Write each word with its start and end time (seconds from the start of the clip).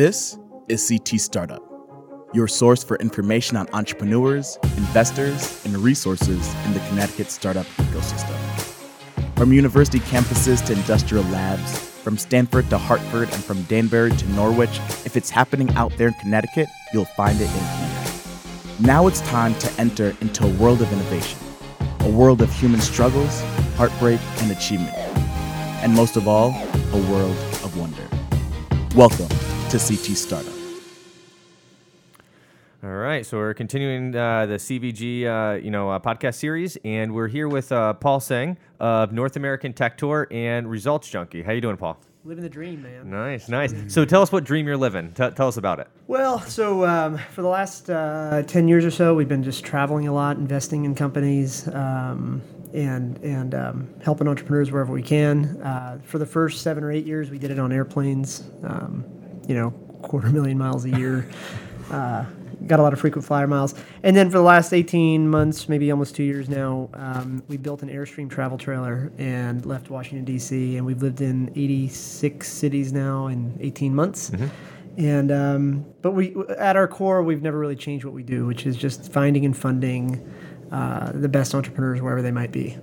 This 0.00 0.38
is 0.70 0.88
CT 0.88 1.20
Startup, 1.20 1.62
your 2.32 2.48
source 2.48 2.82
for 2.82 2.96
information 3.00 3.58
on 3.58 3.68
entrepreneurs, 3.74 4.58
investors, 4.78 5.62
and 5.66 5.76
resources 5.76 6.54
in 6.64 6.72
the 6.72 6.80
Connecticut 6.88 7.30
startup 7.30 7.66
ecosystem. 7.76 8.34
From 9.36 9.52
university 9.52 9.98
campuses 10.00 10.64
to 10.64 10.72
industrial 10.72 11.24
labs, 11.24 11.78
from 11.78 12.16
Stanford 12.16 12.70
to 12.70 12.78
Hartford, 12.78 13.28
and 13.30 13.44
from 13.44 13.62
Danbury 13.64 14.10
to 14.12 14.28
Norwich, 14.30 14.80
if 15.04 15.18
it's 15.18 15.28
happening 15.28 15.68
out 15.74 15.94
there 15.98 16.08
in 16.08 16.14
Connecticut, 16.14 16.68
you'll 16.94 17.04
find 17.04 17.38
it 17.38 17.50
in 17.50 17.50
here. 17.50 18.12
Now 18.80 19.06
it's 19.06 19.20
time 19.20 19.54
to 19.56 19.70
enter 19.78 20.16
into 20.22 20.46
a 20.46 20.50
world 20.54 20.80
of 20.80 20.90
innovation, 20.94 21.38
a 22.00 22.10
world 22.10 22.40
of 22.40 22.50
human 22.54 22.80
struggles, 22.80 23.42
heartbreak, 23.76 24.20
and 24.38 24.50
achievement, 24.50 24.96
and 24.96 25.92
most 25.92 26.16
of 26.16 26.26
all, 26.26 26.52
a 26.94 27.10
world 27.12 27.36
of 27.62 27.76
wonder. 27.76 28.08
Welcome 28.96 29.28
to 29.70 29.78
CT 29.78 30.16
Startup. 30.16 30.52
All 32.82 32.90
right, 32.90 33.24
so 33.24 33.36
we're 33.36 33.54
continuing 33.54 34.16
uh, 34.16 34.46
the 34.46 34.54
CVG, 34.54 35.26
uh, 35.26 35.62
you 35.62 35.70
know, 35.70 35.90
uh, 35.90 36.00
podcast 36.00 36.34
series, 36.36 36.76
and 36.84 37.14
we're 37.14 37.28
here 37.28 37.46
with 37.46 37.70
uh, 37.70 37.92
Paul 37.92 38.18
Singh 38.18 38.56
of 38.80 39.12
North 39.12 39.36
American 39.36 39.72
Tech 39.72 39.96
Tour 39.96 40.26
and 40.32 40.68
Results 40.68 41.08
Junkie. 41.08 41.42
How 41.42 41.52
you 41.52 41.60
doing, 41.60 41.76
Paul? 41.76 42.00
Living 42.24 42.42
the 42.42 42.50
dream, 42.50 42.82
man. 42.82 43.08
Nice, 43.10 43.48
nice. 43.48 43.72
So 43.86 44.04
tell 44.04 44.22
us 44.22 44.32
what 44.32 44.42
dream 44.42 44.66
you're 44.66 44.76
living. 44.76 45.12
T- 45.12 45.30
tell 45.30 45.46
us 45.46 45.56
about 45.56 45.78
it. 45.78 45.86
Well, 46.08 46.40
so 46.40 46.84
um, 46.84 47.18
for 47.32 47.42
the 47.42 47.48
last 47.48 47.88
uh, 47.90 48.42
10 48.46 48.66
years 48.66 48.84
or 48.84 48.90
so, 48.90 49.14
we've 49.14 49.28
been 49.28 49.44
just 49.44 49.64
traveling 49.64 50.08
a 50.08 50.12
lot, 50.12 50.36
investing 50.36 50.84
in 50.84 50.96
companies, 50.96 51.68
um, 51.68 52.42
and, 52.74 53.18
and 53.18 53.54
um, 53.54 53.88
helping 54.02 54.26
entrepreneurs 54.26 54.72
wherever 54.72 54.92
we 54.92 55.02
can. 55.02 55.62
Uh, 55.62 56.00
for 56.02 56.18
the 56.18 56.26
first 56.26 56.62
seven 56.62 56.82
or 56.82 56.90
eight 56.90 57.06
years, 57.06 57.30
we 57.30 57.38
did 57.38 57.50
it 57.52 57.58
on 57.58 57.72
airplanes, 57.72 58.42
um, 58.64 59.04
you 59.50 59.56
know, 59.56 59.70
quarter 60.02 60.28
million 60.30 60.56
miles 60.56 60.84
a 60.84 60.90
year. 60.90 61.28
uh, 61.90 62.24
got 62.66 62.78
a 62.78 62.82
lot 62.82 62.92
of 62.92 63.00
frequent 63.00 63.26
flyer 63.26 63.46
miles. 63.46 63.74
And 64.02 64.14
then 64.14 64.30
for 64.30 64.38
the 64.38 64.44
last 64.44 64.72
18 64.72 65.28
months, 65.28 65.68
maybe 65.68 65.90
almost 65.90 66.14
two 66.14 66.22
years 66.22 66.48
now, 66.48 66.88
um, 66.94 67.42
we 67.48 67.56
built 67.56 67.82
an 67.82 67.88
Airstream 67.88 68.30
travel 68.30 68.58
trailer 68.58 69.10
and 69.18 69.64
left 69.66 69.90
Washington, 69.90 70.24
D.C. 70.24 70.76
And 70.76 70.86
we've 70.86 71.02
lived 71.02 71.20
in 71.20 71.50
86 71.56 72.46
cities 72.46 72.92
now 72.92 73.26
in 73.26 73.56
18 73.60 73.94
months. 73.94 74.30
And 74.96 75.32
um, 75.32 75.86
but 76.02 76.12
we, 76.12 76.36
at 76.58 76.76
our 76.76 76.86
core, 76.86 77.22
we've 77.22 77.42
never 77.42 77.58
really 77.58 77.76
changed 77.76 78.04
what 78.04 78.14
we 78.14 78.22
do, 78.22 78.46
which 78.46 78.66
is 78.66 78.76
just 78.76 79.10
finding 79.10 79.44
and 79.44 79.56
funding 79.56 80.22
uh, 80.70 81.10
the 81.12 81.28
best 81.28 81.54
entrepreneurs 81.54 82.00
wherever 82.00 82.22
they 82.22 82.30
might 82.30 82.52
be. 82.52 82.76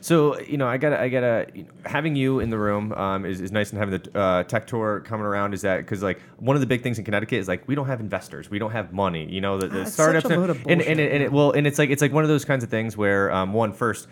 So 0.00 0.40
you 0.40 0.56
know, 0.56 0.66
I 0.66 0.76
gotta, 0.78 1.00
I 1.00 1.08
gotta, 1.08 1.46
you 1.54 1.64
know, 1.64 1.68
having 1.84 2.16
you 2.16 2.40
in 2.40 2.50
the 2.50 2.58
room 2.58 2.92
um, 2.92 3.24
is, 3.24 3.40
is 3.40 3.52
nice, 3.52 3.70
and 3.70 3.78
having 3.78 4.00
the 4.00 4.18
uh, 4.18 4.42
tech 4.44 4.66
tour 4.66 5.00
coming 5.00 5.26
around 5.26 5.54
is 5.54 5.62
that 5.62 5.78
because 5.78 6.02
like 6.02 6.20
one 6.38 6.56
of 6.56 6.60
the 6.60 6.66
big 6.66 6.82
things 6.82 6.98
in 6.98 7.04
Connecticut 7.04 7.38
is 7.38 7.48
like 7.48 7.66
we 7.68 7.74
don't 7.74 7.86
have 7.86 8.00
investors, 8.00 8.50
we 8.50 8.58
don't 8.58 8.72
have 8.72 8.92
money. 8.92 9.30
You 9.30 9.40
know, 9.40 9.58
the, 9.58 9.68
the 9.68 9.82
Ah, 9.82 9.84
startups 9.84 10.24
a 10.26 10.28
load 10.28 10.50
of 10.50 10.58
and, 10.66 10.80
and, 10.80 10.98
and, 11.00 11.22
it, 11.22 11.32
well, 11.32 11.52
and 11.52 11.66
it's 11.66 11.78
like 11.78 11.90
it's 11.90 12.02
like 12.02 12.12
one 12.12 12.24
of 12.24 12.28
those 12.28 12.44
kinds 12.44 12.64
of 12.64 12.70
things 12.70 12.96
where 12.96 13.30
um, 13.32 13.52
one 13.52 13.72
first. 13.72 14.08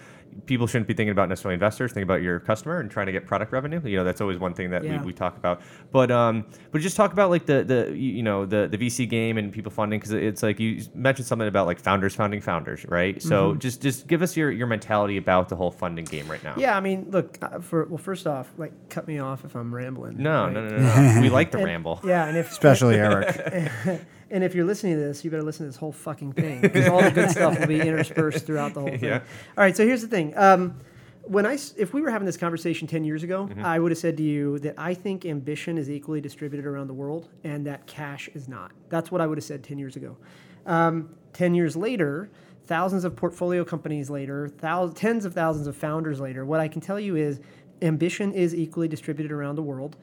People 0.46 0.66
shouldn't 0.66 0.88
be 0.88 0.94
thinking 0.94 1.10
about 1.12 1.28
necessarily 1.28 1.54
investors. 1.54 1.92
Think 1.92 2.04
about 2.04 2.22
your 2.22 2.40
customer 2.40 2.80
and 2.80 2.90
trying 2.90 3.06
to 3.06 3.12
get 3.12 3.26
product 3.26 3.52
revenue. 3.52 3.80
You 3.84 3.98
know 3.98 4.04
that's 4.04 4.20
always 4.20 4.38
one 4.38 4.54
thing 4.54 4.70
that 4.70 4.82
Yeah. 4.84 4.98
we, 5.00 5.06
we 5.06 5.12
talk 5.12 5.36
about. 5.36 5.60
But 5.90 6.10
um, 6.10 6.46
but 6.70 6.80
just 6.80 6.96
talk 6.96 7.12
about 7.12 7.30
like 7.30 7.46
the 7.46 7.62
the 7.64 7.90
you 7.90 8.12
you 8.14 8.22
know 8.22 8.46
the 8.46 8.68
the 8.70 8.78
VC 8.78 9.08
game 9.08 9.38
and 9.38 9.52
people 9.52 9.70
funding 9.70 10.00
because 10.00 10.12
it's 10.12 10.42
like 10.42 10.58
you 10.58 10.82
mentioned 10.94 11.26
something 11.26 11.48
about 11.48 11.66
like 11.66 11.78
founders 11.80 12.14
funding 12.14 12.40
founders, 12.40 12.84
right? 12.88 13.16
Mm-hmm. 13.16 13.28
So 13.28 13.54
just 13.54 13.82
just 13.82 14.06
give 14.06 14.22
us 14.22 14.36
your 14.36 14.50
your 14.50 14.66
mentality 14.66 15.16
about 15.16 15.48
the 15.48 15.56
whole 15.56 15.70
funding 15.70 16.04
game 16.04 16.28
right 16.30 16.42
now. 16.42 16.54
Yeah, 16.56 16.76
I 16.76 16.80
mean, 16.80 17.06
look, 17.10 17.38
uh, 17.42 17.60
for 17.60 17.84
well, 17.86 17.98
first 17.98 18.26
off, 18.26 18.50
like, 18.58 18.72
cut 18.88 19.06
me 19.06 19.18
off 19.18 19.44
if 19.44 19.54
I'm 19.54 19.74
rambling. 19.74 20.16
No, 20.18 20.44
right? 20.44 20.52
no, 20.52 20.68
no, 20.68 20.76
no, 20.78 21.12
no. 21.14 21.20
we 21.20 21.28
like 21.30 21.50
the 21.50 21.58
And- 21.62 21.66
ramble. 21.66 22.00
Yeah, 22.04 22.26
and 22.26 22.36
if 22.36 22.50
especially 22.50 22.94
Eric. 22.96 24.00
And 24.32 24.42
if 24.42 24.54
you're 24.54 24.64
listening 24.64 24.94
to 24.94 24.98
this, 24.98 25.24
you 25.24 25.30
better 25.30 25.42
listen 25.42 25.66
to 25.66 25.68
this 25.68 25.76
whole 25.76 25.92
fucking 25.92 26.32
thing 26.32 26.62
because 26.62 26.88
all 26.88 27.02
the 27.02 27.10
good 27.10 27.30
stuff 27.38 27.60
will 27.60 27.66
be 27.66 27.80
interspersed 27.80 28.46
throughout 28.46 28.72
the 28.72 28.80
whole 28.80 28.88
thing. 28.88 29.04
Yeah. 29.04 29.18
All 29.56 29.62
right, 29.62 29.76
so 29.76 29.86
here's 29.86 30.00
the 30.00 30.08
thing. 30.08 30.36
Um, 30.38 30.80
when 31.24 31.44
I, 31.44 31.58
if 31.76 31.92
we 31.92 32.00
were 32.00 32.10
having 32.10 32.26
this 32.26 32.38
conversation 32.38 32.88
10 32.88 33.04
years 33.04 33.22
ago, 33.22 33.46
Mm-hmm. 33.46 33.64
I 33.64 33.78
would 33.78 33.92
have 33.92 33.98
said 33.98 34.16
to 34.16 34.22
you 34.22 34.58
that 34.60 34.74
I 34.78 34.94
think 34.94 35.26
ambition 35.26 35.76
is 35.76 35.90
equally 35.90 36.20
distributed 36.20 36.66
around 36.66 36.86
the 36.86 36.94
world 36.94 37.28
and 37.44 37.66
that 37.66 37.86
cash 37.86 38.28
is 38.34 38.48
not. 38.48 38.72
That's 38.88 39.10
what 39.12 39.20
I 39.20 39.26
would 39.26 39.36
have 39.36 39.44
said 39.44 39.62
10 39.62 39.78
years 39.78 39.96
ago. 39.96 40.16
Um, 40.64 41.10
10 41.34 41.54
years 41.54 41.76
later, 41.76 42.30
thousands 42.66 43.04
of 43.04 43.14
portfolio 43.14 43.64
companies 43.64 44.08
later, 44.08 44.48
thousands, 44.48 44.98
tens 44.98 45.24
of 45.24 45.34
thousands 45.34 45.66
of 45.66 45.76
founders 45.76 46.20
later, 46.20 46.44
what 46.46 46.60
I 46.60 46.68
can 46.68 46.80
tell 46.80 46.98
you 46.98 47.16
is 47.16 47.40
ambition 47.82 48.32
is 48.32 48.54
equally 48.54 48.88
distributed 48.88 49.32
around 49.32 49.56
the 49.56 49.62
world. 49.62 49.96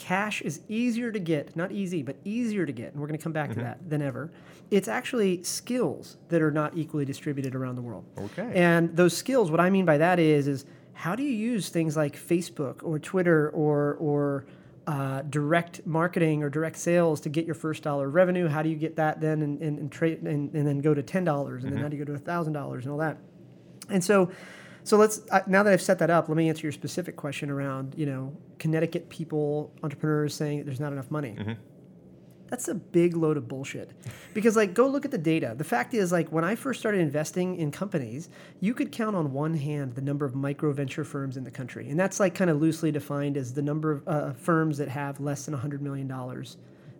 Cash 0.00 0.40
is 0.40 0.62
easier 0.66 1.12
to 1.12 1.18
get, 1.18 1.54
not 1.54 1.70
easy, 1.72 2.02
but 2.02 2.16
easier 2.24 2.64
to 2.64 2.72
get, 2.72 2.92
and 2.92 3.00
we're 3.00 3.06
going 3.06 3.18
to 3.18 3.22
come 3.22 3.34
back 3.34 3.52
to 3.52 3.60
that 3.60 3.78
than 3.88 4.00
ever. 4.00 4.32
It's 4.70 4.88
actually 4.88 5.42
skills 5.42 6.16
that 6.30 6.40
are 6.40 6.50
not 6.50 6.74
equally 6.74 7.04
distributed 7.04 7.54
around 7.54 7.74
the 7.74 7.82
world. 7.82 8.06
Okay. 8.16 8.50
And 8.54 8.96
those 8.96 9.14
skills, 9.14 9.50
what 9.50 9.60
I 9.60 9.68
mean 9.68 9.84
by 9.84 9.98
that 9.98 10.18
is, 10.18 10.48
is 10.48 10.64
how 10.94 11.14
do 11.14 11.22
you 11.22 11.30
use 11.30 11.68
things 11.68 11.98
like 11.98 12.16
Facebook 12.16 12.82
or 12.82 12.98
Twitter 12.98 13.50
or 13.50 13.96
or 14.00 14.46
uh, 14.86 15.20
direct 15.28 15.86
marketing 15.86 16.42
or 16.42 16.48
direct 16.48 16.78
sales 16.78 17.20
to 17.20 17.28
get 17.28 17.44
your 17.44 17.54
first 17.54 17.82
dollar 17.82 18.08
of 18.08 18.14
revenue? 18.14 18.48
How 18.48 18.62
do 18.62 18.70
you 18.70 18.76
get 18.76 18.96
that 18.96 19.20
then 19.20 19.42
and 19.42 19.60
and, 19.60 19.78
and 19.78 19.92
trade 19.92 20.22
and, 20.22 20.52
and 20.54 20.66
then 20.66 20.78
go 20.78 20.94
to 20.94 21.02
ten 21.02 21.24
dollars 21.24 21.64
and 21.64 21.72
then 21.74 21.82
how 21.82 21.88
do 21.88 21.96
you 21.98 22.04
go 22.06 22.12
to 22.14 22.18
thousand 22.18 22.54
dollars 22.54 22.84
and 22.84 22.92
all 22.92 22.98
that? 22.98 23.18
And 23.90 24.02
so, 24.02 24.30
so 24.84 24.96
let's 24.96 25.20
uh, 25.30 25.40
now 25.46 25.62
that 25.62 25.72
I've 25.72 25.82
set 25.82 25.98
that 25.98 26.10
up, 26.10 26.28
let 26.28 26.36
me 26.36 26.48
answer 26.48 26.62
your 26.62 26.72
specific 26.72 27.16
question 27.16 27.50
around 27.50 27.94
you 27.96 28.06
know 28.06 28.36
Connecticut 28.58 29.08
people, 29.08 29.72
entrepreneurs 29.82 30.34
saying 30.34 30.58
that 30.58 30.64
there's 30.64 30.80
not 30.80 30.92
enough 30.92 31.10
money. 31.10 31.36
That's 32.48 32.66
a 32.66 32.74
big 32.74 33.16
load 33.16 33.36
of 33.36 33.46
bullshit. 33.46 33.92
Because 34.34 34.56
like 34.56 34.74
go 34.74 34.88
look 34.88 35.04
at 35.04 35.12
the 35.12 35.18
data. 35.18 35.54
The 35.56 35.62
fact 35.64 35.94
is 35.94 36.10
like 36.10 36.30
when 36.32 36.42
I 36.44 36.56
first 36.56 36.80
started 36.80 37.00
investing 37.00 37.56
in 37.56 37.70
companies, 37.70 38.28
you 38.58 38.74
could 38.74 38.90
count 38.90 39.14
on 39.14 39.32
one 39.32 39.54
hand 39.54 39.94
the 39.94 40.00
number 40.00 40.26
of 40.26 40.34
micro 40.34 40.72
venture 40.72 41.04
firms 41.04 41.36
in 41.36 41.44
the 41.44 41.50
country. 41.50 41.88
And 41.88 41.98
that's 41.98 42.18
like 42.18 42.34
kind 42.34 42.50
of 42.50 42.60
loosely 42.60 42.90
defined 42.90 43.36
as 43.36 43.54
the 43.54 43.62
number 43.62 43.92
of 43.92 44.08
uh, 44.08 44.32
firms 44.32 44.78
that 44.78 44.88
have 44.88 45.20
less 45.20 45.44
than 45.44 45.52
100 45.52 45.80
million 45.80 46.08
dollars. 46.08 46.56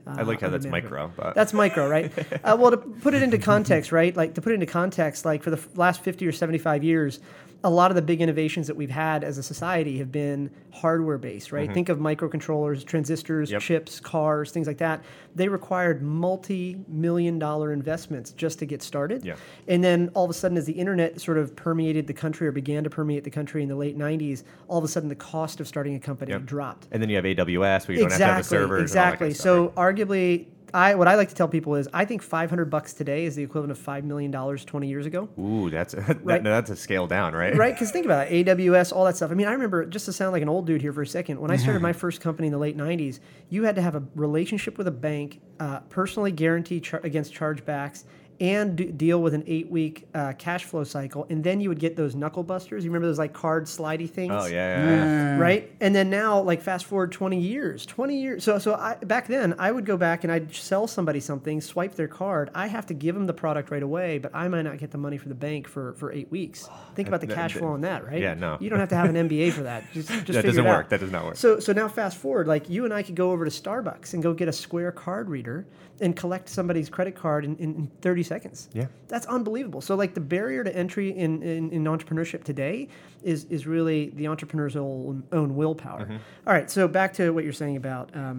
Uh, 0.07 0.15
I 0.19 0.23
like 0.23 0.41
how 0.41 0.49
that's 0.49 0.67
micro, 0.67 1.13
but 1.17 1.35
That's 1.35 1.53
micro, 1.53 1.89
right? 1.89 2.13
uh, 2.45 2.57
well, 2.59 2.71
to 2.71 2.77
put 2.77 3.15
it 3.15 3.23
into 3.23 3.37
context, 3.39 3.93
right? 3.93 4.17
Like 4.17 4.35
to 4.35 4.41
put 4.41 4.53
it 4.53 4.55
into 4.55 4.67
context, 4.67 5.25
like 5.25 5.43
for 5.43 5.51
the 5.51 5.59
f- 5.59 5.77
last 5.77 6.01
50 6.03 6.27
or 6.27 6.33
75 6.33 6.83
years, 6.85 7.21
a 7.63 7.69
lot 7.71 7.91
of 7.91 7.95
the 7.95 8.01
big 8.03 8.23
innovations 8.23 8.67
that 8.69 8.75
we've 8.77 8.89
had 8.91 9.23
as 9.23 9.37
a 9.37 9.43
society 9.43 9.99
have 9.99 10.11
been 10.11 10.51
hardware 10.73 11.19
based, 11.19 11.53
right? 11.53 11.71
Think 11.73 11.91
of 11.91 11.99
microcontrollers, 11.99 12.85
transistors, 12.85 13.49
Mm-hmm. 13.49 13.55
Yep. 13.55 13.63
chips, 13.63 14.01
cars, 14.01 14.51
things 14.51 14.67
like 14.67 14.79
that. 14.79 15.03
They 15.35 15.49
required 15.49 16.03
multi 16.03 16.79
million 16.89 17.39
dollar 17.39 17.73
investments 17.73 18.33
just 18.33 18.59
to 18.61 18.67
get 18.67 18.83
started. 18.83 19.25
Yeah. 19.25 19.37
And 19.69 19.85
then 19.85 20.11
all 20.15 20.25
of 20.25 20.31
a 20.31 20.35
sudden, 20.35 20.57
as 20.57 20.65
the 20.65 20.73
internet 20.73 21.21
sort 21.21 21.37
of 21.39 21.55
permeated 21.55 22.07
the 22.07 22.15
country 22.15 22.47
or 22.47 22.53
began 22.53 22.83
to 22.85 22.91
permeate 22.91 23.25
the 23.25 23.31
country 23.31 23.63
in 23.63 23.69
the 23.69 23.77
late 23.77 23.99
90s, 23.99 24.43
all 24.69 24.79
of 24.79 24.85
a 24.85 24.89
sudden 24.89 25.09
the 25.09 25.15
cost 25.15 25.61
of 25.61 25.69
starting 25.69 25.95
a 25.97 26.01
company 26.01 26.31
Yep. 26.33 26.47
dropped 26.47 26.89
and 26.93 27.03
then 27.03 27.09
you 27.11 27.17
have 27.17 27.25
AWS 27.27 27.89
where 27.89 27.97
you 27.97 28.01
don't 28.03 28.11
have 28.13 28.19
to 28.21 28.25
have 28.27 28.37
the 28.39 28.45
servers. 28.45 28.83
exactly. 28.83 29.29
And 29.29 29.37
all 29.47 29.67
that 29.69 29.75
kind 29.77 29.99
of 29.99 30.07
so 30.07 30.07
arguably, 30.07 30.47
I 30.75 30.95
what 30.95 31.09
I 31.09 31.15
like 31.17 31.29
to 31.31 31.35
tell 31.35 31.49
people 31.49 31.75
is 31.75 31.89
I 31.93 32.05
think 32.05 32.23
500 32.23 32.71
bucks 32.71 32.93
today 32.93 33.25
is 33.25 33.35
the 33.37 33.43
equivalent 33.43 33.71
of 33.73 33.79
five 33.79 34.05
million 34.05 34.31
dollars 34.31 34.65
20 34.65 34.89
years 34.89 35.07
ago. 35.07 35.29
Ooh, 35.39 35.71
that's 35.71 35.95
that, 35.99 36.25
Right. 36.25 36.43
that's 36.43 36.71
a 36.71 36.77
scale 36.77 37.07
down, 37.07 37.33
right? 37.35 37.57
Right? 37.57 37.75
Because 37.75 37.91
think 37.91 38.05
about 38.07 38.31
it, 38.31 38.47
AWS, 38.47 38.93
all 38.93 39.05
that 39.05 39.17
stuff. 39.17 39.31
I 39.31 39.35
mean, 39.35 39.47
I 39.49 39.53
remember 39.53 39.85
just 39.87 40.05
to 40.07 40.13
sound 40.13 40.33
like 40.33 40.43
an 40.43 40.49
old 40.49 40.67
dude 40.67 40.81
here 40.83 40.93
for 40.93 41.03
a 41.03 41.07
second. 41.07 41.41
When 41.41 41.51
I 41.51 41.57
started 41.63 41.83
my 41.83 41.93
first 41.93 42.21
company 42.21 42.49
in 42.49 42.53
the 42.53 42.59
late 42.59 42.77
'90s, 42.77 43.21
you 43.49 43.65
had 43.65 43.75
to 43.77 43.83
have 43.83 43.95
a 43.95 44.03
relationship 44.15 44.79
with 44.79 44.87
a 44.87 44.93
bank, 44.93 45.41
uh, 45.59 45.81
personally 45.89 46.33
guarantee 46.33 46.81
char- 46.81 47.01
against 47.05 47.35
chargebacks. 47.35 48.05
And 48.41 48.75
do, 48.77 48.91
deal 48.91 49.21
with 49.21 49.35
an 49.35 49.45
eight-week 49.47 50.09
uh, 50.15 50.33
cash 50.39 50.65
flow 50.65 50.83
cycle, 50.83 51.27
and 51.29 51.45
then 51.45 51.61
you 51.61 51.69
would 51.69 51.79
get 51.79 51.95
those 51.95 52.15
knuckle 52.15 52.43
busters. 52.43 52.85
You 52.85 52.91
remember 52.91 53.07
those 53.07 53.19
like 53.19 53.35
card 53.35 53.65
slidey 53.67 54.09
things? 54.09 54.33
Oh 54.35 54.47
yeah, 54.47 54.83
yeah, 54.83 54.91
yeah. 54.91 55.39
right? 55.39 55.71
And 55.81 55.95
then 55.95 56.09
now, 56.09 56.41
like 56.41 56.63
fast 56.63 56.87
forward 56.87 57.13
twenty 57.13 57.39
years, 57.39 57.85
twenty 57.85 58.19
years. 58.19 58.43
So, 58.43 58.59
so 58.59 58.75
I, 58.75 58.95
back 58.95 59.27
then, 59.27 59.55
I 59.59 59.71
would 59.71 59.85
go 59.85 59.99
back 59.99 60.25
and 60.25 60.33
I'd 60.33 60.55
sell 60.55 60.87
somebody 60.87 61.21
something, 61.21 61.61
swipe 61.61 61.95
their 61.97 62.09
card. 62.09 62.51
I 62.55 62.67
have 62.67 62.87
to 62.87 62.95
give 62.95 63.15
them 63.15 63.27
the 63.27 63.35
product 63.35 63.71
right 63.71 63.83
away, 63.83 64.17
but 64.17 64.35
I 64.35 64.49
might 64.49 64.63
not 64.63 64.79
get 64.79 64.91
the 64.91 64.99
money 64.99 65.19
for 65.19 65.29
the 65.29 65.35
bank 65.35 65.69
for 65.69 65.93
for 65.93 66.11
eight 66.11 66.31
weeks. 66.31 66.67
Think 66.95 67.09
about 67.09 67.21
the 67.21 67.27
cash 67.27 67.53
flow 67.53 67.69
on 67.69 67.83
that, 67.83 68.07
right? 68.07 68.21
yeah, 68.21 68.33
no. 68.35 68.57
You 68.59 68.71
don't 68.71 68.81
have 68.81 68.89
to 68.89 68.97
have 68.97 69.15
an 69.15 69.29
MBA 69.29 69.53
for 69.53 69.65
that. 69.65 69.85
Just, 69.93 70.09
just 70.09 70.27
That 70.27 70.27
figure 70.27 70.43
doesn't 70.43 70.67
it 70.67 70.69
out. 70.69 70.77
work. 70.79 70.89
That 70.89 71.01
does 71.01 71.13
not 71.13 71.25
work. 71.27 71.37
So, 71.37 71.61
so 71.61 71.73
now 71.73 71.89
fast 71.89 72.17
forward, 72.17 72.49
like 72.49 72.71
you 72.71 72.85
and 72.87 72.95
I 72.95 73.03
could 73.03 73.15
go 73.15 73.33
over 73.33 73.45
to 73.45 73.51
Starbucks 73.51 74.15
and 74.15 74.23
go 74.23 74.33
get 74.33 74.49
a 74.49 74.53
Square 74.53 74.93
card 74.93 75.29
reader 75.29 75.67
and 76.01 76.17
collect 76.17 76.49
somebody's 76.49 76.89
credit 76.89 77.15
card 77.15 77.45
in, 77.45 77.57
in, 77.57 77.75
in 77.75 77.91
30 78.01 78.23
seconds. 78.35 78.69
Yeah. 78.73 78.87
That's 79.13 79.27
unbelievable. 79.37 79.81
So 79.81 79.93
like 80.03 80.13
the 80.15 80.27
barrier 80.37 80.63
to 80.69 80.73
entry 80.85 81.09
in, 81.25 81.43
in, 81.43 81.71
in 81.77 81.85
entrepreneurship 81.85 82.43
today 82.45 82.89
is, 83.23 83.45
is 83.57 83.67
really 83.67 84.01
the 84.21 84.27
entrepreneur's 84.33 84.77
own, 84.77 85.23
own 85.39 85.49
willpower. 85.61 86.05
Mm-hmm. 86.05 86.19
All 86.47 86.55
right, 86.57 86.71
so 86.71 86.89
back 86.89 87.11
to 87.15 87.25
what 87.35 87.43
you're 87.45 87.61
saying 87.65 87.77
about 87.85 88.07
um, 88.15 88.39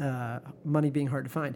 uh, 0.00 0.38
money 0.64 0.90
being 0.90 1.08
hard 1.14 1.24
to 1.28 1.30
find. 1.40 1.52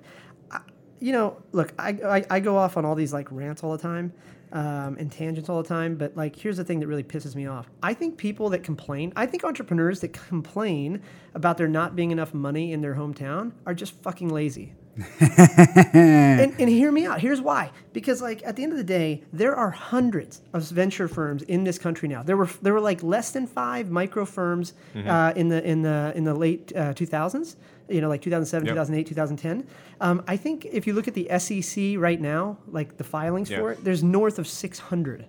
I, 0.50 0.60
you 1.00 1.12
know, 1.16 1.28
look, 1.52 1.70
I, 1.78 1.90
I, 2.16 2.18
I 2.36 2.40
go 2.40 2.54
off 2.56 2.76
on 2.76 2.84
all 2.84 2.96
these 3.02 3.12
like 3.18 3.28
rants 3.30 3.62
all 3.64 3.72
the 3.78 3.82
time. 3.92 4.12
um, 4.52 4.96
and 4.98 5.10
tangents 5.10 5.48
all 5.48 5.62
the 5.62 5.68
time. 5.68 5.96
But 5.96 6.16
like, 6.16 6.36
here's 6.36 6.56
the 6.56 6.64
thing 6.64 6.80
that 6.80 6.86
really 6.86 7.02
pisses 7.02 7.34
me 7.34 7.46
off. 7.46 7.68
I 7.82 7.94
think 7.94 8.16
people 8.16 8.48
that 8.50 8.62
complain, 8.62 9.12
I 9.16 9.26
think 9.26 9.44
entrepreneurs 9.44 10.00
that 10.00 10.12
complain 10.12 11.02
about 11.34 11.58
there 11.58 11.68
not 11.68 11.96
being 11.96 12.10
enough 12.10 12.34
money 12.34 12.72
in 12.72 12.80
their 12.80 12.94
hometown 12.94 13.52
are 13.66 13.74
just 13.74 13.94
fucking 14.02 14.28
lazy. 14.28 14.74
and, 15.20 16.54
and 16.58 16.68
hear 16.68 16.90
me 16.92 17.06
out. 17.06 17.20
Here's 17.20 17.40
why. 17.40 17.70
Because 17.92 18.20
like 18.22 18.42
at 18.44 18.56
the 18.56 18.62
end 18.62 18.72
of 18.72 18.78
the 18.78 18.84
day, 18.84 19.22
there 19.32 19.54
are 19.54 19.70
hundreds 19.70 20.42
of 20.52 20.62
venture 20.64 21.08
firms 21.08 21.42
in 21.42 21.64
this 21.64 21.78
country 21.78 22.08
now. 22.08 22.22
There 22.22 22.36
were 22.36 22.48
there 22.62 22.72
were 22.72 22.80
like 22.80 23.02
less 23.02 23.30
than 23.30 23.46
five 23.46 23.90
micro 23.90 24.24
firms 24.24 24.74
uh, 24.94 25.32
in 25.36 25.48
the 25.48 25.62
in 25.68 25.82
the 25.82 26.12
in 26.14 26.24
the 26.24 26.34
late 26.34 26.72
uh, 26.74 26.92
2000s. 26.94 27.56
You 27.90 28.02
know, 28.02 28.08
like 28.10 28.20
2007, 28.20 28.66
Yep. 28.66 28.74
2008, 28.74 29.06
2010. 29.06 29.66
Um, 30.02 30.22
I 30.28 30.36
think 30.36 30.66
if 30.66 30.86
you 30.86 30.92
look 30.92 31.08
at 31.08 31.14
the 31.14 31.26
SEC 31.38 31.94
right 31.96 32.20
now, 32.20 32.58
like 32.66 32.98
the 32.98 33.04
filings 33.04 33.48
for 33.60 33.72
it, 33.72 33.82
there's 33.82 34.02
north 34.04 34.38
of 34.38 34.46
600. 34.46 35.24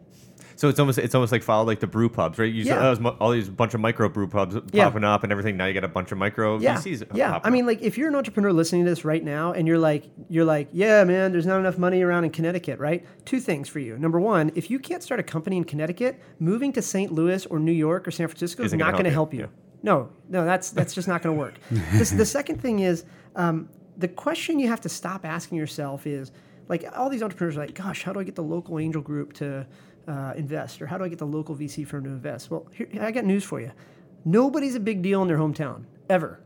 So 0.60 0.68
it's 0.68 0.78
almost 0.78 0.98
it's 0.98 1.16
almost 1.16 1.32
like 1.32 1.42
followed 1.42 1.68
like 1.68 1.80
the 1.80 1.88
brew 1.88 2.10
pubs, 2.10 2.38
right? 2.38 2.52
You 2.54 2.66
Yeah. 2.66 2.94
saw 2.94 3.10
all 3.22 3.32
these 3.32 3.48
bunch 3.50 3.74
of 3.74 3.80
micro 3.80 4.10
brew 4.10 4.28
pubs 4.28 4.58
Yeah. 4.74 4.84
popping 4.90 5.06
up 5.06 5.24
and 5.24 5.32
everything. 5.32 5.56
Now 5.56 5.68
you 5.68 5.74
got 5.74 5.86
a 5.86 5.88
bunch 5.88 6.12
of 6.12 6.18
micro 6.18 6.60
Yeah, 6.60 6.76
VCs. 6.76 7.06
yeah. 7.14 7.40
I 7.46 7.50
mean, 7.50 7.66
like 7.66 7.82
if 7.82 7.98
you're 7.98 8.10
an 8.10 8.16
entrepreneur 8.16 8.52
listening 8.52 8.84
to 8.84 8.90
this 8.90 9.06
right 9.06 9.24
now, 9.24 9.54
and 9.54 9.70
you're 9.70 9.78
like, 9.80 10.10
you're 10.28 10.44
like, 10.44 10.68
yeah, 10.74 11.06
man, 11.06 11.32
there's 11.32 11.46
not 11.46 11.62
enough 11.62 11.78
money 11.78 12.02
around 12.02 12.26
in 12.26 12.32
Connecticut, 12.32 12.78
right? 12.78 13.06
Two 13.24 13.40
things 13.40 13.70
for 13.70 13.80
you. 13.80 13.98
Number 13.98 14.20
one, 14.20 14.52
if 14.54 14.70
you 14.70 14.80
can't 14.80 15.02
start 15.02 15.18
a 15.22 15.24
company 15.24 15.56
in 15.56 15.64
Connecticut, 15.64 16.20
moving 16.40 16.74
to 16.74 16.82
St. 16.82 17.10
Louis 17.10 17.46
or 17.46 17.58
New 17.58 17.72
York 17.72 18.06
or 18.06 18.12
San 18.12 18.28
Francisco 18.28 18.62
is 18.64 18.68
Isn't 18.68 18.80
gonna 18.80 18.92
not 18.92 18.98
going 18.98 19.06
to 19.06 19.12
help 19.12 19.32
help 19.32 19.34
you. 19.34 19.40
you. 19.40 19.50
No, 19.82 20.10
no, 20.28 20.44
that's 20.44 20.72
that's 20.72 20.94
just 20.94 21.08
not 21.08 21.22
going 21.22 21.38
to 21.38 21.40
work. 21.40 21.54
this, 21.94 22.10
the 22.12 22.26
second 22.26 22.62
thing 22.62 22.80
is, 22.80 23.06
um, 23.38 23.70
the 23.98 24.10
question 24.10 24.60
you 24.60 24.68
have 24.68 24.82
to 24.82 24.90
stop 24.90 25.26
asking 25.26 25.58
yourself 25.58 26.06
is, 26.06 26.34
like, 26.68 26.84
all 26.98 27.10
these 27.10 27.24
entrepreneurs 27.24 27.56
are 27.58 27.62
like, 27.62 27.76
gosh, 27.76 28.04
how 28.04 28.12
do 28.14 28.20
I 28.20 28.24
get 28.24 28.36
the 28.36 28.44
local 28.44 28.78
angel 28.78 29.02
group 29.02 29.32
to 29.34 29.66
uh, 30.08 30.34
invest, 30.36 30.82
or 30.82 30.88
how 30.88 30.98
do 30.98 31.04
I 31.04 31.10
get 31.10 31.20
the 31.20 31.28
local 31.28 31.56
VC 31.56 31.86
firm 31.86 32.04
to 32.06 32.10
invest? 32.10 32.50
Well, 32.50 32.68
here, 32.72 32.88
I 33.00 33.12
got 33.12 33.26
news 33.26 33.44
for 33.44 33.60
you. 33.60 33.72
Nobody's 34.26 34.76
a 34.76 34.80
big 34.80 35.02
deal 35.02 35.22
in 35.22 35.28
their 35.28 35.38
hometown 35.38 35.86
ever. 36.10 36.40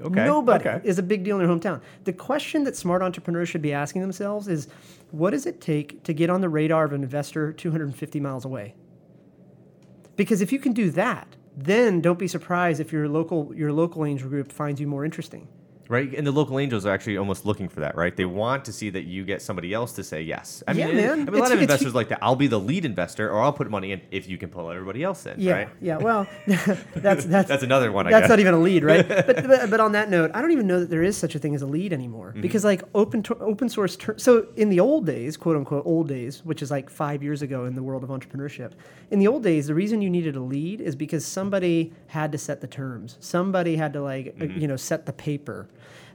okay, 0.00 0.24
Nobody 0.24 0.68
okay. 0.68 0.88
is 0.88 0.98
a 0.98 1.02
big 1.02 1.24
deal 1.24 1.38
in 1.40 1.46
their 1.46 1.56
hometown. 1.56 1.80
The 2.04 2.12
question 2.12 2.64
that 2.64 2.76
smart 2.76 3.02
entrepreneurs 3.02 3.48
should 3.48 3.62
be 3.62 3.72
asking 3.72 4.02
themselves 4.02 4.48
is 4.48 4.68
what 5.10 5.30
does 5.30 5.46
it 5.46 5.60
take 5.60 6.02
to 6.04 6.12
get 6.12 6.30
on 6.30 6.40
the 6.40 6.48
radar 6.48 6.84
of 6.84 6.92
an 6.92 7.02
investor 7.02 7.52
250 7.52 8.20
miles 8.20 8.44
away? 8.44 8.74
Because 10.16 10.40
if 10.40 10.52
you 10.52 10.58
can 10.58 10.72
do 10.72 10.90
that, 10.92 11.36
then 11.56 12.00
don't 12.00 12.18
be 12.18 12.28
surprised 12.28 12.80
if 12.80 12.92
your 12.92 13.08
local 13.08 13.52
your 13.54 13.72
local 13.72 14.04
angel 14.04 14.28
group 14.28 14.50
finds 14.50 14.80
you 14.80 14.86
more 14.86 15.04
interesting. 15.04 15.46
Right? 15.88 16.12
And 16.14 16.26
the 16.26 16.32
local 16.32 16.58
angels 16.58 16.86
are 16.86 16.92
actually 16.92 17.16
almost 17.16 17.44
looking 17.46 17.68
for 17.68 17.80
that, 17.80 17.94
right? 17.96 18.16
They 18.16 18.24
want 18.24 18.64
to 18.66 18.72
see 18.72 18.90
that 18.90 19.04
you 19.04 19.24
get 19.24 19.42
somebody 19.42 19.72
else 19.74 19.92
to 19.94 20.04
say 20.04 20.22
yes. 20.22 20.62
I 20.66 20.72
Yeah, 20.72 20.86
mean, 20.86 20.96
man. 20.96 21.10
I 21.10 21.14
mean, 21.16 21.18
a 21.20 21.22
It's- 21.32 21.40
lot 21.40 21.46
of 21.52 21.58
it's- 21.58 21.62
investors 21.62 21.94
like 21.94 22.08
that. 22.08 22.18
I'll 22.22 22.36
be 22.36 22.46
the 22.46 22.60
lead 22.60 22.84
investor, 22.84 23.30
or 23.30 23.40
I'll 23.40 23.52
put 23.52 23.70
money 23.70 23.92
in 23.92 24.00
if 24.10 24.28
you 24.28 24.38
can 24.38 24.48
pull 24.50 24.70
everybody 24.70 25.02
else 25.02 25.26
in, 25.26 25.34
Yeah, 25.40 25.52
right? 25.52 25.68
yeah. 25.80 25.98
Well, 25.98 26.26
that's 26.46 27.24
that's 27.26 27.48
That's 27.48 27.62
another 27.62 27.92
one. 27.92 28.06
I 28.06 28.10
that's 28.10 28.22
guess. 28.24 28.30
not 28.30 28.40
even 28.40 28.54
a 28.54 28.58
lead, 28.60 28.84
right? 28.84 29.06
but, 29.26 29.26
but 29.46 29.70
but 29.70 29.80
on 29.80 29.92
that 29.92 30.10
note, 30.10 30.30
I 30.34 30.40
don't 30.40 30.52
even 30.52 30.66
know 30.66 30.80
that 30.80 30.90
there 30.90 31.02
is 31.02 31.16
such 31.16 31.34
a 31.34 31.38
thing 31.38 31.54
as 31.54 31.62
a 31.62 31.66
lead 31.66 31.92
anymore 31.92 32.30
Mm-hmm. 32.30 32.40
because 32.40 32.64
like 32.64 32.82
open 32.94 33.22
to, 33.24 33.36
open 33.38 33.68
source. 33.68 33.96
Ter- 33.96 34.16
so 34.18 34.46
in 34.56 34.68
the 34.70 34.80
old 34.80 35.06
days, 35.06 35.36
quote 35.36 35.56
unquote 35.56 35.84
old 35.86 36.08
days, 36.08 36.42
which 36.44 36.62
is 36.62 36.70
like 36.70 36.88
five 36.88 37.22
years 37.22 37.42
ago 37.42 37.64
in 37.66 37.74
the 37.74 37.82
world 37.82 38.02
of 38.02 38.10
entrepreneurship, 38.10 38.72
in 39.10 39.18
the 39.18 39.26
old 39.28 39.42
days, 39.42 39.66
the 39.66 39.74
reason 39.74 40.00
you 40.00 40.08
needed 40.10 40.36
a 40.36 40.40
lead 40.40 40.80
is 40.80 40.96
because 40.96 41.24
somebody 41.26 41.92
had 42.06 42.32
to 42.32 42.38
set 42.38 42.60
the 42.60 42.66
terms. 42.66 43.16
Somebody 43.20 43.76
had 43.76 43.92
to 43.92 44.02
like 44.02 44.28
uh, 44.40 44.44
Mm-hmm. 44.44 44.60
you 44.60 44.68
know 44.68 44.76
set 44.76 45.06
the 45.06 45.12
paper. 45.12 45.68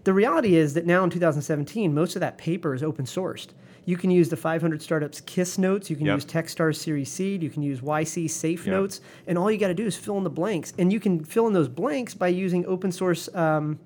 The 0.10 0.14
reality 0.14 0.56
is 0.56 0.74
that 0.74 0.88
now 0.88 1.04
in 1.04 1.12
2017, 1.12 1.94
most 1.94 2.16
of 2.16 2.20
that 2.22 2.40
paper 2.40 2.74
is 2.74 2.82
open 2.82 3.06
sourced. 3.06 3.50
You 3.86 3.96
can 3.96 4.10
use 4.10 4.28
the 4.28 4.36
500 4.36 4.82
startups 4.82 5.22
KISS 5.22 5.60
notes. 5.60 5.88
You 5.92 5.96
can 5.96 6.08
Yep. 6.08 6.16
use 6.16 6.26
Techstars 6.26 6.78
Series 6.78 7.12
Seed. 7.12 7.44
You 7.44 7.52
can 7.52 7.62
use 7.62 7.82
YC 7.82 8.28
Safe 8.28 8.66
Yep. 8.66 8.74
notes 8.76 9.02
and 9.28 9.38
all 9.38 9.52
you 9.52 9.60
got 9.60 9.68
to 9.68 9.76
do 9.76 9.86
is 9.86 9.96
fill 9.96 10.18
in 10.18 10.24
the 10.24 10.30
blanks 10.32 10.74
and 10.80 10.92
you 10.92 11.00
can 11.00 11.24
fill 11.24 11.46
in 11.46 11.54
those 11.54 11.68
blanks 11.68 12.16
by 12.16 12.28
using 12.28 12.66
open 12.66 12.92
source 12.92 13.30
um, 13.36 13.78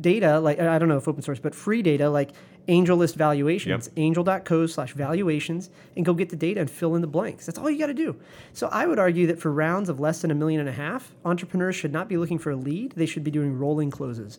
data 0.00 0.40
like 0.40 0.58
i 0.60 0.78
don't 0.78 0.88
know 0.88 0.96
if 0.96 1.06
open 1.08 1.22
source 1.22 1.38
but 1.40 1.54
free 1.54 1.82
data 1.82 2.08
like 2.10 2.30
AngelList 2.68 3.14
valuations 3.16 3.88
angel.co 3.96 4.66
slash 4.66 4.92
valuations 4.94 5.70
and 5.96 6.04
go 6.04 6.12
get 6.14 6.28
the 6.28 6.36
data 6.36 6.60
and 6.60 6.70
fill 6.70 6.94
in 6.94 7.00
the 7.00 7.06
blanks 7.08 7.46
that's 7.46 7.58
all 7.58 7.68
you 7.70 7.78
got 7.78 7.86
to 7.86 7.94
do 7.94 8.14
so 8.52 8.68
i 8.70 8.86
would 8.86 8.98
argue 9.00 9.26
that 9.26 9.40
for 9.40 9.50
rounds 9.52 9.88
of 9.88 9.98
less 9.98 10.22
than 10.22 10.30
a 10.30 10.34
million 10.34 10.60
and 10.60 10.68
a 10.68 10.72
half 10.72 11.12
entrepreneurs 11.24 11.74
should 11.74 11.92
not 11.92 12.08
be 12.08 12.16
looking 12.16 12.38
for 12.38 12.50
a 12.52 12.56
lead 12.56 12.92
they 12.92 13.06
should 13.06 13.24
be 13.24 13.30
doing 13.30 13.58
rolling 13.58 13.90
closes 13.90 14.38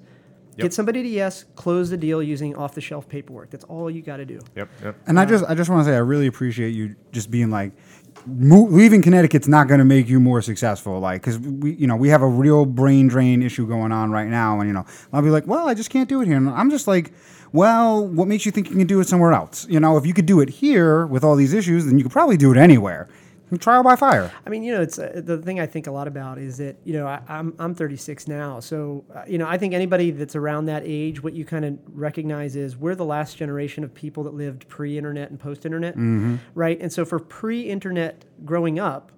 Yep. 0.60 0.64
get 0.64 0.74
somebody 0.74 1.02
to 1.04 1.10
yes 1.10 1.46
close 1.56 1.90
the 1.90 1.98
deal 1.98 2.22
using 2.22 2.56
off 2.56 2.76
the 2.76 2.82
shelf 2.82 3.08
paperwork. 3.08 3.50
That's 3.50 3.64
all 3.66 3.90
you 3.90 4.02
got 4.02 4.18
to 4.18 4.26
do. 4.26 4.40
Yep, 4.56 4.70
yep. 4.84 4.96
And 5.08 5.20
I 5.20 5.26
just 5.26 5.46
I 5.46 5.56
just 5.56 5.70
want 5.70 5.86
to 5.86 5.92
say 5.92 5.96
I 5.96 6.00
really 6.00 6.28
appreciate 6.28 6.72
you 6.72 6.96
just 7.12 7.32
being 7.32 7.50
like 7.50 7.72
mo- 8.26 8.68
leaving 8.70 9.02
Connecticut's 9.02 9.48
not 9.48 9.68
going 9.68 9.80
to 9.80 9.86
make 9.86 10.10
you 10.10 10.20
more 10.20 10.42
successful 10.42 11.00
like 11.00 11.24
cuz 11.24 11.40
we 11.40 11.74
you 11.74 11.88
know 11.88 11.96
we 11.96 12.10
have 12.10 12.22
a 12.22 12.28
real 12.28 12.66
brain 12.66 13.08
drain 13.08 13.42
issue 13.42 13.66
going 13.66 13.92
on 13.92 14.12
right 14.12 14.28
now 14.28 14.60
and 14.60 14.68
you 14.68 14.74
know 14.74 14.86
I'll 15.14 15.22
be 15.22 15.30
like 15.30 15.48
well 15.48 15.68
I 15.70 15.74
just 15.74 15.90
can't 15.90 16.10
do 16.10 16.22
it 16.22 16.28
here. 16.28 16.38
And 16.38 16.50
I'm 16.50 16.70
just 16.70 16.88
like 16.88 17.14
well 17.54 18.06
what 18.06 18.28
makes 18.28 18.46
you 18.46 18.52
think 18.52 18.70
you 18.70 18.76
can 18.76 18.88
do 18.88 19.00
it 19.00 19.08
somewhere 19.08 19.34
else? 19.34 19.66
You 19.70 19.80
know 19.80 19.96
if 19.98 20.06
you 20.06 20.14
could 20.14 20.26
do 20.26 20.42
it 20.42 20.50
here 20.50 21.06
with 21.08 21.24
all 21.24 21.36
these 21.36 21.54
issues 21.54 21.86
then 21.86 21.98
you 21.98 22.04
could 22.04 22.12
probably 22.14 22.38
do 22.38 22.52
it 22.52 22.58
anywhere 22.58 23.08
trial 23.58 23.84
by 23.84 23.96
fire 23.96 24.32
I 24.46 24.50
mean, 24.50 24.64
you 24.64 24.74
know, 24.74 24.82
it's 24.82 25.00
uh, 25.00 25.22
the 25.24 25.38
thing 25.38 25.60
I 25.60 25.66
think 25.66 25.88
a 25.88 25.92
lot 25.92 26.08
about 26.08 26.38
is 26.38 26.58
that 26.58 26.78
you 26.84 26.94
know 26.94 27.08
I, 27.08 27.22
I'm 27.28 27.54
I'm 27.60 27.74
36 27.76 28.28
now, 28.28 28.60
so 28.60 29.04
uh, 29.16 29.24
you 29.28 29.38
know 29.38 29.48
I 29.48 29.58
think 29.58 29.74
anybody 29.74 30.12
that's 30.12 30.36
around 30.36 30.66
that 30.66 30.84
age, 30.86 31.22
what 31.24 31.34
you 31.34 31.46
kind 31.46 31.66
of 31.66 31.78
recognize 31.94 32.56
is 32.56 32.78
we're 32.78 32.96
the 32.96 33.06
last 33.06 33.38
generation 33.38 33.84
of 33.84 33.94
people 33.94 34.24
that 34.24 34.34
lived 34.34 34.68
pre-internet 34.68 35.30
and 35.30 35.40
post-internet, 35.40 35.96
right? 36.56 36.80
And 36.80 36.92
so 36.92 37.06
for 37.06 37.20
pre-internet 37.20 38.26
growing 38.46 38.80
up, 38.80 39.12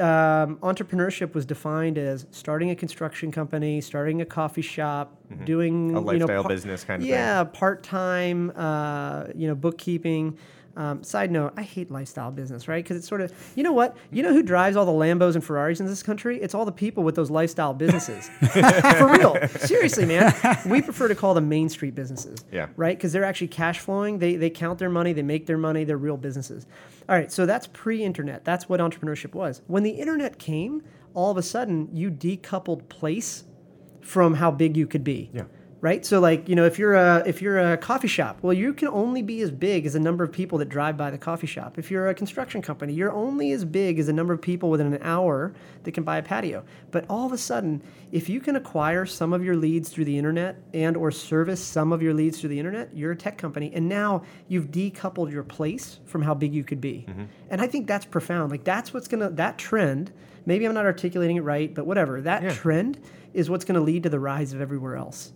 um, 0.00 0.56
entrepreneurship 0.56 1.34
was 1.34 1.44
defined 1.46 1.98
as 1.98 2.26
starting 2.30 2.70
a 2.70 2.76
construction 2.76 3.30
company, 3.30 3.80
starting 3.80 4.20
a 4.20 4.26
coffee 4.26 4.62
shop, 4.62 5.16
doing 5.44 5.74
A 5.74 5.86
you 5.88 5.92
know, 5.92 6.00
lifestyle 6.00 6.42
par- 6.42 6.48
business 6.48 6.84
kind 6.84 7.02
of 7.02 7.06
thing. 7.06 7.14
yeah, 7.14 7.44
part 7.44 7.82
time, 7.82 8.52
uh, 8.56 9.26
you 9.34 9.46
know, 9.46 9.54
bookkeeping. 9.54 10.36
Um, 10.76 11.02
side 11.02 11.32
note, 11.32 11.52
I 11.56 11.62
hate 11.62 11.90
lifestyle 11.90 12.30
business, 12.30 12.68
right? 12.68 12.82
Because 12.82 12.96
it's 12.96 13.08
sort 13.08 13.20
of, 13.20 13.34
you 13.56 13.64
know 13.64 13.72
what? 13.72 13.96
You 14.12 14.22
know 14.22 14.32
who 14.32 14.42
drives 14.42 14.76
all 14.76 14.86
the 14.86 14.92
Lambos 14.92 15.34
and 15.34 15.44
Ferraris 15.44 15.80
in 15.80 15.86
this 15.86 16.02
country? 16.02 16.40
It's 16.40 16.54
all 16.54 16.64
the 16.64 16.72
people 16.72 17.02
with 17.02 17.16
those 17.16 17.28
lifestyle 17.28 17.74
businesses. 17.74 18.28
For 18.40 19.08
real. 19.08 19.36
Seriously, 19.58 20.06
man. 20.06 20.32
We 20.66 20.80
prefer 20.80 21.08
to 21.08 21.16
call 21.16 21.34
them 21.34 21.48
Main 21.48 21.68
Street 21.68 21.96
businesses. 21.96 22.44
Yeah. 22.52 22.68
Right? 22.76 22.96
Because 22.96 23.12
they're 23.12 23.24
actually 23.24 23.48
cash 23.48 23.80
flowing. 23.80 24.20
They, 24.20 24.36
they 24.36 24.48
count 24.48 24.78
their 24.78 24.88
money, 24.88 25.12
they 25.12 25.22
make 25.22 25.46
their 25.46 25.58
money, 25.58 25.82
they're 25.82 25.98
real 25.98 26.16
businesses. 26.16 26.66
All 27.10 27.16
right, 27.16 27.32
so 27.32 27.44
that's 27.44 27.66
pre 27.66 28.04
internet. 28.04 28.44
That's 28.44 28.68
what 28.68 28.78
entrepreneurship 28.78 29.34
was. 29.34 29.62
When 29.66 29.82
the 29.82 29.90
internet 29.90 30.38
came, 30.38 30.82
all 31.12 31.32
of 31.32 31.36
a 31.36 31.42
sudden 31.42 31.88
you 31.92 32.08
decoupled 32.08 32.88
place 32.88 33.42
from 34.00 34.34
how 34.34 34.52
big 34.52 34.76
you 34.76 34.86
could 34.86 35.02
be. 35.02 35.28
Yeah. 35.34 35.42
Right. 35.82 36.04
So 36.04 36.20
like 36.20 36.46
you 36.46 36.54
know 36.54 36.66
if 36.66 36.78
you're 36.78 36.94
a 36.94 37.22
if 37.26 37.40
you're 37.40 37.58
a 37.58 37.78
coffee 37.78 38.08
shop, 38.08 38.38
well 38.42 38.52
you 38.52 38.74
can 38.74 38.88
only 38.88 39.22
be 39.22 39.40
as 39.40 39.50
big 39.50 39.86
as 39.86 39.94
the 39.94 40.00
number 40.00 40.22
of 40.22 40.30
people 40.30 40.58
that 40.58 40.68
drive 40.68 40.98
by 40.98 41.10
the 41.10 41.16
coffee 41.16 41.46
shop. 41.46 41.78
If 41.78 41.90
you're 41.90 42.08
a 42.08 42.14
construction 42.14 42.60
company, 42.60 42.92
you're 42.92 43.12
only 43.12 43.52
as 43.52 43.64
big 43.64 43.98
as 43.98 44.06
the 44.06 44.12
number 44.12 44.34
of 44.34 44.42
people 44.42 44.68
within 44.68 44.92
an 44.92 44.98
hour 45.02 45.54
that 45.84 45.92
can 45.92 46.04
buy 46.04 46.18
a 46.18 46.22
patio. 46.22 46.64
But 46.90 47.06
all 47.08 47.24
of 47.24 47.32
a 47.32 47.38
sudden, 47.38 47.82
if 48.12 48.28
you 48.28 48.40
can 48.40 48.56
acquire 48.56 49.06
some 49.06 49.32
of 49.32 49.42
your 49.42 49.56
leads 49.56 49.88
through 49.88 50.04
the 50.04 50.18
internet 50.18 50.56
and 50.74 50.98
or 50.98 51.10
service 51.10 51.64
some 51.64 51.92
of 51.92 52.02
your 52.02 52.12
leads 52.12 52.38
through 52.38 52.50
the 52.50 52.58
internet, 52.58 52.94
you're 52.94 53.12
a 53.12 53.16
tech 53.16 53.38
company, 53.38 53.72
and 53.74 53.88
now 53.88 54.22
you've 54.48 54.70
decoupled 54.70 55.32
your 55.32 55.44
place 55.44 55.98
from 56.04 56.20
how 56.20 56.34
big 56.34 56.52
you 56.52 56.62
could 56.62 56.82
be. 56.82 57.06
Mm-hmm. 57.08 57.24
And 57.48 57.62
I 57.62 57.66
think 57.66 57.86
that's 57.86 58.04
profound. 58.04 58.50
Like 58.50 58.64
that's 58.64 58.92
what's 58.92 59.08
gonna 59.08 59.30
that 59.30 59.56
trend. 59.56 60.12
Maybe 60.44 60.66
I'm 60.66 60.74
not 60.74 60.84
articulating 60.84 61.36
it 61.36 61.42
right, 61.42 61.74
but 61.74 61.86
whatever. 61.86 62.20
That 62.20 62.42
Yeah. 62.42 62.50
trend 62.50 63.00
is 63.32 63.48
what's 63.48 63.64
going 63.64 63.76
to 63.76 63.80
lead 63.80 64.02
to 64.02 64.08
the 64.08 64.18
rise 64.18 64.52
of 64.52 64.60
everywhere 64.60 64.96
else 64.96 65.32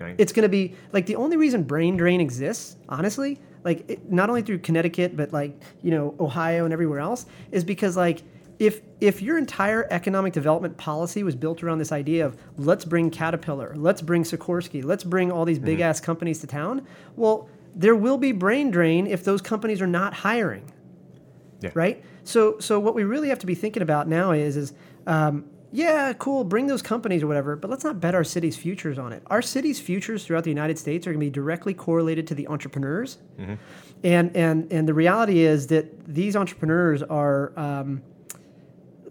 Nice. 0.00 0.16
it's 0.18 0.32
going 0.32 0.42
to 0.42 0.48
be 0.48 0.74
like 0.92 1.06
the 1.06 1.16
only 1.16 1.36
reason 1.36 1.62
brain 1.62 1.96
drain 1.96 2.20
exists 2.20 2.76
honestly 2.88 3.38
like 3.62 3.88
it, 3.88 4.10
not 4.10 4.28
only 4.28 4.42
through 4.42 4.58
connecticut 4.58 5.16
but 5.16 5.32
like 5.32 5.56
you 5.82 5.90
know 5.92 6.14
ohio 6.18 6.64
and 6.64 6.72
everywhere 6.72 6.98
else 6.98 7.26
is 7.52 7.62
because 7.64 7.96
like 7.96 8.22
if 8.58 8.80
if 9.00 9.22
your 9.22 9.38
entire 9.38 9.86
economic 9.90 10.32
development 10.32 10.76
policy 10.76 11.22
was 11.22 11.34
built 11.36 11.62
around 11.62 11.78
this 11.78 11.92
idea 11.92 12.26
of 12.26 12.36
let's 12.58 12.84
bring 12.84 13.08
caterpillar 13.10 13.72
let's 13.76 14.02
bring 14.02 14.22
sikorsky 14.24 14.82
let's 14.84 15.04
bring 15.04 15.30
all 15.30 15.44
these 15.44 15.58
big 15.60 15.80
ass 15.80 16.00
companies 16.00 16.40
to 16.40 16.46
town 16.46 16.84
well 17.16 17.48
there 17.76 17.94
will 17.96 18.18
be 18.18 18.32
brain 18.32 18.70
drain 18.70 19.06
if 19.06 19.24
those 19.24 19.40
companies 19.42 19.80
are 19.80 19.86
not 19.86 20.12
hiring 20.14 20.70
Yeah. 21.60 21.70
right? 21.74 22.04
So 22.24 22.58
so 22.58 22.78
what 22.80 22.94
we 22.94 23.04
really 23.04 23.28
have 23.28 23.38
to 23.40 23.46
be 23.46 23.54
thinking 23.54 23.82
about 23.82 24.08
now 24.08 24.32
is 24.32 24.56
is 24.56 24.72
um, 25.06 25.44
yeah, 25.74 26.12
cool, 26.12 26.44
bring 26.44 26.68
those 26.68 26.82
companies 26.82 27.24
or 27.24 27.26
whatever, 27.26 27.56
but 27.56 27.68
let's 27.68 27.82
not 27.82 27.98
bet 27.98 28.14
our 28.14 28.22
city's 28.22 28.56
futures 28.56 28.96
on 28.96 29.12
it. 29.12 29.24
Our 29.26 29.42
city's 29.42 29.80
futures 29.80 30.24
throughout 30.24 30.44
the 30.44 30.50
United 30.50 30.78
States 30.78 31.04
are 31.04 31.10
going 31.10 31.18
to 31.18 31.26
be 31.26 31.30
directly 31.30 31.74
correlated 31.74 32.28
to 32.28 32.34
the 32.36 32.46
entrepreneurs, 32.46 33.18
and 34.04 34.36
and 34.36 34.72
and 34.72 34.86
the 34.86 34.94
reality 34.94 35.40
is 35.40 35.66
that 35.68 36.06
these 36.06 36.36
entrepreneurs 36.36 37.02
are. 37.02 37.52
Um, 37.58 38.02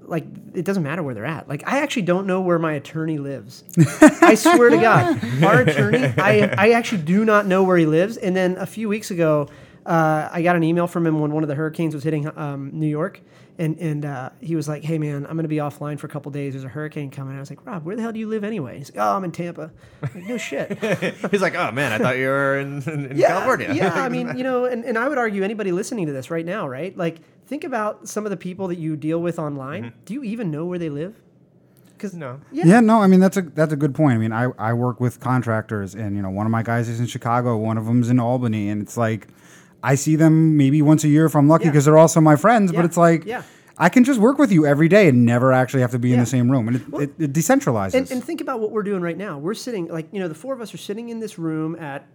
like 0.06 0.26
it 0.54 0.66
doesn't 0.66 0.84
matter 0.84 1.02
where 1.02 1.16
they're 1.16 1.26
at. 1.26 1.48
Like 1.48 1.66
I 1.66 1.80
actually 1.80 2.02
don't 2.02 2.28
know 2.28 2.42
where 2.42 2.60
my 2.60 2.74
attorney 2.74 3.20
lives. 3.20 3.64
I 4.22 4.36
swear 4.36 4.70
to 4.70 4.78
God, 4.78 5.44
our 5.44 5.62
attorney, 5.62 6.14
I 6.18 6.54
I 6.58 6.72
actually 6.72 7.04
do 7.04 7.24
not 7.24 7.46
know 7.46 7.64
where 7.64 7.78
he 7.78 7.86
lives. 7.86 8.18
And 8.18 8.36
then 8.36 8.58
a 8.58 8.66
few 8.66 8.90
weeks 8.90 9.12
ago, 9.12 9.48
uh, 9.86 10.30
I 10.32 10.42
got 10.42 10.58
an 10.58 10.64
email 10.64 10.88
from 10.88 11.08
him 11.08 11.20
when 11.20 11.32
one 11.32 11.44
of 11.44 11.48
the 11.48 11.56
hurricanes 11.56 11.94
was 11.94 12.04
hitting 12.04 12.30
um, 12.38 12.72
New 12.74 12.88
York, 12.88 13.22
and 13.60 13.78
and 13.80 14.06
uh, 14.06 14.30
he 14.40 14.56
was 14.56 14.68
like, 14.68 14.84
"Hey 14.84 14.98
man, 14.98 15.26
I'm 15.26 15.34
going 15.34 15.44
to 15.44 15.48
be 15.48 15.58
offline 15.58 16.00
for 16.00 16.08
a 16.08 16.10
couple 16.10 16.32
days. 16.32 16.54
There's 16.54 16.64
a 16.64 16.70
hurricane 16.70 17.12
coming." 17.12 17.36
I 17.36 17.40
was 17.40 17.50
like, 17.50 17.66
"Rob, 17.66 17.86
where 17.86 17.96
the 17.96 18.02
hell 18.02 18.12
do 18.12 18.20
you 18.20 18.28
live 18.28 18.44
anyway?" 18.44 18.78
He's 18.80 18.90
like, 18.94 19.04
"Oh, 19.06 19.16
I'm 19.16 19.24
in 19.24 19.32
Tampa." 19.32 19.72
I'm 20.02 20.10
like, 20.16 20.28
no 20.30 20.38
shit. 20.38 20.78
He's 21.32 21.42
like, 21.42 21.56
oh 21.56 21.72
man, 21.72 21.92
I 21.92 21.98
thought 22.00 22.18
you 22.18 22.28
were 22.28 22.60
in, 22.60 22.82
in, 22.84 23.06
in 23.12 23.18
yeah, 23.18 23.28
California. 23.30 23.74
yeah, 23.74 23.94
I 23.94 24.10
mean, 24.16 24.36
you 24.38 24.44
know, 24.44 24.66
and, 24.66 24.84
and 24.86 24.98
I 24.98 25.08
would 25.08 25.18
argue 25.18 25.44
anybody 25.44 25.72
listening 25.72 26.08
to 26.08 26.12
this 26.14 26.32
right 26.32 26.46
now, 26.46 26.68
right? 26.68 26.96
Like, 26.98 27.18
think 27.46 27.64
about 27.64 28.08
some 28.08 28.26
of 28.26 28.30
the 28.32 28.38
people 28.38 28.68
that 28.70 28.78
you 28.80 28.96
deal 28.96 29.22
with 29.22 29.38
online. 29.40 29.94
Do 30.06 30.14
you 30.14 30.24
even 30.24 30.50
know 30.52 30.66
where 30.66 30.80
they 30.80 30.90
live? 30.90 31.16
Because 31.96 32.14
No. 32.16 32.42
yeah, 32.52 32.66
Yeah, 32.66 32.80
no, 32.82 33.02
I 33.02 33.08
mean 33.08 33.20
that's 33.20 33.38
a 33.38 33.44
that's 33.44 33.72
a 33.72 33.78
good 33.78 33.96
point. 33.96 34.16
I 34.16 34.18
mean, 34.18 34.34
I, 34.34 34.50
I 34.58 34.74
work 34.74 35.00
with 35.00 35.20
contractors, 35.20 35.96
and 35.96 36.16
you 36.16 36.22
know, 36.22 36.30
one 36.30 36.46
of 36.46 36.52
my 36.52 36.64
guys 36.64 36.90
is 36.90 37.00
in 37.00 37.06
Chicago, 37.06 37.56
one 37.56 37.78
of 37.78 37.86
them's 37.86 38.10
in 38.10 38.20
Albany, 38.20 38.68
and 38.70 38.82
it's 38.82 38.98
like 38.98 39.28
I 39.84 39.96
see 39.96 40.16
them 40.16 40.58
maybe 40.58 40.82
once 40.82 41.04
a 41.04 41.10
year 41.10 41.26
if 41.26 41.36
I'm 41.36 41.48
lucky 41.48 41.66
Yeah. 41.66 41.72
because 41.72 41.86
they're 41.86 41.98
also 41.98 42.22
my 42.22 42.36
friends. 42.38 42.72
Yeah, 42.72 42.80
But 42.80 42.86
it's 42.86 42.98
like 42.98 43.26
yeah. 43.26 43.44
I 43.78 43.90
can 43.90 44.04
just 44.04 44.20
work 44.20 44.38
with 44.38 44.52
you 44.52 44.66
every 44.66 44.88
day 44.88 45.10
and 45.10 45.26
never 45.26 45.52
actually 45.52 45.82
have 45.82 45.92
to 45.92 46.00
be 46.00 46.14
in 46.14 46.20
the 46.20 46.26
same 46.26 46.50
room, 46.52 46.68
and 46.68 46.78
it, 46.78 46.84
it, 46.94 47.14
it 47.20 47.34
decentralizes. 47.34 47.96
And, 47.96 48.12
and 48.12 48.24
think 48.24 48.40
about 48.40 48.60
what 48.60 48.72
we're 48.72 48.84
doing 48.84 49.02
right 49.02 49.18
now. 49.18 49.40
We're 49.40 49.56
sitting, 49.56 49.88
like, 49.88 50.08
you 50.12 50.20
know, 50.20 50.28
the 50.28 50.36
four 50.36 50.54
of 50.54 50.62
us 50.62 50.74
are 50.74 50.78
sitting 50.78 51.10
in 51.10 51.20
this 51.20 51.40
room 51.40 51.76
at 51.78 52.06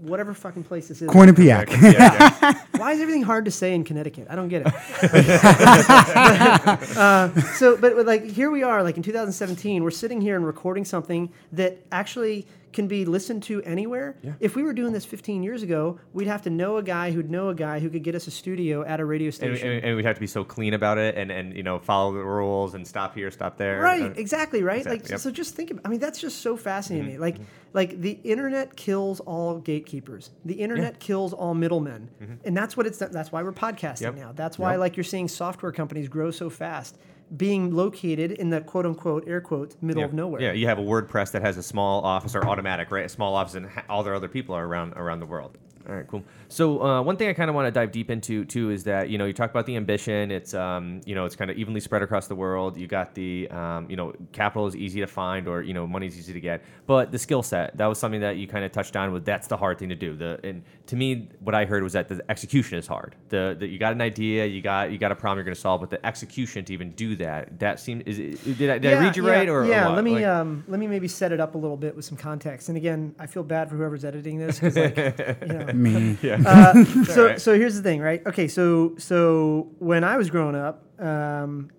whatever 0.00 0.34
fucking 0.34 0.64
place 0.64 0.88
this 0.88 1.00
is. 1.00 1.08
Quinnipiac. 1.08 1.70
Yeah, 1.70 2.36
yeah. 2.42 2.60
Why 2.76 2.92
is 2.92 3.00
everything 3.00 3.22
hard 3.22 3.46
to 3.46 3.50
say 3.50 3.74
in 3.74 3.84
Connecticut? 3.84 4.26
I 4.28 4.36
don't 4.36 4.48
get 4.48 4.66
it. 4.66 4.74
uh, 6.96 7.40
so, 7.54 7.76
but 7.76 7.96
but, 7.96 8.06
like 8.06 8.24
here 8.24 8.50
we 8.50 8.62
are, 8.62 8.82
like 8.82 8.96
in 8.98 9.02
2017, 9.02 9.82
we're 9.82 9.90
sitting 9.90 10.20
here 10.20 10.36
and 10.36 10.46
recording 10.46 10.84
something 10.84 11.32
that 11.52 11.78
actually 11.90 12.46
can 12.74 12.86
be 12.88 13.04
listened 13.06 13.42
to 13.44 13.62
anywhere. 13.62 14.16
If 14.40 14.54
we 14.56 14.62
were 14.62 14.74
doing 14.74 14.92
this 14.92 15.04
15 15.06 15.42
years 15.42 15.62
ago, 15.62 15.98
we'd 16.12 16.26
have 16.26 16.42
to 16.42 16.50
know 16.50 16.76
a 16.76 16.82
guy 16.82 17.10
who'd 17.12 17.30
know 17.30 17.48
a 17.48 17.54
guy 17.54 17.78
who 17.80 17.88
could 17.88 18.02
get 18.02 18.14
us 18.14 18.26
a 18.26 18.30
studio 18.30 18.84
at 18.84 19.00
a 19.00 19.04
radio 19.04 19.30
station. 19.30 19.66
and, 19.70 19.84
and 19.84 19.96
we'd 19.96 20.04
have 20.04 20.16
to 20.16 20.20
be 20.20 20.26
so 20.26 20.44
clean 20.44 20.74
about 20.74 20.98
it, 20.98 21.16
and, 21.16 21.30
and 21.30 21.56
you 21.56 21.62
know 21.62 21.78
follow 21.78 22.12
the 22.12 22.22
rules 22.24 22.74
and 22.74 22.86
stop 22.86 23.14
here, 23.14 23.30
stop 23.30 23.56
there. 23.56 23.80
Right, 23.80 24.02
Uh, 24.02 24.14
exactly, 24.16 24.62
right. 24.62 24.78
exactly, 24.78 24.98
like, 25.00 25.10
yep. 25.10 25.20
so 25.20 25.30
just 25.30 25.54
think. 25.54 25.70
About, 25.70 25.86
I 25.86 25.88
mean, 25.88 26.00
that's 26.00 26.20
just 26.20 26.42
so 26.42 26.56
fascinating. 26.56 27.06
to 27.06 27.12
Mm-hmm, 27.12 27.20
me. 27.22 27.26
Like, 27.26 27.36
like 27.72 28.00
the 28.00 28.18
internet 28.24 28.76
kills 28.76 29.20
all 29.20 29.58
gatekeepers. 29.58 30.30
The 30.44 30.54
internet 30.54 31.00
kills 31.00 31.32
all 31.32 31.54
middlemen, 31.54 32.08
and 32.44 32.56
that's 32.56 32.76
what 32.76 32.86
it's. 32.86 32.98
That's 32.98 33.32
why 33.32 33.42
we're 33.42 33.52
podcasting 33.52 33.94
Mm-hmm. 33.94 34.04
Yep. 34.04 34.14
now. 34.16 34.32
That's 34.32 34.58
why, 34.58 34.72
Yep. 34.72 34.80
like, 34.80 34.96
you're 34.96 35.04
seeing 35.04 35.28
software 35.28 35.72
companies 35.72 36.08
grow 36.08 36.30
so 36.30 36.50
fast, 36.50 36.96
being 37.36 37.74
located 37.74 38.32
in 38.32 38.50
the 38.50 38.60
quote 38.60 38.86
unquote 38.86 39.26
air 39.26 39.40
quotes 39.40 39.76
middle 39.80 40.00
yeah. 40.00 40.06
of 40.06 40.12
nowhere. 40.12 40.40
Yeah, 40.40 40.52
you 40.52 40.66
have 40.66 40.78
a 40.78 40.82
WordPress 40.82 41.32
that 41.32 41.42
has 41.42 41.56
a 41.56 41.62
small 41.62 42.02
office 42.04 42.34
or 42.34 42.42
Automattic, 42.42 42.90
right? 42.90 43.04
A 43.04 43.08
small 43.08 43.34
office, 43.34 43.54
and 43.54 43.68
all 43.88 44.02
their 44.02 44.14
other 44.14 44.28
people 44.28 44.54
are 44.54 44.66
around 44.66 44.92
around 44.94 45.20
the 45.20 45.26
world. 45.26 45.58
All 45.88 45.94
right, 45.94 46.06
cool. 46.06 46.22
So 46.48 46.82
uh, 46.82 47.02
one 47.02 47.16
thing 47.16 47.28
I 47.28 47.32
kind 47.34 47.50
of 47.50 47.54
want 47.54 47.66
to 47.66 47.70
dive 47.70 47.92
deep 47.92 48.10
into 48.10 48.44
too 48.44 48.70
is 48.70 48.84
that 48.84 49.10
you 49.10 49.18
know 49.18 49.26
you 49.26 49.32
talk 49.32 49.50
about 49.50 49.66
the 49.66 49.76
ambition. 49.76 50.30
It's 50.30 50.54
um, 50.54 51.00
you 51.04 51.14
know 51.14 51.24
it's 51.24 51.36
kind 51.36 51.50
of 51.50 51.56
evenly 51.58 51.80
spread 51.80 52.02
across 52.02 52.26
the 52.26 52.34
world. 52.34 52.76
You 52.76 52.86
got 52.86 53.14
the 53.14 53.48
um, 53.50 53.90
you 53.90 53.96
know 53.96 54.14
capital 54.32 54.66
is 54.66 54.76
easy 54.76 55.00
to 55.00 55.06
find 55.06 55.46
or 55.48 55.62
you 55.62 55.74
know 55.74 55.86
money's 55.86 56.18
easy 56.18 56.32
to 56.32 56.40
get, 56.40 56.62
but 56.86 57.12
the 57.12 57.18
skill 57.18 57.42
set 57.42 57.76
that 57.76 57.86
was 57.86 57.98
something 57.98 58.20
that 58.20 58.36
you 58.36 58.46
kind 58.46 58.64
of 58.64 58.72
touched 58.72 58.96
on. 58.96 59.12
With 59.12 59.24
that's 59.24 59.46
the 59.48 59.56
hard 59.56 59.78
thing 59.78 59.88
to 59.90 59.94
do. 59.94 60.16
The 60.16 60.40
and 60.44 60.62
to 60.86 60.96
me 60.96 61.28
what 61.40 61.54
I 61.54 61.64
heard 61.64 61.82
was 61.82 61.92
that 61.94 62.08
the 62.08 62.22
execution 62.30 62.78
is 62.78 62.86
hard. 62.86 63.16
The, 63.28 63.56
the 63.58 63.66
you 63.66 63.78
got 63.78 63.92
an 63.92 64.00
idea, 64.00 64.46
you 64.46 64.62
got 64.62 64.90
you 64.90 64.98
got 64.98 65.12
a 65.12 65.16
problem 65.16 65.38
you're 65.38 65.44
going 65.44 65.54
to 65.54 65.60
solve, 65.60 65.80
but 65.80 65.90
the 65.90 66.04
execution 66.06 66.64
to 66.66 66.72
even 66.72 66.92
do 66.92 67.16
that 67.16 67.58
that 67.58 67.80
seemed 67.80 68.06
is 68.06 68.18
it, 68.18 68.58
did 68.58 68.70
I, 68.70 68.78
did 68.78 68.94
I 68.94 69.00
read 69.00 69.16
you 69.16 69.26
yeah, 69.26 69.32
right 69.32 69.48
or 69.48 69.64
or 69.64 69.66
yeah? 69.66 69.86
what? 69.86 69.96
let 69.96 70.04
me 70.04 70.14
Like- 70.14 70.24
um, 70.24 70.64
let 70.68 70.80
me 70.80 70.86
maybe 70.86 71.08
set 71.08 71.32
it 71.32 71.40
up 71.40 71.54
a 71.54 71.58
little 71.58 71.76
bit 71.76 71.94
with 71.94 72.04
some 72.04 72.16
context. 72.16 72.68
And 72.68 72.76
again, 72.76 73.14
I 73.18 73.26
feel 73.26 73.42
bad 73.42 73.68
for 73.68 73.76
whoever's 73.76 74.04
editing 74.04 74.38
this 74.38 74.58
because 74.58 74.76
like 74.76 74.96
you 75.42 75.52
know, 75.52 75.72
Me. 75.82 76.18
Uh, 76.22 76.84
so 77.04 77.22
alright. 77.22 77.40
so 77.40 77.58
here's 77.58 77.76
the 77.76 77.82
thing, 77.82 78.00
right? 78.00 78.24
Okay, 78.26 78.48
so 78.48 78.94
so 78.98 79.70
when 79.78 80.04
I 80.04 80.16
was 80.16 80.30
growing 80.30 80.54
up, 80.54 80.84
um, 81.00 81.70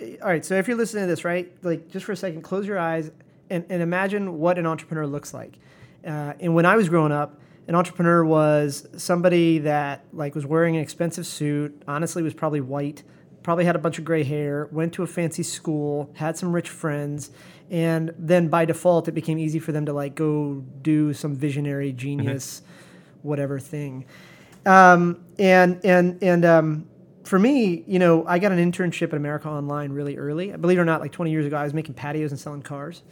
all 0.00 0.28
right. 0.28 0.44
So 0.44 0.54
if 0.56 0.68
you're 0.68 0.76
listening 0.76 1.04
to 1.04 1.08
this, 1.08 1.24
right, 1.24 1.52
like 1.62 1.88
just 1.88 2.06
for 2.06 2.12
a 2.12 2.16
second, 2.16 2.42
close 2.42 2.66
your 2.66 2.78
eyes 2.78 3.10
and, 3.50 3.64
and 3.68 3.82
imagine 3.82 4.38
what 4.38 4.58
an 4.58 4.66
entrepreneur 4.66 5.06
looks 5.06 5.32
like. 5.32 5.58
Uh, 6.06 6.34
and 6.40 6.54
when 6.54 6.66
I 6.66 6.76
was 6.76 6.88
growing 6.88 7.12
up, 7.12 7.40
an 7.68 7.74
entrepreneur 7.74 8.24
was 8.24 8.86
somebody 8.96 9.58
that 9.58 10.04
like 10.12 10.34
was 10.34 10.46
wearing 10.46 10.76
an 10.76 10.82
expensive 10.82 11.26
suit. 11.26 11.82
Honestly, 11.88 12.22
was 12.22 12.34
probably 12.34 12.60
white. 12.60 13.02
Probably 13.42 13.64
had 13.64 13.76
a 13.76 13.78
bunch 13.78 13.98
of 13.98 14.04
gray 14.04 14.24
hair. 14.24 14.68
Went 14.72 14.92
to 14.94 15.02
a 15.02 15.06
fancy 15.06 15.42
school. 15.42 16.10
Had 16.14 16.36
some 16.36 16.52
rich 16.52 16.68
friends. 16.68 17.30
And 17.70 18.14
then 18.18 18.48
by 18.48 18.64
default, 18.64 19.08
it 19.08 19.12
became 19.12 19.38
easy 19.38 19.58
for 19.58 19.72
them 19.72 19.86
to 19.86 19.92
like 19.92 20.14
go 20.14 20.64
do 20.82 21.12
some 21.12 21.34
visionary 21.34 21.92
genius, 21.92 22.62
whatever 23.22 23.58
thing. 23.58 24.04
Um, 24.64 25.24
and 25.38 25.80
and 25.84 26.22
and 26.22 26.44
um, 26.44 26.88
for 27.24 27.38
me, 27.38 27.84
you 27.86 27.98
know, 27.98 28.26
I 28.26 28.38
got 28.38 28.52
an 28.52 28.58
internship 28.58 29.08
at 29.08 29.14
America 29.14 29.48
Online 29.48 29.92
really 29.92 30.16
early. 30.16 30.56
Believe 30.56 30.78
it 30.78 30.80
or 30.80 30.84
not, 30.84 31.00
like 31.00 31.12
20 31.12 31.30
years 31.30 31.46
ago, 31.46 31.56
I 31.56 31.64
was 31.64 31.74
making 31.74 31.94
patios 31.94 32.30
and 32.30 32.40
selling 32.40 32.62
cars. 32.62 33.02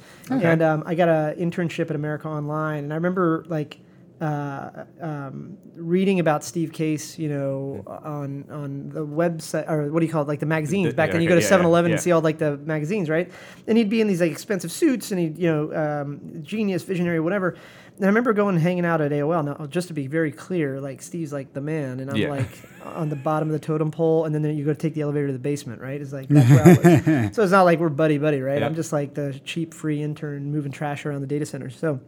And 0.42 0.62
um, 0.62 0.82
I 0.87 0.94
got 0.94 1.08
an 1.08 1.37
internship 1.37 1.90
at 1.90 1.96
America 1.96 2.28
Online, 2.28 2.84
and 2.84 2.92
I 2.92 2.96
remember 2.96 3.44
like 3.49 3.80
uh, 4.25 4.85
um, 5.02 5.59
reading 5.75 6.19
about 6.19 6.43
Steve 6.43 6.73
Case, 6.73 7.19
you 7.19 7.28
know, 7.28 7.83
on 7.87 8.47
on 8.50 8.88
the 8.88 9.04
website 9.04 9.69
or 9.69 9.93
what 9.93 10.00
do 10.00 10.07
you 10.07 10.12
call 10.12 10.23
it, 10.23 10.28
like 10.28 10.40
the 10.40 10.47
magazines. 10.47 10.88
The- 10.88 10.95
Back 10.95 11.09
yeah, 11.09 11.12
then, 11.14 11.23
you 11.23 11.28
go 11.28 11.35
to 11.35 11.43
yeah, 11.43 11.50
yeah, 11.50 11.59
7-Eleven 11.59 11.90
yeah. 11.90 11.95
and 11.97 12.02
see 12.02 12.11
all 12.11 12.23
like 12.23 12.38
the 12.38 12.57
magazines, 12.59 13.11
right? 13.11 13.31
And 13.66 13.76
he'd 13.76 13.90
be 13.90 14.00
in 14.00 14.07
these 14.07 14.23
like 14.23 14.33
expensive 14.33 14.73
suits, 14.73 15.11
and 15.11 15.21
he'd 15.21 15.37
you 15.37 15.50
know, 15.50 15.75
um, 15.75 16.43
genius, 16.43 16.85
visionary, 16.85 17.21
whatever. 17.21 17.57
And 17.97 18.04
I 18.04 18.09
remember 18.09 18.33
going 18.33 18.54
and 18.54 18.62
hanging 18.62 18.87
out 18.87 19.00
at 19.02 19.12
AOL. 19.12 19.45
Now, 19.45 19.66
just 19.66 19.88
to 19.88 19.95
be 19.95 20.07
very 20.07 20.33
clear, 20.33 20.81
like 20.81 21.02
Steve's 21.02 21.33
like 21.33 21.52
the 21.52 21.61
man, 21.61 22.00
and 22.00 22.11
I'm 22.11 22.28
like 22.31 22.49
on 22.83 23.11
the 23.11 23.16
bottom 23.16 23.49
of 23.49 23.52
the 23.52 23.64
totem 23.64 23.90
pole, 23.90 24.25
and 24.25 24.35
then 24.35 24.43
you 24.57 24.64
go 24.64 24.73
to 24.73 24.78
take 24.78 24.95
the 24.95 25.02
elevator 25.02 25.26
to 25.26 25.33
the 25.35 25.38
basement, 25.38 25.83
right? 25.83 26.00
It's 26.00 26.12
like 26.12 26.28
that's 26.28 26.50
where 26.50 26.62
I 26.64 27.25
was. 27.26 27.37
so 27.37 27.43
it's 27.43 27.52
not 27.52 27.64
like 27.64 27.78
we're 27.78 27.90
buddy 27.90 28.16
buddy, 28.16 28.40
right? 28.40 28.62
I'm 28.62 28.75
just 28.75 28.93
like 28.93 29.12
the 29.12 29.38
cheap 29.45 29.75
free 29.75 30.02
intern 30.02 30.50
moving 30.50 30.73
trash 30.73 31.04
around 31.04 31.21
the 31.21 31.26
data 31.26 31.45
center. 31.45 31.69
So 31.69 32.00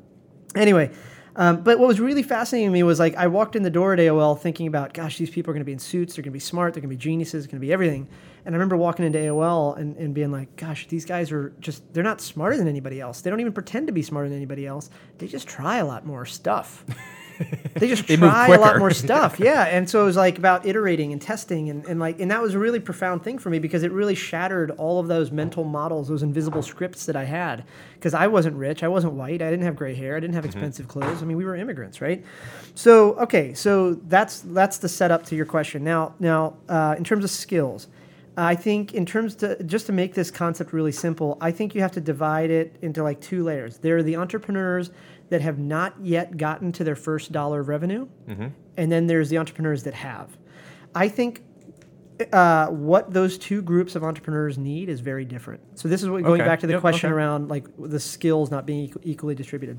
anyway. 0.55 0.91
Um, 1.37 1.61
but 1.61 1.79
what 1.79 1.87
was 1.87 2.01
really 2.01 2.23
fascinating 2.23 2.69
to 2.69 2.73
me 2.73 2.83
was 2.83 2.99
like 2.99 3.15
I 3.15 3.27
walked 3.27 3.57
in 3.57 3.63
the 3.63 3.71
door 3.71 3.93
at 3.93 3.99
AOL 3.99 4.41
thinking 4.41 4.67
about, 4.67 4.95
gosh, 4.95 5.19
these 5.19 5.29
people 5.29 5.51
are 5.51 5.55
going 5.55 5.61
to 5.61 5.67
be 5.67 5.73
in 5.73 5.79
suits, 5.79 6.17
they're 6.17 6.23
going 6.23 6.33
to 6.33 6.37
be 6.37 6.41
smart, 6.41 6.73
they're 6.73 6.81
going 6.81 6.91
to 6.91 6.97
be 6.97 7.03
geniuses, 7.03 7.45
they're 7.45 7.51
going 7.51 7.61
to 7.61 7.67
be 7.67 7.73
everything. 7.73 8.09
And 8.47 8.55
I 8.55 8.57
remember 8.57 8.77
walking 8.77 9.05
into 9.05 9.19
AOL 9.19 9.77
and, 9.77 9.97
and 9.97 10.15
being 10.15 10.33
like, 10.33 10.57
gosh, 10.57 10.89
these 10.89 11.05
guys 11.05 11.31
are 11.33 11.53
just, 11.61 11.93
they're 11.93 12.03
not 12.03 12.23
smarter 12.23 12.57
than 12.57 12.69
anybody 12.69 13.01
else. 13.01 13.21
They 13.21 13.29
don't 13.29 13.41
even 13.41 13.53
pretend 13.53 13.87
to 13.89 13.93
be 13.93 14.03
smarter 14.03 14.29
than 14.29 14.39
anybody 14.39 14.67
else. 14.67 14.89
They 15.19 15.27
just 15.27 15.47
try 15.47 15.77
a 15.77 15.85
lot 15.85 16.07
more 16.07 16.25
stuff. 16.25 16.85
they 17.75 17.89
just 17.89 18.07
They 18.07 18.17
try 18.17 18.49
a 18.49 18.59
lot 18.59 18.79
more 18.79 18.91
stuff. 18.91 19.39
Yeah. 19.47 19.65
And 19.65 19.89
so 19.89 20.03
it 20.03 20.07
was 20.07 20.17
like 20.17 20.39
about 20.39 20.65
iterating 20.67 21.13
and 21.13 21.21
testing 21.21 21.69
and, 21.71 21.85
and 21.87 22.01
like, 22.01 22.21
and 22.21 22.31
that 22.31 22.41
was 22.41 22.55
a 22.55 22.59
really 22.59 22.81
profound 22.81 23.23
thing 23.23 23.39
for 23.39 23.51
me 23.51 23.59
because 23.59 23.83
it 23.83 23.93
really 23.93 24.15
shattered 24.15 24.71
all 24.73 24.99
of 24.99 25.09
those 25.09 25.31
mental 25.31 25.65
models, 25.65 26.09
those 26.09 26.23
invisible 26.23 26.63
scripts 26.63 27.07
that 27.07 27.17
I 27.17 27.25
had. 27.25 27.65
Because 27.95 28.15
I 28.15 28.27
wasn't 28.27 28.57
rich, 28.57 28.83
I 28.83 28.89
wasn't 28.89 29.13
white, 29.15 29.43
I 29.43 29.51
didn't 29.51 29.65
have 29.65 29.77
gray 29.77 29.95
hair, 29.95 30.17
I 30.17 30.21
didn't 30.21 30.35
have 30.35 30.45
Mm-hmm. 30.45 30.59
expensive 30.59 30.89
clothes. 30.89 31.23
I 31.23 31.27
mean, 31.27 31.37
we 31.37 31.45
were 31.45 31.57
immigrants, 31.57 32.01
right? 32.01 32.25
So 32.75 33.15
okay, 33.19 33.53
so 33.55 33.95
that's 33.95 34.41
that's 34.41 34.79
the 34.79 34.89
setup 34.89 35.25
to 35.27 35.37
your 35.37 35.47
question. 35.47 35.83
Now, 35.85 36.15
now 36.19 36.57
uh, 36.69 36.95
in 36.99 37.05
terms 37.05 37.25
of 37.25 37.31
skills, 37.31 37.89
I 38.37 38.55
think 38.55 38.95
in 38.95 39.07
terms 39.07 39.35
to 39.37 39.63
just 39.65 39.87
to 39.87 39.93
make 39.93 40.15
this 40.15 40.31
concept 40.31 40.73
really 40.73 40.93
simple, 40.93 41.39
I 41.41 41.51
think 41.53 41.75
you 41.75 41.81
have 41.81 41.93
to 41.93 42.01
divide 42.01 42.51
it 42.51 42.77
into 42.83 43.03
like 43.03 43.21
two 43.21 43.43
layers. 43.45 43.79
There 43.79 43.97
are 43.97 44.03
the 44.03 44.17
entrepreneurs 44.17 44.91
that 45.29 45.41
have 45.41 45.59
not 45.59 45.95
yet 46.03 46.37
gotten 46.37 46.73
to 46.73 46.85
their 46.85 46.97
first 46.97 47.33
dollar 47.33 47.61
of 47.61 47.69
revenue, 47.69 48.07
Mm-hmm. 48.29 48.47
and 48.77 48.93
then 48.93 49.07
there's 49.07 49.29
the 49.29 49.39
entrepreneurs 49.39 49.83
that 49.85 49.95
have. 49.95 50.37
I 50.95 51.09
think 51.09 51.43
uh, 52.33 52.69
what 52.69 53.13
those 53.13 53.37
two 53.37 53.61
groups 53.61 53.95
of 53.95 54.03
entrepreneurs 54.03 54.57
need 54.57 54.89
is 54.89 55.01
very 55.01 55.25
different. 55.25 55.61
So 55.79 55.89
this 55.89 56.03
is 56.03 56.09
what 56.09 56.23
going 56.23 56.41
Okay. 56.41 56.49
back 56.49 56.61
to 56.61 56.67
the 56.67 56.75
Yep, 56.75 56.81
question 56.81 57.11
okay. 57.11 57.17
around 57.17 57.49
like 57.49 57.67
the 57.79 58.01
skills 58.01 58.51
not 58.51 58.65
being 58.67 58.89
equ- 58.89 59.01
equally 59.03 59.35
distributed. 59.35 59.79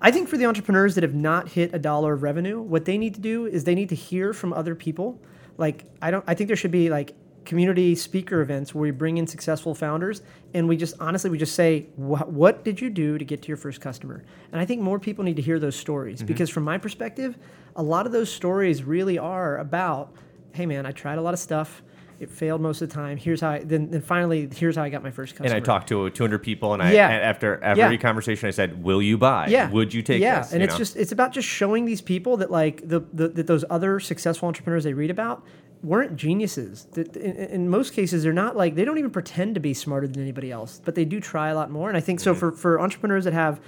I 0.00 0.10
think 0.10 0.28
for 0.28 0.36
the 0.36 0.46
entrepreneurs 0.46 0.96
that 0.96 1.02
have 1.04 1.14
not 1.14 1.50
hit 1.50 1.72
a 1.72 1.78
dollar 1.78 2.14
of 2.14 2.24
revenue, 2.24 2.60
what 2.60 2.86
they 2.86 2.98
need 2.98 3.14
to 3.14 3.20
do 3.20 3.46
is 3.46 3.62
they 3.62 3.76
need 3.76 3.90
to 3.90 3.94
hear 3.94 4.32
from 4.32 4.52
other 4.52 4.74
people. 4.74 5.20
Like 5.58 5.84
I 6.00 6.10
don't 6.10 6.24
I 6.26 6.34
think 6.34 6.48
there 6.48 6.56
should 6.56 6.72
be 6.72 6.90
like 6.90 7.14
community 7.44 7.94
speaker 7.94 8.40
events 8.40 8.74
where 8.74 8.82
we 8.82 8.90
bring 8.90 9.16
in 9.18 9.26
successful 9.26 9.74
founders 9.74 10.22
and 10.54 10.68
we 10.68 10.76
just 10.76 10.94
honestly 11.00 11.30
we 11.30 11.38
just 11.38 11.54
say 11.54 11.86
"Wha- 11.96 12.24
what 12.26 12.64
did 12.64 12.80
you 12.80 12.90
do 12.90 13.18
to 13.18 13.24
get 13.24 13.42
to 13.42 13.48
your 13.48 13.56
first 13.56 13.80
customer 13.80 14.24
and 14.52 14.60
i 14.60 14.64
think 14.64 14.80
more 14.80 14.98
people 14.98 15.24
need 15.24 15.36
to 15.36 15.42
hear 15.42 15.58
those 15.58 15.76
stories 15.76 16.18
mm-hmm. 16.18 16.26
because 16.26 16.50
from 16.50 16.62
my 16.64 16.78
perspective 16.78 17.36
a 17.76 17.82
lot 17.82 18.06
of 18.06 18.12
those 18.12 18.30
stories 18.32 18.84
really 18.84 19.18
are 19.18 19.58
about 19.58 20.12
hey 20.52 20.66
man 20.66 20.86
i 20.86 20.92
tried 20.92 21.18
a 21.18 21.22
lot 21.22 21.34
of 21.34 21.40
stuff 21.40 21.82
it 22.20 22.30
failed 22.30 22.60
most 22.60 22.80
of 22.80 22.88
the 22.88 22.94
time 22.94 23.16
here's 23.16 23.40
how 23.40 23.50
I, 23.50 23.58
then, 23.64 23.90
then 23.90 24.00
finally 24.02 24.48
here's 24.54 24.76
how 24.76 24.84
i 24.84 24.88
got 24.88 25.02
my 25.02 25.10
first 25.10 25.32
customer 25.34 25.48
And 25.48 25.54
I 25.56 25.60
talked 25.64 25.88
to 25.88 26.08
200 26.10 26.38
people, 26.38 26.72
and 26.74 26.80
I 26.82 26.92
Yeah. 26.92 27.08
after 27.08 27.58
every 27.64 27.82
Yeah. 27.82 27.96
conversation, 27.96 28.46
I 28.46 28.52
said, 28.52 28.84
"Will 28.84 29.02
you 29.02 29.18
buy? 29.18 29.48
yeah 29.48 29.68
Would 29.70 29.92
you 29.92 30.02
take 30.02 30.20
yeah 30.22 30.38
this?" 30.40 30.52
and 30.52 30.60
you 30.60 30.64
it's 30.66 30.74
know? 30.74 30.78
just 30.78 30.96
it's 30.96 31.10
about 31.10 31.32
just 31.32 31.48
showing 31.48 31.84
these 31.84 32.00
people 32.00 32.36
that 32.36 32.50
like 32.52 32.86
the, 32.86 33.00
the 33.12 33.26
that 33.28 33.48
those 33.48 33.64
other 33.70 33.98
successful 33.98 34.46
entrepreneurs 34.46 34.84
they 34.84 34.92
read 34.94 35.10
about 35.10 35.44
weren't 35.82 36.16
geniuses 36.16 36.86
in, 36.96 37.68
most 37.68 37.92
cases 37.92 38.22
they're 38.22 38.32
not 38.32 38.56
like 38.56 38.74
they 38.76 38.84
don't 38.84 38.98
even 38.98 39.10
pretend 39.10 39.54
to 39.54 39.60
be 39.60 39.74
smarter 39.74 40.06
than 40.06 40.22
anybody 40.22 40.50
else 40.50 40.80
but 40.84 40.94
they 40.94 41.04
do 41.04 41.20
try 41.20 41.48
a 41.48 41.54
lot 41.54 41.70
more 41.70 41.88
and 41.88 41.96
i 41.96 42.00
think 42.00 42.20
so 42.20 42.34
for 42.34 42.52
for 42.52 42.80
entrepreneurs 42.80 43.24
that 43.24 43.32
have 43.32 43.60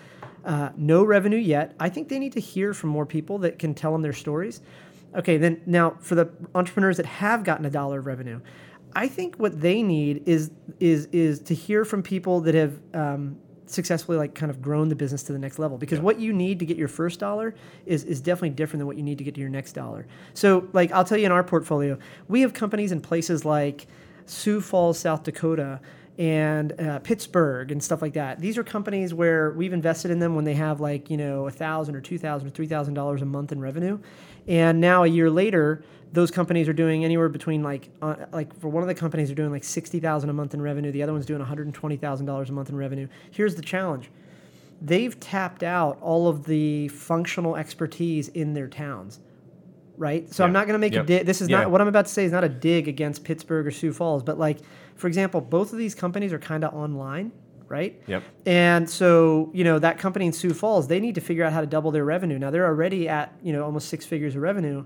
Uh, 0.44 0.68
no 0.76 1.02
revenue 1.02 1.38
yet. 1.38 1.72
I 1.80 1.88
think 1.88 2.08
they 2.08 2.18
need 2.18 2.34
to 2.34 2.40
hear 2.40 2.74
from 2.74 2.90
more 2.90 3.06
people 3.06 3.38
that 3.38 3.58
can 3.58 3.72
tell 3.72 3.92
them 3.92 4.02
their 4.02 4.12
stories. 4.12 4.60
Okay, 5.16 5.38
then 5.38 5.62
now 5.64 5.96
for 6.00 6.14
the 6.16 6.26
entrepreneurs 6.54 6.98
that 6.98 7.06
have 7.06 7.44
gotten 7.44 7.64
a 7.64 7.70
dollar 7.70 8.00
of 8.00 8.06
revenue, 8.06 8.40
I 8.94 9.08
think 9.08 9.36
what 9.36 9.58
they 9.62 9.82
need 9.82 10.22
is 10.26 10.50
is 10.80 11.06
is 11.12 11.40
to 11.48 11.54
hear 11.54 11.86
from 11.86 12.02
people 12.02 12.42
that 12.42 12.54
have 12.54 12.72
um, 12.92 13.38
successfully 13.66 14.18
like 14.18 14.34
kind 14.34 14.50
of 14.50 14.60
grown 14.60 14.88
the 14.88 14.94
business 14.94 15.22
to 15.24 15.32
the 15.32 15.38
next 15.38 15.58
level 15.58 15.78
because 15.78 16.00
what 16.00 16.20
you 16.20 16.32
need 16.32 16.58
to 16.58 16.66
get 16.66 16.76
your 16.76 16.88
first 16.88 17.20
dollar 17.20 17.54
is 17.86 18.04
is 18.04 18.20
definitely 18.20 18.50
different 18.50 18.80
than 18.80 18.86
what 18.86 18.96
you 18.96 19.02
need 19.02 19.18
to 19.18 19.24
get 19.24 19.34
to 19.34 19.40
your 19.40 19.50
next 19.50 19.72
dollar. 19.72 20.06
So 20.34 20.68
like 20.72 20.92
I'll 20.92 21.04
tell 21.04 21.18
you 21.18 21.26
in 21.26 21.32
our 21.32 21.44
portfolio, 21.44 21.98
we 22.28 22.42
have 22.42 22.52
companies 22.52 22.92
in 22.92 23.00
places 23.00 23.44
like 23.44 23.86
Sioux 24.26 24.60
Falls, 24.60 24.98
South 24.98 25.22
Dakota 25.22 25.80
and 26.16 26.80
uh, 26.80 27.00
Pittsburgh 27.00 27.72
and 27.72 27.82
stuff 27.82 28.00
like 28.00 28.12
that. 28.12 28.38
These 28.38 28.56
are 28.56 28.64
companies 28.64 29.12
where 29.12 29.50
we've 29.50 29.72
invested 29.72 30.10
in 30.10 30.20
them 30.20 30.34
when 30.34 30.44
they 30.44 30.54
have 30.54 30.80
like 30.80 31.10
you 31.10 31.16
know 31.16 31.46
a 31.46 31.50
thousand 31.50 31.96
or 31.96 32.00
two 32.00 32.18
thousand 32.18 32.48
or 32.48 32.50
three 32.50 32.66
thousand 32.66 32.94
dollars 32.94 33.22
a 33.22 33.26
month 33.26 33.52
in 33.52 33.60
revenue, 33.60 33.98
and 34.46 34.80
now 34.80 35.02
a 35.04 35.08
year 35.08 35.30
later, 35.30 35.82
those 36.14 36.30
companies 36.30 36.68
are 36.68 36.72
doing 36.72 37.04
anywhere 37.04 37.28
between 37.28 37.62
like 37.62 37.88
uh, 38.00 38.14
like 38.32 38.58
for 38.60 38.68
one 38.68 38.82
of 38.82 38.88
the 38.88 38.94
companies 38.94 39.30
are 39.30 39.34
doing 39.34 39.50
like 39.50 39.64
sixty 39.64 40.00
thousand 40.00 40.30
a 40.30 40.32
month 40.32 40.54
in 40.54 40.62
revenue. 40.62 40.92
The 40.92 41.02
other 41.02 41.12
one's 41.12 41.26
doing 41.26 41.40
one 41.40 41.48
hundred 41.48 41.66
and 41.66 41.74
twenty 41.74 41.96
thousand 41.96 42.26
dollars 42.26 42.48
a 42.50 42.52
month 42.52 42.68
in 42.70 42.76
revenue. 42.76 43.08
Here's 43.30 43.56
the 43.56 43.62
challenge: 43.62 44.10
they've 44.80 45.18
tapped 45.20 45.62
out 45.62 45.98
all 46.00 46.28
of 46.28 46.44
the 46.46 46.88
functional 46.88 47.56
expertise 47.56 48.28
in 48.28 48.54
their 48.54 48.68
towns. 48.68 49.20
Right, 49.96 50.32
so 50.34 50.42
I'm 50.44 50.52
not 50.52 50.66
going 50.66 50.74
to 50.74 50.80
make 50.80 50.92
Yep. 50.92 51.04
a 51.04 51.06
dig. 51.06 51.26
This 51.26 51.40
is 51.40 51.48
Yeah. 51.48 51.60
not 51.60 51.70
what 51.70 51.80
I'm 51.80 51.86
about 51.86 52.06
to 52.06 52.12
say 52.12 52.24
is 52.24 52.32
not 52.32 52.42
a 52.42 52.48
dig 52.48 52.88
against 52.88 53.22
Pittsburgh 53.22 53.64
or 53.64 53.70
Sioux 53.70 53.92
Falls, 53.92 54.24
but 54.24 54.38
like 54.38 54.58
for 54.96 55.06
example, 55.06 55.40
both 55.40 55.72
of 55.72 55.78
these 55.78 55.94
companies 55.94 56.32
are 56.32 56.38
kind 56.38 56.64
of 56.64 56.74
online, 56.74 57.30
right? 57.68 58.00
Yep. 58.08 58.22
And 58.46 58.90
so, 58.90 59.50
you 59.52 59.62
know, 59.64 59.78
that 59.78 59.98
company 59.98 60.26
in 60.26 60.32
Sioux 60.32 60.52
Falls, 60.52 60.88
they 60.88 60.98
need 61.00 61.14
to 61.16 61.20
figure 61.20 61.44
out 61.44 61.52
how 61.52 61.60
to 61.60 61.66
double 61.66 61.90
their 61.92 62.04
revenue. 62.04 62.38
Now 62.40 62.50
they're 62.50 62.66
already 62.66 63.08
at, 63.08 63.32
you 63.42 63.52
know, 63.52 63.64
almost 63.64 63.88
six 63.88 64.04
figures 64.04 64.34
of 64.36 64.42
revenue. 64.42 64.84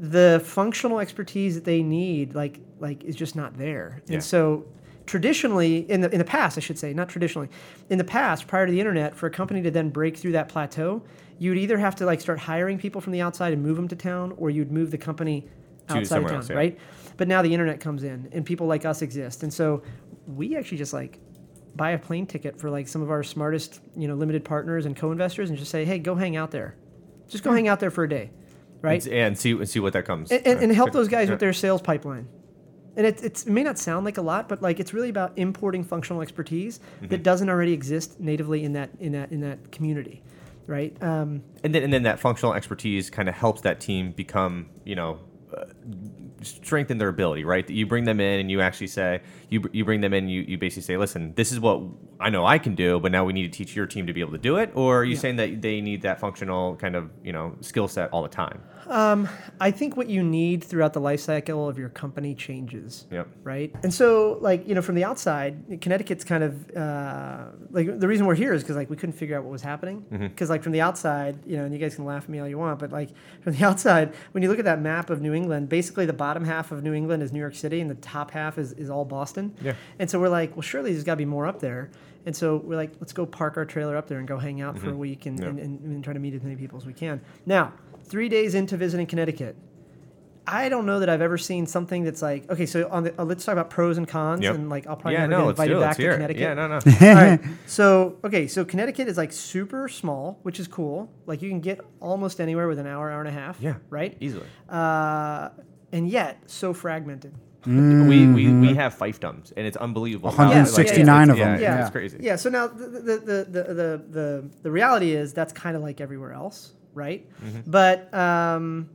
The 0.00 0.42
functional 0.44 0.98
expertise 0.98 1.54
that 1.54 1.64
they 1.64 1.82
need, 1.82 2.34
like, 2.34 2.58
like 2.80 3.04
is 3.04 3.14
just 3.14 3.36
not 3.36 3.56
there. 3.56 4.02
Yeah. 4.06 4.14
And 4.14 4.24
so 4.24 4.66
traditionally 5.06 5.78
in 5.90 6.00
the 6.00 6.10
in 6.10 6.18
the 6.18 6.24
past, 6.24 6.56
I 6.56 6.60
should 6.60 6.78
say, 6.78 6.94
not 6.94 7.08
traditionally, 7.08 7.48
in 7.90 7.98
the 7.98 8.04
past, 8.04 8.46
prior 8.46 8.64
to 8.64 8.72
the 8.72 8.80
internet, 8.80 9.14
for 9.14 9.26
a 9.26 9.30
company 9.30 9.60
to 9.62 9.70
then 9.70 9.90
break 9.90 10.16
through 10.16 10.32
that 10.32 10.48
plateau, 10.48 11.02
you'd 11.38 11.58
either 11.58 11.78
have 11.78 11.96
to 11.96 12.06
like 12.06 12.20
start 12.20 12.38
hiring 12.38 12.78
people 12.78 13.00
from 13.00 13.12
the 13.12 13.20
outside 13.20 13.52
and 13.52 13.62
move 13.62 13.76
them 13.76 13.88
to 13.88 13.96
town, 13.96 14.32
or 14.36 14.50
you'd 14.50 14.70
move 14.70 14.90
the 14.90 14.98
company 14.98 15.48
outside 15.88 16.18
of 16.18 16.28
town, 16.28 16.34
else, 16.36 16.50
yeah. 16.50 16.56
right? 16.56 16.78
But 17.16 17.28
now 17.28 17.42
the 17.42 17.52
internet 17.52 17.80
comes 17.80 18.04
in 18.04 18.28
and 18.32 18.46
people 18.46 18.66
like 18.66 18.84
us 18.84 19.02
exist. 19.02 19.42
And 19.42 19.52
so 19.52 19.82
we 20.26 20.56
actually 20.56 20.78
just 20.78 20.92
like 20.92 21.18
buy 21.76 21.90
a 21.90 21.98
plane 21.98 22.26
ticket 22.26 22.58
for 22.58 22.70
like 22.70 22.88
some 22.88 23.02
of 23.02 23.10
our 23.10 23.22
smartest, 23.22 23.80
you 23.96 24.08
know, 24.08 24.14
limited 24.14 24.44
partners 24.44 24.86
and 24.86 24.96
co-investors 24.96 25.50
and 25.50 25.58
just 25.58 25.70
say, 25.70 25.84
"Hey, 25.84 25.98
go 25.98 26.14
hang 26.14 26.36
out 26.36 26.50
there. 26.50 26.76
Just 27.28 27.44
go 27.44 27.50
hmm. 27.50 27.56
hang 27.56 27.68
out 27.68 27.80
there 27.80 27.90
for 27.90 28.04
a 28.04 28.08
day." 28.08 28.30
Right? 28.82 29.06
And, 29.06 29.38
see 29.38 29.52
and 29.52 29.68
see 29.68 29.80
what 29.80 29.92
that 29.92 30.04
comes. 30.04 30.30
and, 30.30 30.46
and, 30.46 30.60
and 30.60 30.72
help 30.72 30.92
those 30.92 31.08
guys 31.08 31.28
with 31.30 31.40
their 31.40 31.52
sales 31.52 31.82
pipeline. 31.82 32.26
And 32.96 33.06
it, 33.06 33.22
it's, 33.22 33.46
it 33.46 33.50
may 33.50 33.62
not 33.62 33.78
sound 33.78 34.04
like 34.04 34.18
a 34.18 34.22
lot, 34.22 34.48
but 34.48 34.62
like 34.62 34.80
it's 34.80 34.92
really 34.92 35.10
about 35.10 35.32
importing 35.36 35.84
functional 35.84 36.22
expertise 36.22 36.80
Mm-hmm. 36.80 37.06
that 37.08 37.22
doesn't 37.22 37.48
already 37.48 37.72
exist 37.72 38.18
natively 38.20 38.64
in 38.64 38.72
that 38.72 38.90
in 38.98 39.12
that 39.12 39.30
in 39.32 39.40
that 39.42 39.70
community, 39.70 40.22
right? 40.66 40.96
Um, 41.02 41.42
and 41.62 41.74
then 41.74 41.82
and 41.84 41.92
then 41.92 42.02
that 42.02 42.18
functional 42.18 42.52
expertise 42.54 43.08
kind 43.08 43.28
of 43.28 43.34
helps 43.34 43.60
that 43.62 43.80
team 43.80 44.12
become 44.12 44.66
you 44.84 44.96
know 44.96 45.20
uh, 45.56 45.64
strengthen 46.42 46.98
their 46.98 47.08
ability 47.08 47.44
right 47.44 47.68
you 47.70 47.86
bring 47.86 48.04
them 48.04 48.20
in 48.20 48.40
and 48.40 48.50
you 48.50 48.60
actually 48.60 48.86
say 48.86 49.20
you, 49.48 49.62
you 49.72 49.84
bring 49.84 50.00
them 50.00 50.14
in 50.14 50.28
you, 50.28 50.42
you 50.42 50.56
basically 50.58 50.82
say 50.82 50.96
listen 50.96 51.32
this 51.36 51.52
is 51.52 51.60
what 51.60 51.82
i 52.18 52.30
know 52.30 52.46
i 52.46 52.58
can 52.58 52.74
do 52.74 52.98
but 53.00 53.12
now 53.12 53.24
we 53.24 53.32
need 53.32 53.50
to 53.50 53.56
teach 53.56 53.76
your 53.76 53.86
team 53.86 54.06
to 54.06 54.12
be 54.12 54.20
able 54.20 54.32
to 54.32 54.38
do 54.38 54.56
it 54.56 54.70
or 54.74 55.00
are 55.00 55.04
you 55.04 55.14
Yeah. 55.14 55.20
saying 55.20 55.36
that 55.36 55.60
they 55.62 55.80
need 55.80 56.02
that 56.02 56.18
functional 56.20 56.76
kind 56.76 56.96
of 56.96 57.10
you 57.22 57.32
know 57.32 57.56
skill 57.60 57.88
set 57.88 58.10
all 58.10 58.22
the 58.22 58.28
time 58.28 58.62
Um, 58.86 59.28
I 59.60 59.70
think 59.70 59.96
what 59.96 60.08
you 60.08 60.22
need 60.22 60.64
throughout 60.64 60.92
the 60.92 61.00
life 61.00 61.20
cycle 61.20 61.68
of 61.68 61.78
your 61.78 61.88
company 61.88 62.34
changes. 62.34 63.06
Yep. 63.10 63.28
Right. 63.42 63.74
And 63.82 63.92
so, 63.92 64.38
like 64.40 64.66
you 64.66 64.74
know, 64.74 64.82
from 64.82 64.94
the 64.94 65.04
outside, 65.04 65.80
Connecticut's 65.80 66.24
kind 66.24 66.42
of 66.44 66.76
uh, 66.76 67.44
like 67.70 67.98
the 67.98 68.08
reason 68.08 68.26
we're 68.26 68.34
here 68.34 68.52
is 68.52 68.62
because 68.62 68.76
like 68.76 68.90
we 68.90 68.96
couldn't 68.96 69.14
figure 69.14 69.36
out 69.36 69.44
what 69.44 69.52
was 69.52 69.62
happening. 69.62 70.04
Mm-hmm. 70.12 70.28
Because 70.28 70.50
like 70.50 70.62
from 70.62 70.72
the 70.72 70.80
outside, 70.80 71.38
you 71.46 71.56
know, 71.56 71.64
and 71.64 71.72
you 71.72 71.78
guys 71.78 71.94
can 71.94 72.04
laugh 72.04 72.24
at 72.24 72.28
me 72.28 72.40
all 72.40 72.48
you 72.48 72.58
want, 72.58 72.78
but 72.78 72.92
like 72.92 73.10
from 73.40 73.54
the 73.54 73.64
outside, 73.64 74.14
when 74.32 74.42
you 74.42 74.48
look 74.48 74.58
at 74.58 74.64
that 74.64 74.80
map 74.80 75.10
of 75.10 75.20
New 75.20 75.34
England, 75.34 75.68
basically 75.68 76.06
the 76.06 76.12
bottom 76.12 76.44
half 76.44 76.72
of 76.72 76.82
New 76.82 76.94
England 76.94 77.22
is 77.22 77.32
New 77.32 77.40
York 77.40 77.54
City, 77.54 77.80
and 77.80 77.90
the 77.90 77.94
top 77.96 78.30
half 78.30 78.58
is 78.58 78.72
is 78.72 78.90
all 78.90 79.04
Boston. 79.04 79.54
Yeah. 79.62 79.74
And 79.98 80.10
so 80.10 80.18
we're 80.18 80.28
like, 80.28 80.56
well, 80.56 80.62
surely 80.62 80.92
there's 80.92 81.04
got 81.04 81.14
to 81.14 81.18
be 81.18 81.24
more 81.24 81.46
up 81.46 81.60
there. 81.60 81.90
And 82.26 82.36
so 82.36 82.56
we're 82.56 82.76
like, 82.76 82.92
let's 83.00 83.12
go 83.12 83.24
park 83.24 83.56
our 83.56 83.64
trailer 83.64 83.96
up 83.96 84.06
there 84.06 84.18
and 84.18 84.28
go 84.28 84.38
hang 84.38 84.60
out 84.60 84.74
mm-hmm. 84.74 84.84
for 84.84 84.92
a 84.92 84.96
week 84.96 85.26
and, 85.26 85.38
Yeah. 85.38 85.46
and, 85.46 85.58
and, 85.58 85.80
and 85.80 86.04
try 86.04 86.12
to 86.12 86.18
meet 86.18 86.34
as 86.34 86.42
many 86.42 86.56
people 86.56 86.76
as 86.76 86.86
we 86.86 86.92
can. 86.92 87.20
Now, 87.46 87.72
three 88.10 88.28
days 88.28 88.54
into 88.54 88.76
visiting 88.76 89.06
Connecticut, 89.06 89.56
I 90.46 90.68
don't 90.68 90.84
know 90.84 90.98
that 91.00 91.08
I've 91.08 91.20
ever 91.20 91.38
seen 91.38 91.64
something 91.66 92.02
that's 92.02 92.22
like, 92.22 92.50
okay, 92.50 92.66
so 92.66 92.88
on 92.90 93.04
the, 93.04 93.20
uh, 93.20 93.24
let's 93.24 93.44
talk 93.44 93.52
about 93.52 93.70
pros 93.70 93.98
and 93.98 94.08
cons, 94.08 94.42
Yep. 94.42 94.54
and 94.56 94.68
like 94.68 94.86
I'll 94.86 94.96
probably 94.96 95.14
yeah 95.14 95.26
never 95.26 95.30
no 95.42 95.44
get 95.44 95.50
invited 95.50 95.80
back 95.80 95.96
to 95.96 96.02
hear 96.02 96.10
it 96.10 96.14
Connecticut. 96.14 96.40
yeah 96.42 96.54
no 96.54 96.66
no 96.68 96.74
All 97.08 97.14
right. 97.14 97.40
So, 97.66 98.16
okay, 98.24 98.46
so 98.48 98.64
Connecticut 98.64 99.06
is 99.06 99.16
like 99.16 99.32
super 99.32 99.88
small, 99.88 100.40
which 100.42 100.58
is 100.58 100.66
cool. 100.66 101.08
Like 101.26 101.40
you 101.42 101.48
can 101.50 101.60
get 101.60 101.80
almost 102.00 102.40
anywhere 102.40 102.66
with 102.68 102.78
an 102.80 102.86
hour, 102.86 103.10
hour 103.12 103.20
and 103.20 103.28
a 103.28 103.32
half. 103.32 103.58
yeah 103.60 103.76
Right? 103.90 104.16
easily 104.20 104.46
Uh, 104.68 105.50
and 105.92 106.08
yet 106.08 106.42
so 106.46 106.72
fragmented. 106.72 107.32
we, 107.66 108.26
we 108.26 108.50
we 108.50 108.74
have 108.74 108.94
fiefdoms 108.96 109.52
and 109.56 109.66
it's 109.66 109.76
unbelievable 109.76 110.30
how- 110.30 110.48
169 110.48 111.04
it's- 111.04 111.28
of 111.30 111.36
them. 111.38 111.60
yeah, 111.60 111.76
Yeah. 111.76 111.80
it's 111.82 111.90
crazy 111.90 112.16
Yeah. 112.20 112.36
So 112.36 112.48
now 112.50 112.66
the 112.66 112.86
the 112.88 113.00
the 113.00 113.18
the 113.18 113.62
the, 113.74 114.04
the, 114.10 114.50
the 114.62 114.70
reality 114.70 115.12
is 115.12 115.32
that's 115.34 115.52
kind 115.52 115.76
of 115.76 115.82
like 115.82 116.00
everywhere 116.00 116.32
else, 116.32 116.72
right? 116.94 117.26
But 117.66 118.12
um, 118.14 118.88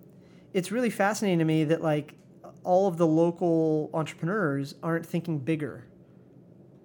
it's 0.53 0.71
really 0.71 0.89
fascinating 0.89 1.39
to 1.39 1.45
me 1.45 1.63
that 1.65 1.81
like 1.81 2.13
all 2.63 2.88
of 2.88 2.97
the 2.97 3.08
local 3.08 3.89
entrepreneurs 3.93 4.75
aren't 4.81 5.05
thinking 5.05 5.39
bigger. 5.39 5.86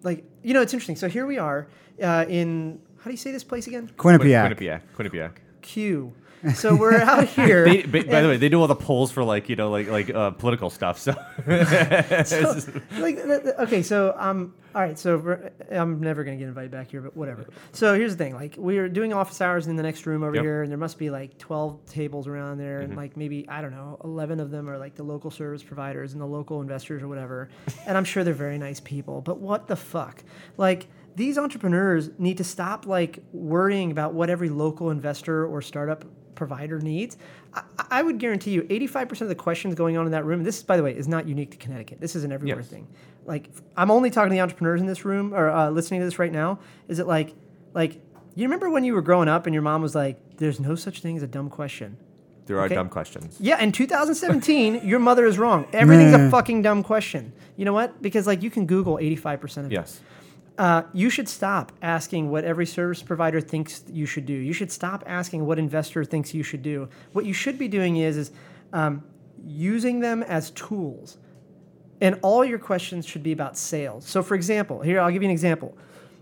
Like 0.03 0.25
you 0.43 0.55
know, 0.55 0.63
it's 0.63 0.73
interesting. 0.73 0.97
So 0.97 1.09
here 1.09 1.27
we 1.27 1.39
are 1.39 1.69
uh, 2.03 2.25
in 2.29 2.81
how 2.99 3.05
do 3.05 3.11
you 3.11 3.17
say 3.17 3.33
this 3.33 3.45
place 3.45 3.67
again? 3.67 3.91
Quinnipiac. 3.97 4.57
Quinnipiac 4.57 4.83
Quinnipiac 4.97 5.33
Q. 5.63 6.13
So 6.55 6.75
we're 6.75 6.97
out 7.01 7.29
here. 7.39 7.65
They, 7.65 7.83
by, 7.83 8.03
by 8.03 8.21
the 8.23 8.29
way, 8.29 8.37
they 8.37 8.49
do 8.49 8.61
all 8.61 8.67
the 8.67 8.75
polls 8.75 9.11
for 9.13 9.23
like 9.25 9.49
you 9.49 9.57
know 9.57 9.71
like 9.71 9.89
like 9.89 10.11
uh, 10.11 10.31
political 10.31 10.71
stuff. 10.71 10.99
So, 10.99 11.13
so, 12.25 12.57
like 12.99 13.17
th- 13.17 13.43
th- 13.43 13.55
okay 13.61 13.83
so 13.83 14.15
um 14.19 14.55
all 14.75 14.81
right 14.83 14.99
so 14.99 15.51
i'm 15.71 16.01
never 16.01 16.23
going 16.23 16.37
to 16.37 16.41
get 16.43 16.49
invited 16.49 16.71
back 16.71 16.91
here 16.91 17.01
but 17.01 17.17
whatever 17.17 17.47
so 17.73 17.95
here's 17.95 18.17
the 18.17 18.25
thing 18.25 18.35
like 18.35 18.55
we're 18.57 18.89
doing 18.89 19.13
office 19.13 19.41
hours 19.41 19.67
in 19.67 19.75
the 19.77 19.83
next 19.83 20.07
room 20.07 20.23
over 20.23 20.37
Yep. 20.37 20.45
here 20.45 20.63
and 20.63 20.71
there 20.71 20.79
must 20.79 20.97
be 20.99 21.11
like 21.11 21.37
12 21.39 21.85
tables 21.87 22.29
around 22.29 22.59
there 22.59 22.81
and 22.81 22.95
like 22.97 23.17
maybe 23.17 23.49
i 23.49 23.61
don't 23.61 23.73
know 23.73 23.99
11 24.05 24.39
of 24.39 24.51
them 24.53 24.69
are 24.71 24.79
like 24.79 24.95
the 24.95 25.03
local 25.03 25.31
service 25.31 25.63
providers 25.63 26.13
and 26.13 26.21
the 26.21 26.27
local 26.27 26.61
investors 26.61 27.03
or 27.03 27.09
whatever 27.09 27.49
and 27.87 27.97
i'm 27.99 28.05
sure 28.05 28.23
they're 28.23 28.33
very 28.35 28.59
nice 28.59 28.79
people 28.81 29.21
but 29.21 29.39
what 29.39 29.67
the 29.67 29.77
fuck 29.77 30.23
like 30.57 30.87
these 31.17 31.37
entrepreneurs 31.37 32.11
need 32.19 32.37
to 32.37 32.45
stop 32.45 32.87
like 32.87 33.19
worrying 33.33 33.91
about 33.91 34.15
what 34.15 34.31
every 34.31 34.49
local 34.51 34.91
investor 34.91 35.45
or 35.47 35.61
startup 35.61 36.05
provider 36.45 36.79
needs. 36.81 37.19
I, 37.53 37.63
I 37.91 38.03
would 38.03 38.19
guarantee 38.19 38.51
you 38.53 38.63
85% 38.63 39.21
of 39.21 39.29
the 39.29 39.35
questions 39.35 39.75
going 39.75 39.99
on 39.99 40.07
in 40.07 40.13
that 40.13 40.25
room, 40.25 40.43
this, 40.43 40.63
by 40.63 40.79
the 40.79 40.83
way, 40.83 40.97
is 40.97 41.07
not 41.07 41.29
unique 41.29 41.51
to 41.51 41.59
Connecticut. 41.59 42.01
This 42.01 42.17
is 42.17 42.25
an 42.25 42.33
everywhere 42.33 42.61
Yes. 42.63 42.69
thing. 42.69 42.87
Like, 43.27 43.51
I'm 43.77 43.91
only 43.91 44.09
talking 44.09 44.31
to 44.31 44.35
the 44.35 44.41
entrepreneurs 44.41 44.81
in 44.81 44.87
this 44.87 45.05
room 45.05 45.35
or 45.35 45.51
uh, 45.51 45.69
listening 45.69 46.01
to 46.01 46.07
this 46.07 46.19
right 46.19 46.33
now. 46.33 46.59
Is 46.89 46.99
it 46.99 47.07
like, 47.07 47.35
like, 47.75 48.01
you 48.37 48.45
remember 48.45 48.71
when 48.71 48.85
you 48.85 48.95
were 48.95 49.03
growing 49.03 49.29
up 49.29 49.47
and 49.47 49.53
your 49.55 49.61
mom 49.63 49.83
was 49.83 49.95
like, 49.95 50.17
there's 50.39 50.59
no 50.61 50.75
such 50.75 51.03
thing 51.03 51.15
as 51.19 51.23
a 51.23 51.27
dumb 51.29 51.51
question? 51.51 51.99
there 52.47 52.59
are 52.59 52.65
Okay. 52.65 52.75
dumb 52.75 52.89
questions. 52.89 53.37
Yeah, 53.39 53.61
in 53.63 53.71
2017, 53.71 54.81
your 54.85 54.99
mother 54.99 55.25
is 55.27 55.39
wrong. 55.39 55.67
Everything's 55.75 56.15
a 56.15 56.31
fucking 56.31 56.63
dumb 56.63 56.83
question. 56.83 57.33
You 57.57 57.65
know 57.67 57.73
what? 57.75 58.01
Because 58.03 58.27
like 58.27 58.43
you 58.43 58.51
can 58.51 58.65
Google 58.67 58.97
85% 58.97 59.57
of 59.59 59.65
it. 59.67 59.73
Yes. 59.73 60.01
Uh, 60.61 60.83
you 60.93 61.09
should 61.09 61.27
stop 61.27 61.73
asking 61.81 62.31
what 62.31 62.45
every 62.45 62.67
service 62.67 63.03
provider 63.03 63.41
thinks 63.41 63.83
you 63.91 64.05
should 64.05 64.27
do. 64.27 64.35
You 64.35 64.53
should 64.53 64.71
stop 64.71 65.03
asking 65.07 65.47
what 65.47 65.59
investor 65.59 66.05
thinks 66.05 66.35
you 66.35 66.43
should 66.43 66.61
do. 66.61 66.87
What 67.15 67.25
you 67.25 67.33
should 67.33 67.59
be 67.59 67.67
doing 67.67 67.97
is, 67.97 68.19
is 68.19 68.31
um, 68.75 69.03
using 69.43 70.01
them 70.01 70.23
as 70.23 70.51
tools. 70.51 71.17
And 72.03 72.19
all 72.21 72.45
your 72.45 72.59
questions 72.59 73.07
should 73.07 73.23
be 73.23 73.33
about 73.33 73.57
sales. 73.57 74.05
So, 74.05 74.23
for 74.23 74.35
example, 74.35 74.83
here, 74.83 75.01
I'll 75.01 75.11
give 75.11 75.23
you 75.23 75.29
an 75.31 75.33
example. 75.33 75.79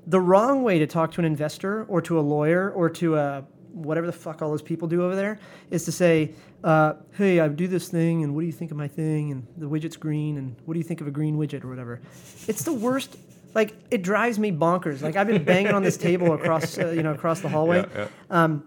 The 0.07 0.21
wrong 0.21 0.63
way 0.63 0.79
to 0.79 0.87
talk 0.87 1.11
to 1.15 1.21
an 1.21 1.25
investor 1.25 1.83
or 1.87 2.01
to 2.03 2.21
a 2.21 2.23
lawyer 2.23 2.71
or 2.71 2.89
to 2.91 3.17
a 3.17 3.45
whatever 3.73 4.07
the 4.07 4.13
fuck 4.13 4.41
all 4.41 4.51
those 4.51 4.63
people 4.63 4.87
do 4.87 5.05
over 5.05 5.17
there 5.17 5.41
is 5.73 5.85
to 5.87 5.91
say, 5.91 6.33
uh, 6.63 6.93
hey, 7.15 7.41
I 7.41 7.49
do 7.49 7.67
this 7.67 7.89
thing, 7.89 8.23
and 8.23 8.37
what 8.37 8.43
do 8.43 8.47
you 8.47 8.53
think 8.53 8.71
of 8.71 8.77
my 8.77 8.89
thing? 8.89 9.33
And 9.33 9.47
the 9.57 9.69
widget's 9.69 9.97
green, 9.97 10.39
and 10.39 10.55
what 10.65 10.75
do 10.75 10.79
you 10.79 10.85
think 10.85 11.01
of 11.01 11.09
a 11.09 11.11
green 11.11 11.37
widget 11.37 11.65
or 11.65 11.69
whatever? 11.69 12.01
It's 12.47 12.63
the 12.63 12.73
worst. 12.73 13.17
Like, 13.59 13.75
it 13.91 14.03
drives 14.03 14.39
me 14.39 14.53
bonkers. 14.53 15.03
Like, 15.03 15.17
I've 15.17 15.27
been 15.27 15.43
banging 15.43 15.73
on 15.73 15.83
this 15.83 15.97
table 16.09 16.33
across, 16.33 16.79
uh, 16.79 16.91
you 16.91 17.03
know, 17.03 17.13
across 17.13 17.41
the 17.41 17.49
hallway. 17.49 17.85
Yeah, 17.95 18.09
yeah. 18.31 18.59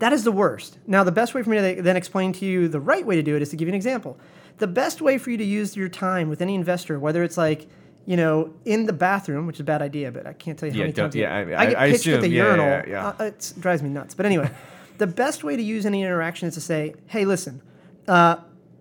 That 0.00 0.12
is 0.12 0.22
the 0.22 0.32
worst. 0.32 0.78
Now, 0.86 1.02
the 1.02 1.10
best 1.12 1.34
way 1.34 1.42
for 1.42 1.50
me 1.50 1.56
to 1.76 1.82
then 1.82 1.96
explain 1.96 2.32
to 2.34 2.44
you 2.46 2.68
the 2.68 2.78
right 2.78 3.04
way 3.04 3.16
to 3.16 3.22
do 3.22 3.34
it 3.36 3.42
is 3.42 3.48
to 3.50 3.56
give 3.56 3.66
you 3.68 3.72
an 3.72 3.74
example. 3.74 4.18
The 4.58 4.66
best 4.66 5.00
way 5.00 5.18
for 5.18 5.30
you 5.30 5.36
to 5.38 5.44
use 5.44 5.76
your 5.76 5.88
time 5.88 6.28
with 6.28 6.40
any 6.42 6.54
investor, 6.54 6.98
whether 7.00 7.22
it's 7.22 7.36
like 7.36 7.66
you 8.06 8.16
know, 8.16 8.54
in 8.64 8.86
the 8.86 8.92
bathroom, 8.92 9.46
which 9.46 9.56
is 9.56 9.60
a 9.60 9.64
bad 9.64 9.82
idea, 9.82 10.10
but 10.10 10.26
I 10.26 10.32
can't 10.32 10.58
tell 10.58 10.66
you 10.66 10.72
how 10.72 10.78
Yeah, 10.78 10.84
many 10.84 10.92
times 10.94 11.14
yeah, 11.14 11.34
I, 11.34 11.40
I- 11.40 11.66
get 11.66 11.78
I 11.78 11.90
pitched 11.90 12.06
at 12.06 12.20
the 12.22 12.26
assume, 12.28 12.32
yeah, 12.32 12.44
urinal. 12.44 12.66
yeah, 12.66 12.82
yeah. 12.88 13.08
Uh, 13.08 13.24
it 13.24 13.52
drives 13.60 13.82
me 13.82 13.90
nuts. 13.90 14.14
But 14.14 14.24
anyway, 14.24 14.50
the 14.98 15.06
best 15.06 15.44
way 15.44 15.56
to 15.56 15.62
use 15.62 15.84
any 15.84 16.00
interaction 16.02 16.48
is 16.48 16.54
to 16.54 16.60
say, 16.62 16.94
"Hey, 17.08 17.24
listen, 17.26 17.60
uh, 18.06 18.36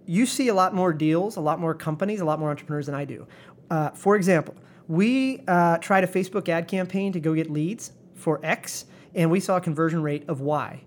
you 0.05 0.25
see 0.25 0.47
a 0.47 0.53
lot 0.53 0.73
more 0.73 0.93
deals, 0.93 1.36
a 1.36 1.41
lot 1.41 1.60
more 1.60 1.73
companies, 1.73 2.21
a 2.21 2.25
lot 2.25 2.39
more 2.39 2.49
entrepreneurs 2.51 2.86
than 2.86 2.95
I 2.95 3.03
do. 3.05 3.27
Uh, 3.69 3.89
for 3.89 4.15
example, 4.15 4.55
we 4.88 5.43
uh, 5.47 5.78
tried 5.80 6.04
a 6.04 6.08
Facebook 6.08 6.50
ad 6.50 6.67
campaign 6.67 7.12
to 7.13 7.19
go 7.19 7.34
get 7.34 7.50
leads 7.50 7.91
for 8.15 8.39
X, 8.43 8.86
and 9.13 9.30
we 9.30 9.39
saw 9.39 9.58
a 9.58 9.62
conversion 9.62 10.02
rate 10.02 10.23
of 10.28 10.41
Y. 10.41 10.84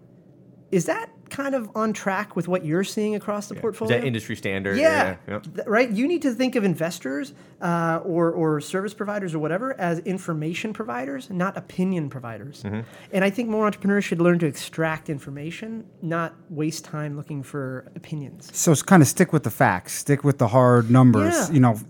Is 0.70 0.86
that 0.86 1.10
kind 1.30 1.54
of 1.54 1.70
on 1.74 1.92
track 1.92 2.34
with 2.36 2.48
what 2.48 2.64
you're 2.64 2.84
seeing 2.84 3.14
across 3.14 3.46
the 3.48 3.54
Is 3.54 3.60
portfolio? 3.60 3.98
that 3.98 4.06
industry 4.06 4.36
standard? 4.36 4.76
Yeah, 4.76 5.16
yeah. 5.28 5.38
th- 5.38 5.66
right. 5.66 5.88
You 5.90 6.06
need 6.06 6.22
to 6.22 6.34
think 6.34 6.56
of 6.56 6.64
investors 6.64 7.32
uh, 7.60 8.00
or 8.04 8.32
or 8.32 8.60
service 8.60 8.94
providers 8.94 9.34
or 9.34 9.38
whatever 9.38 9.78
as 9.80 10.00
information 10.00 10.72
providers, 10.72 11.30
not 11.30 11.56
opinion 11.56 12.10
providers. 12.10 12.62
Mm-hmm. 12.62 12.80
And 13.12 13.24
I 13.24 13.30
think 13.30 13.48
more 13.48 13.66
entrepreneurs 13.66 14.04
should 14.04 14.20
learn 14.20 14.38
to 14.40 14.46
extract 14.46 15.08
information, 15.08 15.86
not 16.02 16.34
waste 16.48 16.84
time 16.84 17.16
looking 17.16 17.42
for 17.42 17.90
opinions. 17.96 18.50
So 18.56 18.74
kind 18.76 19.02
of 19.02 19.08
stick 19.08 19.32
with 19.32 19.44
the 19.44 19.50
facts, 19.50 19.94
stick 19.94 20.24
with 20.24 20.38
the 20.38 20.48
hard 20.48 20.90
numbers. 20.90 21.34
Yeah. 21.34 21.50
You 21.52 21.60
know, 21.60 21.80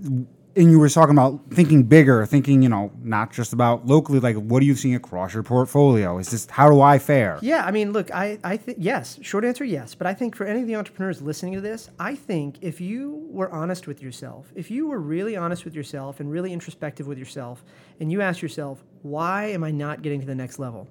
and 0.56 0.70
you 0.70 0.78
were 0.78 0.88
talking 0.88 1.14
about 1.14 1.40
thinking 1.50 1.84
bigger, 1.84 2.26
thinking 2.26 2.62
you 2.62 2.68
know 2.68 2.90
not 3.02 3.32
just 3.32 3.52
about 3.52 3.86
locally. 3.86 4.18
Like, 4.18 4.36
what 4.36 4.62
are 4.62 4.66
you 4.66 4.74
seeing 4.74 4.94
across 4.94 5.32
your 5.32 5.42
portfolio? 5.42 6.18
Is 6.18 6.30
this 6.30 6.46
how 6.50 6.70
do 6.70 6.80
I 6.80 6.98
fare? 6.98 7.38
Yeah, 7.40 7.64
I 7.64 7.70
mean, 7.70 7.92
look, 7.92 8.10
I, 8.10 8.38
I 8.42 8.56
think 8.56 8.78
yes. 8.80 9.18
Short 9.22 9.44
answer, 9.44 9.64
yes. 9.64 9.94
But 9.94 10.06
I 10.06 10.14
think 10.14 10.34
for 10.34 10.46
any 10.46 10.60
of 10.60 10.66
the 10.66 10.76
entrepreneurs 10.76 11.22
listening 11.22 11.54
to 11.54 11.60
this, 11.60 11.90
I 11.98 12.14
think 12.14 12.56
if 12.60 12.80
you 12.80 13.26
were 13.30 13.50
honest 13.52 13.86
with 13.86 14.02
yourself, 14.02 14.52
if 14.54 14.70
you 14.70 14.88
were 14.88 15.00
really 15.00 15.36
honest 15.36 15.64
with 15.64 15.74
yourself 15.74 16.20
and 16.20 16.30
really 16.30 16.52
introspective 16.52 17.06
with 17.06 17.18
yourself, 17.18 17.64
and 18.00 18.10
you 18.10 18.20
ask 18.20 18.42
yourself, 18.42 18.82
why 19.02 19.46
am 19.46 19.62
I 19.62 19.70
not 19.70 20.02
getting 20.02 20.20
to 20.20 20.26
the 20.26 20.34
next 20.34 20.58
level? 20.58 20.88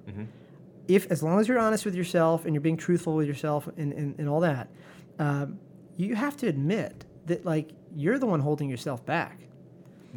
If 0.88 1.10
as 1.10 1.22
long 1.22 1.38
as 1.38 1.48
you're 1.48 1.58
honest 1.58 1.84
with 1.84 1.94
yourself 1.94 2.46
and 2.46 2.54
you're 2.54 2.60
being 2.60 2.76
truthful 2.76 3.14
with 3.14 3.28
yourself 3.28 3.68
and, 3.76 3.92
and, 3.92 4.18
and 4.18 4.28
all 4.28 4.40
that, 4.40 4.68
um, 5.18 5.58
you 5.96 6.14
have 6.16 6.36
to 6.38 6.48
admit 6.48 7.04
that 7.26 7.44
like 7.44 7.70
you're 7.94 8.18
the 8.18 8.26
one 8.26 8.40
holding 8.40 8.68
yourself 8.68 9.04
back. 9.04 9.38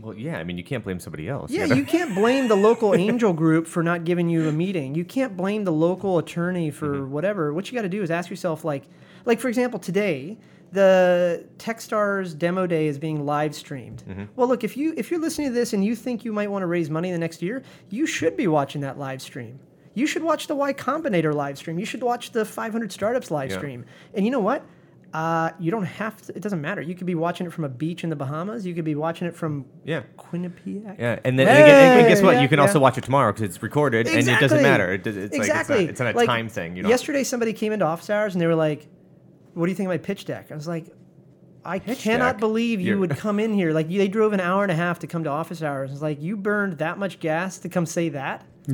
Well, 0.02 0.16
yeah. 0.16 0.38
I 0.40 0.44
mean, 0.44 0.58
you 0.58 0.64
can't 0.64 0.84
blame 0.84 1.00
somebody 1.00 1.30
else. 1.30 1.52
Yeah, 1.52 1.66
you 1.66 1.86
can't 1.86 2.16
blame 2.16 2.48
the 2.48 2.56
local 2.56 2.94
angel 3.08 3.34
group 3.34 3.68
for 3.68 3.84
not 3.84 4.04
giving 4.06 4.28
you 4.30 4.48
a 4.50 4.52
meeting. 4.52 4.96
You 4.96 5.06
can't 5.06 5.38
blame 5.38 5.64
the 5.64 5.72
local 5.72 6.18
attorney 6.18 6.72
for 6.72 6.96
Mm-hmm. 6.96 7.12
whatever. 7.12 7.54
What 7.54 7.72
you 7.72 7.76
got 7.78 7.84
to 7.84 7.90
do 7.90 8.02
is 8.02 8.10
ask 8.12 8.30
yourself, 8.30 8.66
like, 8.66 8.84
like 9.26 9.40
for 9.40 9.48
example, 9.50 9.80
today 9.80 10.38
the 10.72 11.46
TechStars 11.60 12.36
demo 12.38 12.66
day 12.66 12.88
is 12.88 12.98
being 12.98 13.26
live 13.26 13.54
streamed. 13.54 14.04
Mm-hmm. 14.10 14.24
Well, 14.36 14.48
look, 14.48 14.64
if 14.64 14.76
you 14.76 14.94
if 14.98 15.12
you're 15.12 15.20
listening 15.20 15.50
to 15.50 15.54
this 15.54 15.74
and 15.74 15.86
you 15.86 15.96
think 15.96 16.26
you 16.26 16.34
might 16.34 16.50
want 16.50 16.64
to 16.64 16.68
raise 16.68 16.90
money 16.90 17.12
the 17.12 17.18
next 17.20 17.42
year, 17.44 17.62
you 17.90 18.08
should 18.08 18.36
be 18.36 18.48
watching 18.48 18.82
that 18.82 18.98
live 18.98 19.22
stream. 19.22 19.60
You 19.94 20.08
should 20.08 20.24
watch 20.24 20.48
the 20.48 20.56
Y 20.56 20.74
Combinator 20.74 21.34
live 21.34 21.60
stream. 21.60 21.78
You 21.78 21.86
should 21.86 22.02
watch 22.02 22.32
the 22.32 22.44
500 22.44 22.92
Startups 22.92 23.30
live 23.30 23.52
Yeah. 23.52 23.58
stream. 23.58 23.86
And 24.16 24.26
you 24.26 24.32
know 24.32 24.40
what? 24.40 24.66
Uh, 25.14 25.52
you 25.60 25.70
don't 25.70 25.86
have 25.86 26.20
to. 26.24 26.36
It 26.36 26.42
doesn't 26.42 26.60
matter. 26.62 26.82
You 26.82 26.96
could 26.96 27.06
be 27.06 27.14
watching 27.14 27.46
it 27.46 27.54
from 27.54 27.64
a 27.66 27.70
beach 27.70 28.04
in 28.04 28.10
the 28.10 28.16
Bahamas. 28.16 28.66
You 28.66 28.74
could 28.74 28.84
be 28.86 28.96
watching 28.96 29.28
it 29.28 29.36
from 29.36 29.66
Yeah. 29.86 30.02
Quinnipiac. 30.18 30.98
Yeah, 30.98 31.20
and 31.24 31.38
then 31.38 31.48
and 31.48 31.64
again, 31.64 32.00
and 32.00 32.08
guess 32.08 32.22
what? 32.24 32.36
yeah, 32.38 32.42
you 32.42 32.48
can 32.50 32.58
yeah. 32.58 32.64
also 32.66 32.80
watch 32.80 32.98
it 32.98 33.04
tomorrow 33.04 33.32
because 33.32 33.44
it's 33.44 33.62
recorded, 33.62 34.08
exactly. 34.08 34.20
and 34.34 34.38
it 34.38 34.40
doesn't 34.42 34.64
matter. 34.64 34.92
It 34.94 35.06
it's 35.06 35.36
exactly. 35.36 35.78
like 35.82 35.90
it's 35.92 36.00
not, 36.00 36.08
it's 36.08 36.16
not 36.16 36.16
a 36.16 36.18
Like, 36.18 36.26
time 36.28 36.50
thing. 36.50 36.76
You 36.76 36.82
know. 36.84 36.90
Yesterday, 36.90 37.24
somebody 37.24 37.54
came 37.54 37.72
into 37.74 37.86
office 37.86 38.10
hours 38.10 38.34
and 38.34 38.42
they 38.42 38.48
were 38.48 38.56
like, 38.56 38.88
"What 39.54 39.68
do 39.68 39.72
you 39.72 39.76
think 39.76 39.86
of 39.88 39.92
my 39.92 40.00
pitch 40.00 40.26
deck?" 40.26 40.52
I 40.52 40.56
was 40.56 40.68
like, 40.68 40.88
"I 41.64 41.78
cannot 41.78 42.34
deck? 42.34 42.40
believe 42.40 42.80
you 42.82 42.88
You're- 42.88 43.00
would 43.02 43.16
come 43.18 43.40
in 43.40 43.54
here. 43.54 43.72
Like, 43.72 43.92
you, 43.92 44.00
they 44.00 44.08
drove 44.08 44.34
an 44.34 44.40
hour 44.40 44.64
and 44.64 44.72
a 44.72 44.76
half 44.76 44.98
to 45.00 45.08
come 45.08 45.24
to 45.26 45.30
office 45.30 45.62
hours. 45.62 45.92
It's 45.92 46.02
like 46.02 46.22
you 46.24 46.38
burned 46.38 46.80
that 46.80 46.98
much 46.98 47.20
gas 47.20 47.60
to 47.60 47.70
come 47.70 47.86
say 47.86 48.10
that." 48.10 48.46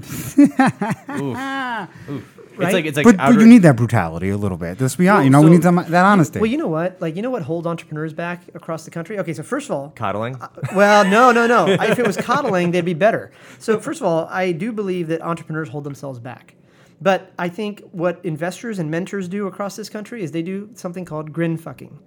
Oof. 1.20 2.39
Right? 2.60 2.68
It's 2.68 2.74
like 2.74 2.86
it's 2.86 2.98
like 2.98 3.06
But, 3.06 3.18
but 3.18 3.40
you 3.40 3.48
need 3.48 3.62
that 3.64 3.76
brutality 3.76 4.30
a 4.30 4.38
little 4.38 4.58
bit. 4.58 4.80
Let's 4.82 4.96
be 4.96 5.08
honest. 5.08 5.26
You 5.26 5.30
know, 5.30 5.42
we 5.42 5.50
need 5.50 5.64
some, 5.64 5.76
that 5.76 6.06
honesty. 6.06 6.40
Well, 6.40 6.50
you 6.50 6.58
know 6.58 6.68
what? 6.68 7.02
Like, 7.02 7.16
you 7.16 7.22
know 7.22 7.30
what 7.30 7.44
holds 7.44 7.66
entrepreneurs 7.66 8.14
back 8.14 8.44
across 8.54 8.86
the 8.86 8.92
country? 8.92 9.18
Okay, 9.20 9.34
so 9.34 9.44
first 9.44 9.70
of 9.70 9.76
all, 9.76 9.92
coddling. 9.96 10.36
Uh, 10.36 10.50
well, 10.76 11.06
no, 11.06 11.32
no, 11.32 11.48
no. 11.48 11.68
I- 11.80 11.92
if 11.92 12.00
it 12.00 12.06
was 12.06 12.18
coddling, 12.18 12.72
they'd 12.72 12.86
be 12.86 12.94
better. 12.94 13.32
So, 13.58 13.80
first 13.80 14.02
of 14.02 14.06
all, 14.08 14.28
I 14.30 14.52
do 14.52 14.72
believe 14.72 15.08
that 15.08 15.22
entrepreneurs 15.22 15.70
hold 15.70 15.84
themselves 15.86 16.20
back. 16.20 16.56
But 17.02 17.32
I 17.40 17.48
think 17.50 17.82
what 17.92 18.20
investors 18.24 18.78
and 18.78 18.92
mentors 18.92 19.28
do 19.30 19.48
across 19.48 19.76
this 19.76 19.90
country 19.90 20.22
is 20.22 20.32
they 20.32 20.42
do 20.42 20.70
something 20.74 21.06
called 21.06 21.32
grin 21.32 21.56
fucking. 21.58 21.98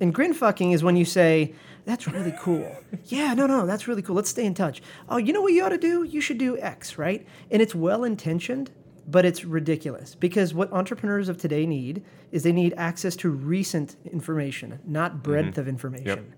And 0.00 0.14
grin 0.14 0.34
fucking 0.34 0.72
is 0.72 0.84
when 0.84 0.96
you 0.96 1.04
say, 1.04 1.54
that's 1.84 2.06
really 2.06 2.34
cool. 2.40 2.76
yeah, 3.06 3.34
no, 3.34 3.46
no, 3.46 3.66
that's 3.66 3.88
really 3.88 4.02
cool. 4.02 4.14
Let's 4.14 4.30
stay 4.30 4.44
in 4.44 4.54
touch. 4.54 4.82
Oh, 5.08 5.16
you 5.16 5.32
know 5.32 5.40
what 5.40 5.52
you 5.52 5.64
ought 5.64 5.70
to 5.70 5.78
do? 5.78 6.02
You 6.04 6.20
should 6.20 6.38
do 6.38 6.58
X, 6.58 6.98
right? 6.98 7.26
And 7.50 7.60
it's 7.62 7.74
well 7.74 8.04
intentioned, 8.04 8.70
but 9.08 9.24
it's 9.24 9.44
ridiculous 9.44 10.14
because 10.14 10.52
what 10.52 10.72
entrepreneurs 10.72 11.28
of 11.28 11.38
today 11.38 11.66
need 11.66 12.02
is 12.32 12.42
they 12.42 12.52
need 12.52 12.74
access 12.76 13.14
to 13.16 13.30
recent 13.30 13.96
information, 14.12 14.78
not 14.86 15.12
mm-hmm. 15.12 15.20
breadth 15.20 15.58
of 15.58 15.68
information. 15.68 16.32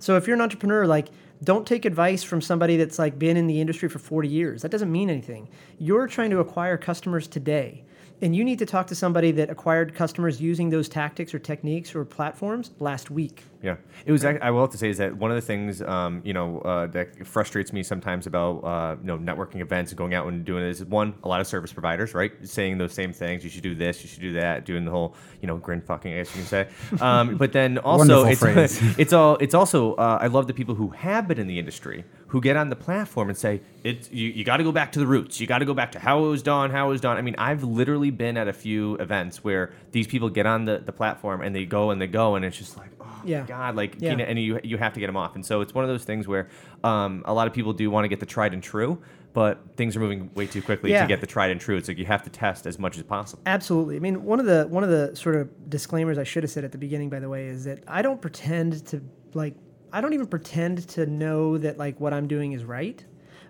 So 0.00 0.16
if 0.16 0.26
you're 0.26 0.36
an 0.36 0.42
entrepreneur, 0.42 0.86
like 0.86 1.08
don't 1.42 1.66
take 1.66 1.84
advice 1.84 2.22
from 2.22 2.40
somebody 2.40 2.76
that's 2.76 2.98
like 2.98 3.18
been 3.18 3.36
in 3.36 3.46
the 3.46 3.60
industry 3.60 3.88
for 3.88 3.98
40 3.98 4.28
years. 4.28 4.62
That 4.62 4.70
doesn't 4.70 4.90
mean 4.90 5.10
anything. 5.10 5.48
You're 5.78 6.06
trying 6.06 6.30
to 6.30 6.40
acquire 6.40 6.76
customers 6.76 7.28
today. 7.28 7.84
And 8.20 8.34
you 8.34 8.44
need 8.44 8.58
to 8.58 8.66
talk 8.66 8.88
to 8.88 8.96
somebody 8.96 9.30
that 9.32 9.48
acquired 9.48 9.94
customers 9.94 10.40
using 10.40 10.70
those 10.70 10.88
tactics 10.88 11.32
or 11.32 11.38
techniques 11.38 11.94
or 11.94 12.04
platforms 12.04 12.72
last 12.80 13.12
week. 13.12 13.44
Yeah, 13.60 13.76
it 14.06 14.12
was. 14.12 14.24
I 14.24 14.50
will 14.50 14.60
have 14.60 14.70
to 14.70 14.78
say 14.78 14.88
is 14.88 14.98
that 14.98 15.16
one 15.16 15.32
of 15.32 15.34
the 15.34 15.40
things 15.40 15.82
um, 15.82 16.20
you 16.24 16.32
know 16.32 16.60
uh, 16.60 16.86
that 16.88 17.26
frustrates 17.26 17.72
me 17.72 17.82
sometimes 17.82 18.26
about 18.26 18.58
uh, 18.60 18.96
you 19.00 19.06
know 19.06 19.18
networking 19.18 19.60
events 19.60 19.90
and 19.90 19.98
going 19.98 20.14
out 20.14 20.26
and 20.28 20.44
doing 20.44 20.62
this 20.62 20.80
is 20.80 20.86
one 20.86 21.14
a 21.24 21.28
lot 21.28 21.40
of 21.40 21.46
service 21.48 21.72
providers 21.72 22.14
right 22.14 22.32
saying 22.44 22.78
those 22.78 22.92
same 22.92 23.12
things. 23.12 23.42
You 23.42 23.50
should 23.50 23.64
do 23.64 23.74
this. 23.74 24.02
You 24.02 24.08
should 24.08 24.20
do 24.20 24.34
that. 24.34 24.64
Doing 24.64 24.84
the 24.84 24.92
whole 24.92 25.16
you 25.40 25.48
know 25.48 25.56
grin 25.56 25.80
fucking. 25.80 26.12
I 26.12 26.16
guess 26.18 26.36
you 26.36 26.42
can 26.42 26.48
say. 26.48 26.68
Um, 27.00 27.36
but 27.38 27.52
then 27.52 27.78
also 27.78 28.24
it's 28.26 28.80
it's 28.98 29.12
all 29.12 29.36
it's 29.36 29.54
also 29.54 29.94
uh, 29.94 30.18
I 30.20 30.28
love 30.28 30.46
the 30.46 30.54
people 30.54 30.76
who 30.76 30.90
have 30.90 31.26
been 31.26 31.38
in 31.38 31.48
the 31.48 31.58
industry 31.58 32.04
who 32.28 32.40
get 32.40 32.56
on 32.56 32.68
the 32.68 32.76
platform 32.76 33.28
and 33.28 33.36
say 33.36 33.60
it's 33.82 34.10
you, 34.12 34.28
you 34.28 34.44
got 34.44 34.58
to 34.58 34.64
go 34.64 34.70
back 34.72 34.92
to 34.92 34.98
the 34.98 35.06
roots. 35.06 35.40
You 35.40 35.46
got 35.46 35.58
to 35.58 35.64
go 35.64 35.74
back 35.74 35.92
to 35.92 35.98
how 35.98 36.24
it 36.24 36.28
was 36.28 36.42
done, 36.42 36.70
how 36.70 36.86
it 36.86 36.90
was 36.90 37.00
done. 37.00 37.16
I 37.16 37.22
mean, 37.22 37.34
I've 37.38 37.64
literally 37.64 38.10
been 38.10 38.36
at 38.36 38.46
a 38.46 38.52
few 38.52 38.94
events 38.96 39.42
where 39.42 39.72
these 39.92 40.06
people 40.06 40.28
get 40.28 40.46
on 40.46 40.64
the, 40.64 40.78
the 40.78 40.92
platform 40.92 41.40
and 41.40 41.56
they 41.56 41.64
go 41.64 41.90
and 41.90 42.00
they 42.00 42.06
go 42.06 42.36
and 42.36 42.44
it's 42.44 42.56
just 42.56 42.76
like 42.76 42.90
oh 43.00 43.22
Yeah. 43.24 43.46
God, 43.48 43.74
like 43.74 43.96
Yeah. 43.98 44.10
you 44.12 44.16
know, 44.18 44.24
and 44.24 44.38
you 44.38 44.60
you 44.62 44.76
have 44.78 44.92
to 44.94 45.00
get 45.00 45.06
them 45.06 45.16
off. 45.16 45.34
And 45.34 45.44
so 45.44 45.60
it's 45.60 45.74
one 45.74 45.84
of 45.84 45.88
those 45.90 46.04
things 46.04 46.28
where 46.28 46.48
um, 46.84 47.22
a 47.24 47.34
lot 47.34 47.46
of 47.48 47.52
people 47.52 47.72
do 47.72 47.90
want 47.90 48.04
to 48.04 48.08
get 48.08 48.20
the 48.20 48.26
tried 48.26 48.52
and 48.54 48.62
true, 48.62 49.00
but 49.32 49.60
things 49.76 49.96
are 49.96 50.00
moving 50.00 50.30
way 50.34 50.46
too 50.46 50.62
quickly 50.62 50.90
Yeah. 50.90 51.02
to 51.02 51.08
get 51.08 51.20
the 51.20 51.26
tried 51.26 51.50
and 51.50 51.60
true. 51.60 51.76
It's 51.76 51.88
like 51.88 51.98
you 51.98 52.06
have 52.06 52.22
to 52.24 52.30
test 52.30 52.66
as 52.66 52.78
much 52.78 52.96
as 52.96 53.02
possible. 53.02 53.42
Absolutely. 53.46 53.96
I 53.96 53.98
mean, 54.00 54.24
one 54.24 54.38
of 54.40 54.46
the 54.46 54.66
one 54.68 54.84
of 54.84 54.90
the 54.90 55.14
sort 55.16 55.36
of 55.36 55.48
disclaimers 55.70 56.18
I 56.18 56.24
should 56.24 56.42
have 56.44 56.50
said 56.50 56.64
at 56.64 56.72
the 56.72 56.78
beginning, 56.78 57.08
by 57.10 57.20
the 57.20 57.28
way, 57.28 57.46
is 57.46 57.64
that 57.64 57.82
I 57.88 58.02
don't 58.02 58.20
pretend 58.20 58.84
to 58.86 59.02
like 59.34 59.54
I 59.92 60.00
don't 60.02 60.12
even 60.12 60.26
pretend 60.26 60.86
to 60.90 61.06
know 61.06 61.56
that 61.58 61.78
like 61.78 61.98
what 61.98 62.12
I'm 62.12 62.28
doing 62.28 62.52
is 62.52 62.64
right. 62.64 63.02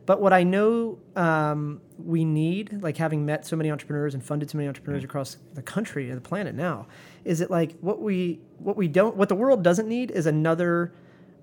But 0.06 0.22
what 0.22 0.32
I 0.32 0.42
know 0.42 0.98
um, 1.16 1.82
we 1.98 2.24
need, 2.24 2.80
like 2.82 2.96
having 2.96 3.26
met 3.26 3.44
so 3.44 3.56
many 3.56 3.70
entrepreneurs 3.70 4.14
and 4.14 4.24
funded 4.24 4.48
so 4.48 4.56
many 4.56 4.66
entrepreneurs 4.66 5.04
across 5.04 5.36
the 5.52 5.60
country 5.60 6.08
and 6.08 6.16
the 6.16 6.22
planet 6.26 6.54
now, 6.54 6.86
is 7.24 7.40
it 7.40 7.50
like 7.50 7.78
what 7.80 8.00
we 8.00 8.40
what 8.58 8.76
we 8.76 8.88
don't 8.88 9.16
what 9.16 9.28
the 9.28 9.34
world 9.34 9.62
doesn't 9.62 9.88
need 9.88 10.10
is 10.10 10.26
another 10.26 10.92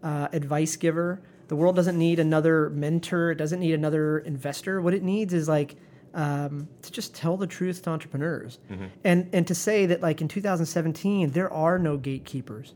uh, 0.03 0.27
advice 0.33 0.75
giver. 0.75 1.21
The 1.47 1.55
world 1.55 1.75
doesn't 1.75 1.97
need 1.97 2.19
another 2.19 2.69
mentor. 2.71 3.31
It 3.31 3.35
doesn't 3.35 3.59
need 3.59 3.73
another 3.73 4.19
investor. 4.19 4.81
What 4.81 4.93
it 4.93 5.03
needs 5.03 5.33
is 5.33 5.47
like 5.47 5.75
um, 6.13 6.67
to 6.81 6.91
just 6.91 7.13
tell 7.13 7.37
the 7.37 7.47
truth 7.47 7.83
to 7.83 7.89
entrepreneurs, 7.89 8.59
and 9.03 9.29
and 9.33 9.45
to 9.47 9.55
say 9.55 9.85
that 9.85 10.01
like 10.01 10.21
in 10.21 10.27
2017 10.27 11.31
there 11.31 11.51
are 11.51 11.77
no 11.77 11.97
gatekeepers. 11.97 12.73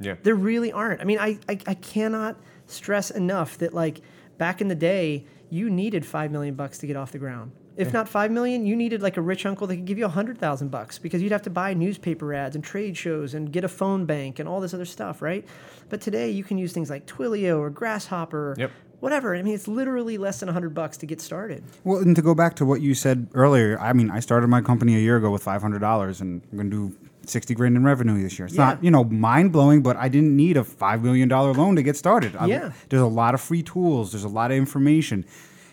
Yeah. 0.00 0.16
There 0.22 0.34
really 0.34 0.72
aren't. 0.72 1.00
I 1.00 1.04
mean, 1.04 1.18
I, 1.18 1.38
I, 1.48 1.58
I 1.66 1.74
cannot 1.74 2.36
stress 2.66 3.10
enough 3.10 3.58
that 3.58 3.74
like 3.74 4.00
back 4.38 4.60
in 4.60 4.68
the 4.68 4.74
day, 4.74 5.26
you 5.50 5.70
needed 5.70 6.06
five 6.06 6.30
million 6.30 6.54
bucks 6.54 6.78
to 6.78 6.86
get 6.86 6.96
off 6.96 7.12
the 7.12 7.18
ground. 7.18 7.52
If 7.78 7.92
not 7.92 8.08
five 8.08 8.30
million, 8.32 8.66
you 8.66 8.74
needed 8.76 9.00
like 9.02 9.16
a 9.16 9.20
rich 9.22 9.46
uncle 9.46 9.66
that 9.68 9.76
could 9.76 9.84
give 9.84 9.98
you 9.98 10.04
a 10.04 10.08
hundred 10.10 10.36
thousand 10.38 10.70
bucks 10.70 10.98
because 10.98 11.22
you'd 11.22 11.32
have 11.32 11.42
to 11.42 11.50
buy 11.50 11.74
newspaper 11.74 12.34
ads 12.34 12.56
and 12.56 12.64
trade 12.64 12.96
shows 12.96 13.34
and 13.34 13.52
get 13.52 13.62
a 13.64 13.68
phone 13.68 14.04
bank 14.04 14.38
and 14.40 14.48
all 14.48 14.60
this 14.60 14.74
other 14.74 14.84
stuff, 14.84 15.22
right? 15.22 15.46
But 15.88 16.00
today 16.00 16.28
you 16.30 16.42
can 16.44 16.58
use 16.58 16.72
things 16.72 16.90
like 16.90 17.06
Twilio 17.06 17.58
or 17.60 17.70
Grasshopper, 17.70 18.56
Yep. 18.58 18.72
whatever. 18.98 19.36
I 19.36 19.42
mean, 19.42 19.54
it's 19.54 19.68
literally 19.68 20.18
less 20.18 20.40
than 20.40 20.48
a 20.48 20.52
hundred 20.52 20.74
bucks 20.74 20.96
to 20.98 21.06
get 21.06 21.20
started. 21.20 21.62
Well, 21.84 21.98
and 21.98 22.16
to 22.16 22.20
go 22.22 22.34
back 22.34 22.56
to 22.56 22.66
what 22.66 22.80
you 22.80 22.94
said 22.94 23.28
earlier, 23.32 23.78
I 23.80 23.92
mean, 23.92 24.10
I 24.10 24.18
started 24.20 24.48
my 24.48 24.60
company 24.60 24.96
a 24.96 25.00
year 25.00 25.16
ago 25.16 25.30
with 25.30 25.44
five 25.44 25.62
hundred 25.62 25.78
dollars, 25.78 26.20
and 26.20 26.42
I'm 26.50 26.58
going 26.58 26.70
to 26.70 26.90
do 26.90 26.96
sixty 27.26 27.54
grand 27.54 27.76
in 27.76 27.84
revenue 27.84 28.20
this 28.22 28.38
year. 28.40 28.46
It's 28.46 28.56
not, 28.56 28.82
you 28.82 28.90
know, 28.90 29.04
mind 29.04 29.52
blowing, 29.52 29.82
but 29.82 29.96
I 29.96 30.08
didn't 30.08 30.34
need 30.36 30.56
a 30.56 30.64
five 30.64 31.04
million 31.04 31.28
dollar 31.28 31.52
loan 31.54 31.76
to 31.76 31.82
get 31.84 31.96
started. 31.96 32.34
I- 32.36 32.46
Yeah. 32.46 32.72
there's 32.88 33.02
a 33.02 33.06
lot 33.06 33.34
of 33.34 33.40
free 33.40 33.62
tools. 33.62 34.10
There's 34.12 34.24
a 34.24 34.28
lot 34.28 34.50
of 34.50 34.56
information. 34.56 35.24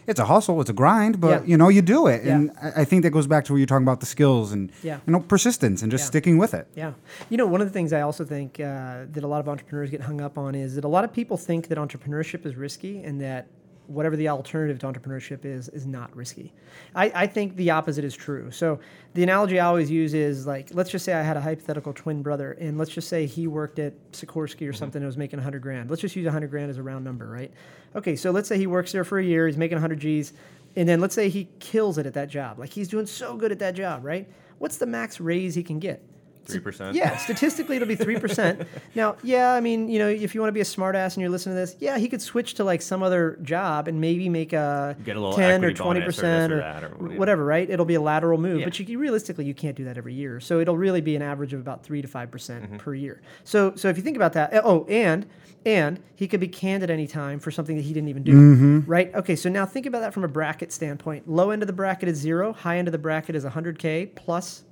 It's 0.07 0.19
a 0.19 0.25
hustle, 0.25 0.59
it's 0.61 0.69
a 0.69 0.73
grind, 0.73 1.19
but 1.19 1.41
Yeah. 1.41 1.47
you 1.47 1.57
know, 1.57 1.69
you 1.69 1.81
do 1.81 2.07
it. 2.07 2.23
Yeah. 2.23 2.35
And 2.35 2.51
I, 2.61 2.81
I 2.81 2.85
think 2.85 3.03
that 3.03 3.09
goes 3.11 3.27
back 3.27 3.45
to 3.45 3.53
what 3.53 3.57
you're 3.57 3.67
talking 3.67 3.83
about 3.85 3.99
the 3.99 4.05
skills 4.05 4.51
and 4.51 4.71
Yeah. 4.83 4.99
you 5.05 5.13
know 5.13 5.19
persistence 5.19 5.81
and 5.81 5.91
just 5.91 6.05
sticking 6.07 6.37
with 6.37 6.53
it. 6.53 6.67
Yeah. 6.75 6.93
You 7.29 7.37
know, 7.37 7.45
one 7.47 7.61
of 7.61 7.67
the 7.67 7.73
things 7.73 7.91
I 7.93 8.01
also 8.01 8.23
think 8.25 8.59
uh, 8.59 9.05
that 9.11 9.23
a 9.23 9.27
lot 9.27 9.39
of 9.39 9.49
entrepreneurs 9.49 9.89
get 9.89 10.01
hung 10.01 10.21
up 10.21 10.37
on 10.37 10.55
is 10.55 10.75
that 10.75 10.83
a 10.85 10.87
lot 10.87 11.03
of 11.03 11.11
people 11.13 11.37
think 11.37 11.67
that 11.69 11.77
entrepreneurship 11.77 12.45
is 12.45 12.55
risky 12.55 13.03
and 13.03 13.19
that 13.21 13.47
whatever 13.87 14.15
the 14.15 14.29
alternative 14.29 14.79
to 14.79 14.87
entrepreneurship 14.87 15.45
is, 15.45 15.69
is 15.69 15.85
not 15.85 16.15
risky. 16.15 16.53
I, 16.95 17.11
I 17.13 17.27
think 17.27 17.55
the 17.55 17.71
opposite 17.71 18.03
is 18.03 18.15
true. 18.15 18.51
So 18.51 18.79
the 19.13 19.23
analogy 19.23 19.59
I 19.59 19.65
always 19.65 19.89
use 19.89 20.13
is 20.13 20.47
like, 20.47 20.69
let's 20.73 20.89
just 20.89 21.05
say 21.05 21.13
I 21.13 21.21
had 21.21 21.37
a 21.37 21.41
hypothetical 21.41 21.93
twin 21.93 22.21
brother 22.21 22.53
and 22.53 22.77
let's 22.77 22.91
just 22.91 23.07
say 23.09 23.25
he 23.25 23.47
worked 23.47 23.79
at 23.79 23.93
Sikorsky 24.11 24.61
or 24.61 24.71
mm-hmm. 24.71 24.77
something 24.77 25.01
and 25.01 25.07
was 25.07 25.17
making 25.17 25.37
100 25.37 25.61
grand. 25.61 25.89
Let's 25.89 26.01
just 26.01 26.15
use 26.15 26.25
100 26.25 26.49
grand 26.49 26.69
as 26.69 26.77
a 26.77 26.83
round 26.83 27.05
number, 27.05 27.27
right? 27.27 27.51
Okay, 27.95 28.15
so 28.15 28.31
let's 28.31 28.49
say 28.49 28.57
he 28.57 28.67
works 28.67 28.91
there 28.91 29.03
for 29.03 29.19
a 29.19 29.23
year, 29.23 29.47
he's 29.47 29.57
making 29.57 29.75
100 29.75 29.99
G's, 29.99 30.33
and 30.75 30.87
then 30.87 30.99
let's 30.99 31.15
say 31.15 31.29
he 31.29 31.47
kills 31.59 31.97
it 31.97 32.05
at 32.05 32.13
that 32.13 32.29
job. 32.29 32.59
Like 32.59 32.71
he's 32.71 32.87
doing 32.87 33.05
so 33.05 33.35
good 33.35 33.51
at 33.51 33.59
that 33.59 33.75
job, 33.75 34.03
right? 34.03 34.27
What's 34.57 34.77
the 34.77 34.85
max 34.85 35.19
raise 35.19 35.55
he 35.55 35.63
can 35.63 35.79
get? 35.79 36.01
Three 36.45 36.59
percent. 36.59 36.95
Yeah, 36.95 37.17
statistically 37.17 37.75
it'll 37.77 37.87
be 37.87 37.95
three 37.95 38.19
percent. 38.19 38.67
now, 38.95 39.15
yeah, 39.23 39.53
I 39.53 39.59
mean, 39.61 39.89
you 39.89 39.99
know, 39.99 40.07
if 40.07 40.35
you 40.35 40.41
want 40.41 40.49
to 40.49 40.53
be 40.53 40.61
a 40.61 40.65
smartass 40.65 41.13
and 41.15 41.21
you're 41.21 41.29
listening 41.29 41.55
to 41.55 41.59
this, 41.61 41.75
yeah, 41.79 41.97
he 41.97 42.07
could 42.07 42.21
switch 42.21 42.53
to 42.55 42.63
like 42.63 42.81
some 42.81 43.01
other 43.03 43.37
job 43.41 43.87
and 43.87 43.99
maybe 43.99 44.29
make 44.29 44.53
a 44.53 44.95
Get 45.03 45.15
a 45.15 45.19
little 45.19 45.35
ten 45.35 45.63
or 45.65 45.73
twenty 45.73 45.99
bonus 46.01 46.19
or 46.19 46.21
this 46.21 46.21
percent 46.21 46.53
or 46.53 46.59
or, 46.61 47.05
or, 47.07 47.11
yeah. 47.11 47.17
whatever, 47.17 47.43
right? 47.45 47.69
It'll 47.69 47.85
be 47.85 47.95
a 47.95 48.01
lateral 48.01 48.39
move, 48.39 48.59
Yeah. 48.59 48.65
but 48.65 48.79
you, 48.79 48.99
realistically 48.99 49.45
you 49.45 49.53
can't 49.53 49.75
do 49.75 49.85
that 49.85 49.97
every 49.97 50.13
year. 50.13 50.39
So 50.39 50.59
it'll 50.59 50.77
really 50.77 51.01
be 51.01 51.15
an 51.15 51.21
average 51.21 51.53
of 51.53 51.59
about 51.59 51.83
three 51.83 52.01
to 52.01 52.07
five 52.07 52.31
percent 52.31 52.65
Mm-hmm. 52.65 52.77
per 52.77 52.93
year. 52.93 53.21
So 53.43 53.75
so 53.75 53.89
if 53.89 53.97
you 53.97 54.03
think 54.03 54.15
about 54.15 54.33
that, 54.33 54.51
oh, 54.63 54.85
and 54.89 55.25
and 55.65 55.99
he 56.15 56.27
could 56.27 56.39
be 56.39 56.47
canned 56.47 56.83
at 56.83 56.91
any 56.91 57.07
time 57.07 57.39
for 57.39 57.49
something 57.49 57.75
that 57.75 57.81
he 57.81 57.91
didn't 57.93 58.09
even 58.09 58.23
do, 58.23 58.83
right? 58.85 59.13
Okay, 59.15 59.35
so 59.35 59.49
now 59.49 59.65
think 59.65 59.87
about 59.87 60.01
that 60.01 60.13
from 60.13 60.23
a 60.23 60.27
bracket 60.27 60.71
standpoint. 60.71 61.27
Low 61.27 61.49
end 61.49 61.63
of 61.63 61.67
the 61.67 61.73
bracket 61.73 62.07
is 62.07 62.17
zero. 62.19 62.53
High 62.53 62.77
end 62.77 62.87
of 62.87 62.91
the 62.91 62.99
bracket 62.99 63.35
is 63.35 63.43
100k 63.43 64.13
plus 64.15 64.63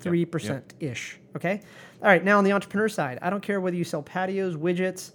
three 0.00 0.24
percent 0.24 0.74
ish. 0.80 1.18
Okay. 1.36 1.60
All 2.02 2.08
right. 2.08 2.24
Now 2.24 2.38
on 2.38 2.44
the 2.44 2.52
entrepreneur 2.52 2.88
side, 2.88 3.18
I 3.22 3.30
don't 3.30 3.42
care 3.42 3.60
whether 3.60 3.76
you 3.76 3.84
sell 3.84 4.02
patios, 4.02 4.56
widgets, 4.56 5.12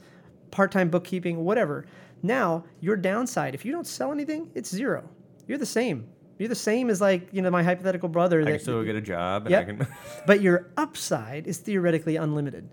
part-time 0.51 0.89
bookkeeping, 0.89 1.43
whatever. 1.43 1.85
Now 2.23 2.63
your 2.79 2.95
downside, 2.95 3.55
if 3.55 3.65
you 3.65 3.71
don't 3.71 3.87
sell 3.87 4.11
anything, 4.11 4.49
it's 4.55 4.69
zero. 4.69 5.09
You're 5.47 5.57
the 5.57 5.65
same. 5.65 6.07
You're 6.37 6.49
the 6.49 6.55
same 6.55 6.89
as 6.89 7.01
like 7.01 7.29
you 7.31 7.41
know 7.41 7.51
my 7.51 7.63
hypothetical 7.63 8.09
brother. 8.09 8.41
I 8.41 8.45
that, 8.45 8.51
can 8.51 8.59
still 8.59 8.83
get 8.83 8.95
a 8.95 9.01
job. 9.01 9.43
And 9.43 9.51
Yep. 9.51 9.67
Can. 9.67 9.87
but 10.27 10.41
your 10.41 10.71
upside 10.77 11.47
is 11.47 11.57
theoretically 11.57 12.15
unlimited 12.15 12.69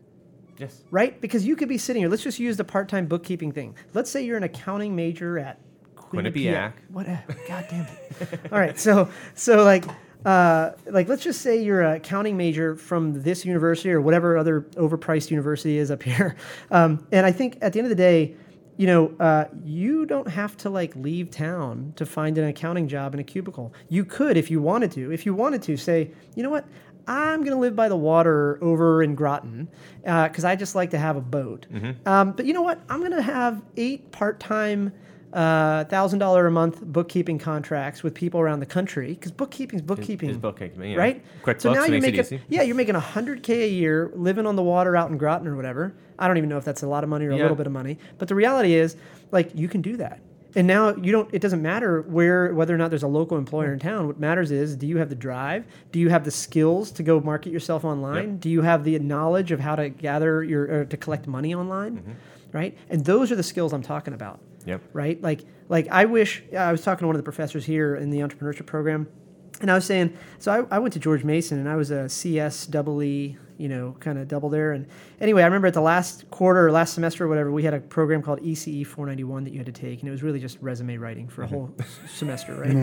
yes. 0.63 0.83
right? 0.91 1.21
Because 1.21 1.47
you 1.47 1.57
could 1.57 1.69
be 1.69 1.79
sitting 1.79 2.03
here. 2.03 2.09
Let's 2.09 2.23
just 2.23 2.39
use 2.39 2.57
the 2.57 2.65
part-time 2.65 3.07
bookkeeping 3.07 3.53
thing. 3.53 3.77
Let's 3.95 4.11
say 4.11 4.25
you're 4.25 4.37
an 4.37 4.43
accounting 4.43 4.97
major 4.97 5.39
at 5.39 5.61
Quinnipiac. 5.97 6.73
What? 6.89 7.09
uh, 7.09 7.17
God 7.49 7.67
damn 7.71 7.87
it! 7.87 8.41
All 8.53 8.59
right, 8.59 8.79
so 8.79 9.09
so 9.35 9.65
like. 9.65 9.85
Uh, 10.25 10.73
like 10.87 11.09
let's 11.09 11.23
just 11.23 11.43
say 11.43 11.63
you're 11.63 11.83
a 11.83 11.97
accounting 11.97 12.37
major 12.37 12.77
from 12.77 13.23
this 13.23 13.45
university 13.45 13.91
or 13.91 14.01
whatever 14.01 14.37
other 14.37 14.63
overpriced 14.77 15.31
university 15.31 15.79
is 15.79 15.91
up 15.91 16.03
here, 16.11 16.37
um, 16.71 17.07
and 17.13 17.27
I 17.27 17.33
think 17.33 17.59
at 17.61 17.73
the 17.73 17.79
end 17.79 17.87
of 17.87 17.91
the 17.91 17.97
day, 17.97 18.35
you 18.77 18.87
know, 18.87 19.15
uh, 19.21 19.45
you 19.65 20.07
don't 20.07 20.29
have 20.29 20.57
to 20.59 20.71
like 20.71 20.95
leave 20.97 21.31
town 21.31 21.93
to 21.97 22.07
find 22.07 22.39
an 22.39 22.45
accounting 22.45 22.89
job 22.89 23.15
in 23.15 23.21
a 23.21 23.25
cubicle. 23.25 23.73
You 23.89 24.05
could 24.05 24.37
if 24.37 24.51
you 24.51 24.61
wanted 24.61 24.93
to. 24.93 25.13
If 25.13 25.27
you 25.27 25.35
wanted 25.35 25.63
to, 25.63 25.77
say, 25.77 26.11
you 26.35 26.43
know 26.43 26.51
what, 26.51 26.65
I'm 27.07 27.41
going 27.41 27.53
to 27.53 27.59
live 27.59 27.75
by 27.77 27.89
the 27.89 27.97
water 27.97 28.59
over 28.63 29.03
in 29.03 29.15
Groton 29.15 29.69
because 30.03 30.45
I 30.45 30.57
just 30.57 30.75
like 30.75 30.91
to 30.91 30.99
have 30.99 31.17
a 31.17 31.21
boat. 31.21 31.67
Um, 32.07 32.33
but 32.33 32.47
you 32.47 32.53
know 32.53 32.63
what? 32.63 32.81
I'm 32.89 33.01
going 33.01 33.13
to 33.13 33.23
have 33.23 33.63
eight 33.77 34.11
part 34.13 34.41
time, 34.41 34.93
uh, 35.33 35.85
thousand 35.85 36.19
dollar 36.19 36.47
a 36.47 36.51
month 36.51 36.83
bookkeeping 36.83 37.39
contracts 37.39 38.03
with 38.03 38.15
people 38.15 38.41
around 38.41 38.61
the 38.61 38.67
country 38.67 39.15
because 39.15 39.33
bookkeeping 39.33 39.79
is 39.79 39.83
bookkeeping. 39.83 40.31
is 40.31 40.37
bookkeeping, 40.37 40.91
yeah. 40.91 40.97
right? 40.97 41.25
QuickBooks 41.43 41.63
so 41.63 41.73
now 41.73 41.85
you're 41.85 42.01
making 42.01 42.41
yeah, 42.49 42.63
you're 42.63 42.77
making 42.77 42.95
hundred 42.95 43.43
k 43.43 43.65
a 43.65 43.69
year 43.69 44.11
living 44.15 44.47
on 44.47 44.57
the 44.57 44.63
water 44.63 44.97
out 44.97 45.11
in 45.11 45.19
Groton 45.19 45.47
or 45.47 45.57
whatever. 45.57 45.95
I 46.19 46.29
don't 46.29 46.37
even 46.37 46.49
know 46.49 46.59
if 46.59 46.65
that's 46.65 46.83
a 46.83 46.87
lot 46.87 47.03
of 47.03 47.11
money 47.11 47.27
or 47.27 47.31
a 47.33 47.37
little 47.37 47.57
bit 47.57 47.67
of 47.67 47.73
money, 47.73 47.99
but 48.19 48.29
the 48.29 48.35
reality 48.35 48.75
is 48.75 48.97
like 49.31 49.51
you 49.55 49.69
can 49.69 49.83
do 49.83 49.97
that. 49.97 50.21
And 50.55 50.67
now 50.67 50.95
you 50.97 51.13
don't. 51.13 51.29
It 51.33 51.41
doesn't 51.41 51.63
matter 51.63 52.03
where, 52.03 52.53
whether 52.53 52.75
or 52.75 52.79
not 52.79 52.91
there's 52.91 53.03
a 53.03 53.09
local 53.09 53.39
employer 53.39 53.73
in 53.73 53.79
town. 53.79 54.07
What 54.07 54.21
matters 54.21 54.51
is, 54.51 54.77
do 54.77 54.87
you 54.87 54.99
have 54.99 55.09
the 55.09 55.15
drive? 55.15 55.65
Do 55.93 55.99
you 55.99 56.11
have 56.11 56.25
the 56.25 56.31
skills 56.31 56.91
to 56.93 57.03
go 57.03 57.21
market 57.21 57.53
yourself 57.53 57.85
online? 57.87 58.37
Do 58.37 58.51
you 58.51 58.61
have 58.61 58.85
the 58.85 58.99
knowledge 58.99 59.51
of 59.51 59.61
how 59.61 59.77
to 59.77 59.89
gather 59.89 60.45
your, 60.45 60.65
or 60.65 60.85
to 60.85 60.97
collect 60.97 61.27
money 61.27 61.55
online, 61.55 61.97
Mm-hmm. 61.97 62.13
Right? 62.53 62.77
And 62.91 63.05
those 63.05 63.33
are 63.33 63.37
the 63.37 63.43
skills 63.43 63.73
I'm 63.73 63.83
talking 63.83 64.15
about 64.15 64.41
Yep. 64.65 64.81
right? 64.93 65.21
Like, 65.23 65.41
like 65.69 65.89
I 65.89 66.05
wish 66.05 66.43
I 66.57 66.71
was 66.73 66.83
talking 66.83 67.01
to 67.03 67.07
one 67.07 67.17
of 67.17 67.19
the 67.19 67.25
professors 67.25 67.65
here 67.65 67.97
in 67.97 68.11
the 68.11 68.19
entrepreneurship 68.21 68.67
program, 68.67 69.09
and 69.61 69.71
I 69.71 69.75
was 69.75 69.85
saying, 69.85 70.17
so 70.39 70.67
I, 70.71 70.77
I 70.77 70.79
went 70.79 70.93
to 70.95 71.01
George 71.01 71.25
Mason 71.25 71.59
and 71.59 71.69
I 71.69 71.77
was 71.77 71.91
a 71.91 72.09
CS 72.09 72.67
double 72.67 73.03
E, 73.03 73.37
you 73.59 73.69
know, 73.69 73.97
kind 74.01 74.19
of 74.19 74.29
double 74.29 74.49
there. 74.49 74.73
And 74.73 74.87
anyway, 75.21 75.43
I 75.43 75.47
remember 75.47 75.69
at 75.69 75.75
the 75.75 75.81
last 75.81 76.31
quarter 76.31 76.67
or 76.67 76.73
last 76.73 76.95
semester 76.95 77.25
or 77.25 77.29
whatever, 77.29 77.53
we 77.53 77.63
had 77.63 77.75
a 77.75 77.81
program 77.81 78.23
called 78.23 78.41
ECE 78.41 78.87
491 78.87 79.45
that 79.45 79.53
you 79.53 79.59
had 79.59 79.67
to 79.67 79.73
take, 79.73 80.01
and 80.01 80.09
it 80.09 80.13
was 80.13 80.23
really 80.23 80.41
just 80.41 80.59
resume 80.61 80.97
writing 80.99 81.29
for 81.29 81.43
a 81.43 81.47
whole 81.47 81.75
semester, 82.09 82.55
right? 82.55 82.75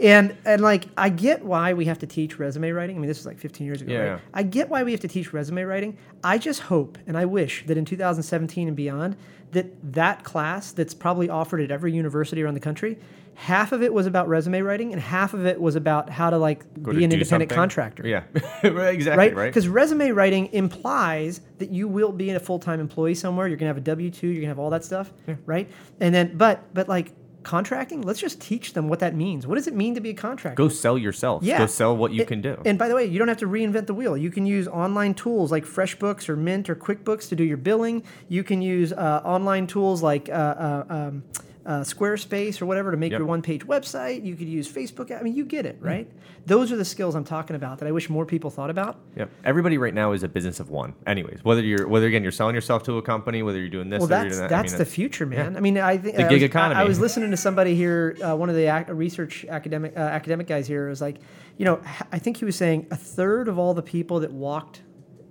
And 0.00 0.36
and 0.44 0.62
like 0.62 0.86
I 0.96 1.08
get 1.08 1.44
why 1.44 1.72
we 1.72 1.84
have 1.86 1.98
to 2.00 2.06
teach 2.06 2.38
resume 2.38 2.70
writing. 2.70 2.96
I 2.96 2.98
mean, 2.98 3.08
this 3.08 3.18
was 3.18 3.26
like 3.26 3.38
15 3.38 3.66
years 3.66 3.82
ago. 3.82 3.92
Yeah. 3.92 3.98
Right? 3.98 4.20
I 4.34 4.42
get 4.42 4.68
why 4.68 4.82
we 4.82 4.92
have 4.92 5.00
to 5.00 5.08
teach 5.08 5.32
resume 5.32 5.62
writing. 5.62 5.96
I 6.24 6.38
just 6.38 6.60
hope 6.60 6.98
and 7.06 7.16
I 7.16 7.24
wish 7.24 7.64
that 7.66 7.76
in 7.76 7.84
2017 7.84 8.68
and 8.68 8.76
beyond, 8.76 9.16
that 9.52 9.66
that 9.92 10.24
class 10.24 10.72
that's 10.72 10.94
probably 10.94 11.28
offered 11.28 11.60
at 11.60 11.70
every 11.70 11.92
university 11.92 12.42
around 12.42 12.54
the 12.54 12.60
country, 12.60 12.98
half 13.34 13.72
of 13.72 13.82
it 13.82 13.92
was 13.92 14.06
about 14.06 14.28
resume 14.28 14.60
writing 14.60 14.92
and 14.92 15.00
half 15.00 15.34
of 15.34 15.46
it 15.46 15.60
was 15.60 15.74
about 15.74 16.10
how 16.10 16.30
to 16.30 16.38
like 16.38 16.60
Go 16.82 16.92
be 16.92 16.98
to 16.98 17.04
an 17.04 17.12
independent 17.12 17.28
something. 17.28 17.48
contractor. 17.48 18.06
Yeah. 18.06 18.22
Exactly. 18.62 19.16
Right? 19.16 19.34
Right. 19.34 19.46
Because 19.46 19.68
resume 19.68 20.10
writing 20.10 20.48
implies 20.52 21.40
that 21.58 21.70
you 21.70 21.88
will 21.88 22.12
be 22.12 22.30
in 22.30 22.36
a 22.36 22.40
full 22.40 22.58
time 22.58 22.78
employee 22.80 23.14
somewhere. 23.14 23.48
You're 23.48 23.56
gonna 23.56 23.68
have 23.70 23.76
a 23.76 23.80
W 23.80 24.10
two. 24.10 24.26
You're 24.28 24.42
gonna 24.42 24.48
have 24.48 24.58
all 24.58 24.70
that 24.70 24.84
stuff, 24.84 25.12
Yeah. 25.26 25.36
right? 25.46 25.70
And 26.00 26.14
then, 26.14 26.36
but 26.36 26.72
but 26.74 26.88
like 26.88 27.12
contracting, 27.42 28.02
let's 28.02 28.20
just 28.20 28.40
teach 28.40 28.72
them 28.72 28.88
what 28.88 29.00
that 29.00 29.16
means. 29.16 29.48
What 29.48 29.56
does 29.56 29.66
it 29.66 29.74
mean 29.74 29.96
to 29.96 30.00
be 30.00 30.10
a 30.10 30.14
contractor? 30.14 30.54
Go 30.54 30.68
sell 30.68 30.96
yourself. 30.96 31.42
Yeah. 31.42 31.58
Go 31.58 31.66
sell 31.66 31.96
what 31.96 32.12
you 32.12 32.24
can 32.24 32.40
do. 32.40 32.60
And 32.64 32.78
by 32.78 32.86
the 32.86 32.94
way, 32.94 33.04
you 33.06 33.18
don't 33.18 33.26
have 33.26 33.38
to 33.38 33.48
reinvent 33.48 33.86
the 33.88 33.94
wheel. 33.94 34.16
You 34.16 34.30
can 34.30 34.46
use 34.46 34.68
online 34.68 35.14
tools 35.14 35.50
like 35.50 35.64
FreshBooks 35.64 36.28
or 36.28 36.36
Mint 36.36 36.70
or 36.70 36.76
QuickBooks 36.76 37.28
to 37.30 37.34
do 37.36 37.42
your 37.42 37.56
billing. 37.56 38.04
You 38.28 38.44
can 38.44 38.62
use 38.62 38.92
uh, 38.92 39.22
online 39.24 39.66
tools 39.66 40.02
like 40.04 40.28
uh, 40.28 40.32
uh, 40.32 40.84
um, 40.88 41.24
uh, 41.64 41.80
Squarespace 41.80 42.60
or 42.60 42.66
whatever 42.66 42.90
to 42.90 42.96
make 42.96 43.12
Yep. 43.12 43.18
your 43.20 43.26
one-page 43.26 43.66
website. 43.66 44.24
You 44.24 44.34
could 44.34 44.48
use 44.48 44.68
Facebook. 44.70 45.16
I 45.16 45.22
mean, 45.22 45.34
you 45.34 45.44
get 45.44 45.64
it, 45.66 45.76
right? 45.80 46.10
Those 46.46 46.72
are 46.72 46.76
the 46.76 46.84
skills 46.84 47.14
I'm 47.14 47.24
talking 47.24 47.54
about 47.54 47.78
that 47.78 47.86
I 47.86 47.92
wish 47.92 48.10
more 48.10 48.26
people 48.26 48.50
thought 48.50 48.70
about. 48.70 48.98
Yep. 49.16 49.30
Everybody 49.44 49.78
right 49.78 49.94
now 49.94 50.10
is 50.12 50.24
a 50.24 50.28
business 50.28 50.58
of 50.58 50.70
one. 50.70 50.94
Anyways, 51.06 51.44
whether 51.44 51.60
you're 51.62 51.86
whether 51.86 52.06
again 52.06 52.22
you're 52.24 52.32
selling 52.32 52.54
yourself 52.56 52.82
to 52.84 52.98
a 52.98 53.02
company, 53.02 53.42
whether 53.44 53.58
you're 53.58 53.68
doing 53.68 53.90
this, 53.90 54.00
Well, 54.00 54.08
whether 54.08 54.24
that's 54.24 54.36
you're 54.36 54.48
doing 54.48 54.48
that. 54.50 54.54
I 54.58 54.62
that's 54.62 54.72
mean, 54.72 54.78
the 54.78 54.84
future, 54.86 55.26
man. 55.26 55.56
I 55.56 55.60
mean, 55.60 55.78
I 55.78 55.98
think 55.98 56.16
The 56.16 56.26
I 56.26 56.28
gig 56.28 56.42
was, 56.52 56.56
I- 56.56 56.80
I, 56.80 56.84
was 56.84 56.98
listening 56.98 57.30
to 57.30 57.36
somebody 57.36 57.76
here, 57.76 58.16
uh, 58.24 58.34
one 58.34 58.48
of 58.48 58.56
the 58.56 58.66
ac- 58.66 58.90
research 58.92 59.44
academic 59.48 59.96
uh, 59.96 60.00
academic 60.00 60.48
guys 60.48 60.66
here 60.66 60.88
was 60.88 61.00
like, 61.00 61.18
you 61.58 61.64
know, 61.64 61.80
I 62.10 62.18
think 62.18 62.38
he 62.38 62.44
was 62.44 62.56
saying 62.56 62.88
a 62.90 62.96
third 62.96 63.46
of 63.46 63.56
all 63.58 63.72
the 63.74 63.82
people 63.82 64.18
that 64.20 64.32
walked, 64.32 64.82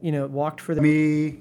you 0.02 0.14
know, 0.14 0.28
walked 0.28 0.62
for 0.62 0.74
the 0.76 0.82
Me, 0.82 1.40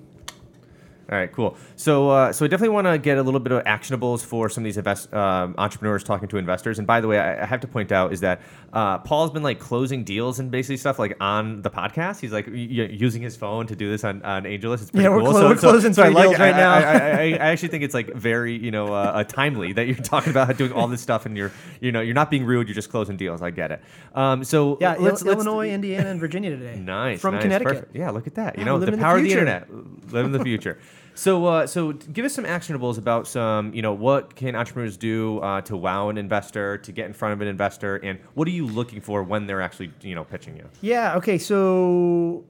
All 1.10 1.16
right, 1.16 1.32
cool. 1.32 1.56
So, 1.74 2.08
uh, 2.10 2.32
so 2.32 2.44
I 2.44 2.48
definitely 2.48 2.72
want 2.74 2.86
to 2.86 2.96
get 2.96 3.18
a 3.18 3.22
little 3.22 3.40
bit 3.40 3.50
of 3.50 3.64
actionables 3.64 4.24
for 4.24 4.48
some 4.48 4.62
of 4.62 4.66
these 4.66 4.76
invest, 4.76 5.12
um, 5.12 5.56
entrepreneurs 5.58 6.04
talking 6.04 6.28
to 6.28 6.36
investors. 6.36 6.78
And 6.78 6.86
by 6.86 7.00
the 7.00 7.08
way, 7.08 7.18
I, 7.18 7.42
I 7.42 7.46
have 7.46 7.58
to 7.62 7.66
point 7.66 7.90
out 7.90 8.12
is 8.12 8.20
that 8.20 8.40
uh, 8.72 8.98
Paul's 8.98 9.32
been 9.32 9.42
like 9.42 9.58
closing 9.58 10.04
deals 10.04 10.38
and 10.38 10.52
basically 10.52 10.76
stuff 10.76 11.00
like 11.00 11.16
on 11.20 11.62
the 11.62 11.70
podcast. 11.70 12.20
He's 12.20 12.30
like 12.32 12.46
y- 12.46 12.52
using 12.52 13.22
his 13.22 13.34
phone 13.36 13.66
to 13.66 13.74
do 13.74 13.90
this 13.90 14.04
on, 14.04 14.22
on 14.22 14.44
AngelList. 14.44 14.82
It's 14.82 14.90
pretty 14.92 15.02
Yeah, 15.02 15.10
we're 15.10 15.22
cool. 15.22 15.30
clo- 15.32 15.40
so, 15.40 15.48
we're 15.48 15.56
so- 15.56 15.70
closing 15.70 15.92
so 15.94 16.04
three 16.04 16.14
like 16.14 16.28
deals 16.28 16.38
right 16.38 16.54
now. 16.54 16.72
I, 16.74 16.80
I, 16.80 16.84
I, 16.84 17.22
I 17.32 17.36
actually 17.50 17.70
think 17.70 17.82
it's 17.82 17.94
like 17.94 18.14
very 18.14 18.56
you 18.56 18.70
know 18.70 18.94
uh, 18.94 19.10
uh, 19.16 19.24
timely 19.24 19.72
that 19.72 19.88
you're 19.88 19.96
talking 20.14 20.30
about 20.30 20.56
doing 20.58 20.72
all 20.72 20.86
this 20.86 21.00
stuff 21.00 21.26
and 21.26 21.36
you're 21.36 21.50
you 21.80 21.90
know 21.90 22.00
you're 22.02 22.14
not 22.14 22.30
being 22.30 22.44
rude. 22.44 22.68
You're 22.68 22.76
just 22.76 22.90
closing 22.90 23.16
deals. 23.16 23.42
I 23.42 23.50
get 23.50 23.72
it. 23.72 23.82
Um, 24.14 24.44
so 24.44 24.78
yeah, 24.80 24.90
let's, 24.96 25.22
Il- 25.22 25.26
let's 25.28 25.44
Illinois, 25.44 25.70
Indiana, 25.70 26.08
and 26.10 26.20
Virginia 26.26 26.50
today. 26.50 26.76
Nice 26.78 27.20
from 27.20 27.34
nice, 27.34 27.42
Connecticut. 27.42 27.74
perfect. 27.74 27.96
Yeah, 27.96 28.10
look 28.10 28.28
at 28.28 28.36
that. 28.36 28.56
You 28.58 28.64
know, 28.64 28.78
the 28.78 28.86
in 28.86 28.92
the 28.92 28.98
power 28.98 29.16
of 29.16 29.24
the 29.24 29.32
internet. 29.32 29.66
Live 30.12 30.24
in 30.26 30.30
the 30.30 30.44
future. 30.44 30.78
So, 31.20 31.44
uh, 31.44 31.66
so 31.66 31.92
give 31.92 32.24
us 32.24 32.32
some 32.32 32.46
actionables 32.46 32.96
about 32.96 33.28
some, 33.28 33.74
you 33.74 33.82
know, 33.82 33.92
what 33.92 34.34
can 34.36 34.56
entrepreneurs 34.56 34.96
do 34.96 35.38
uh, 35.40 35.60
to 35.60 35.76
wow 35.76 36.08
an 36.08 36.16
investor, 36.16 36.78
to 36.78 36.92
get 36.92 37.04
in 37.04 37.12
front 37.12 37.34
of 37.34 37.42
an 37.42 37.46
investor, 37.46 37.96
and 37.96 38.18
what 38.32 38.48
are 38.48 38.52
you 38.52 38.66
looking 38.66 39.02
for 39.02 39.22
when 39.22 39.46
they're 39.46 39.60
actually, 39.60 39.92
you 40.00 40.14
know, 40.14 40.24
pitching 40.24 40.56
you? 40.56 40.66
Yeah. 40.80 41.16
Okay. 41.16 41.36
So 41.36 42.42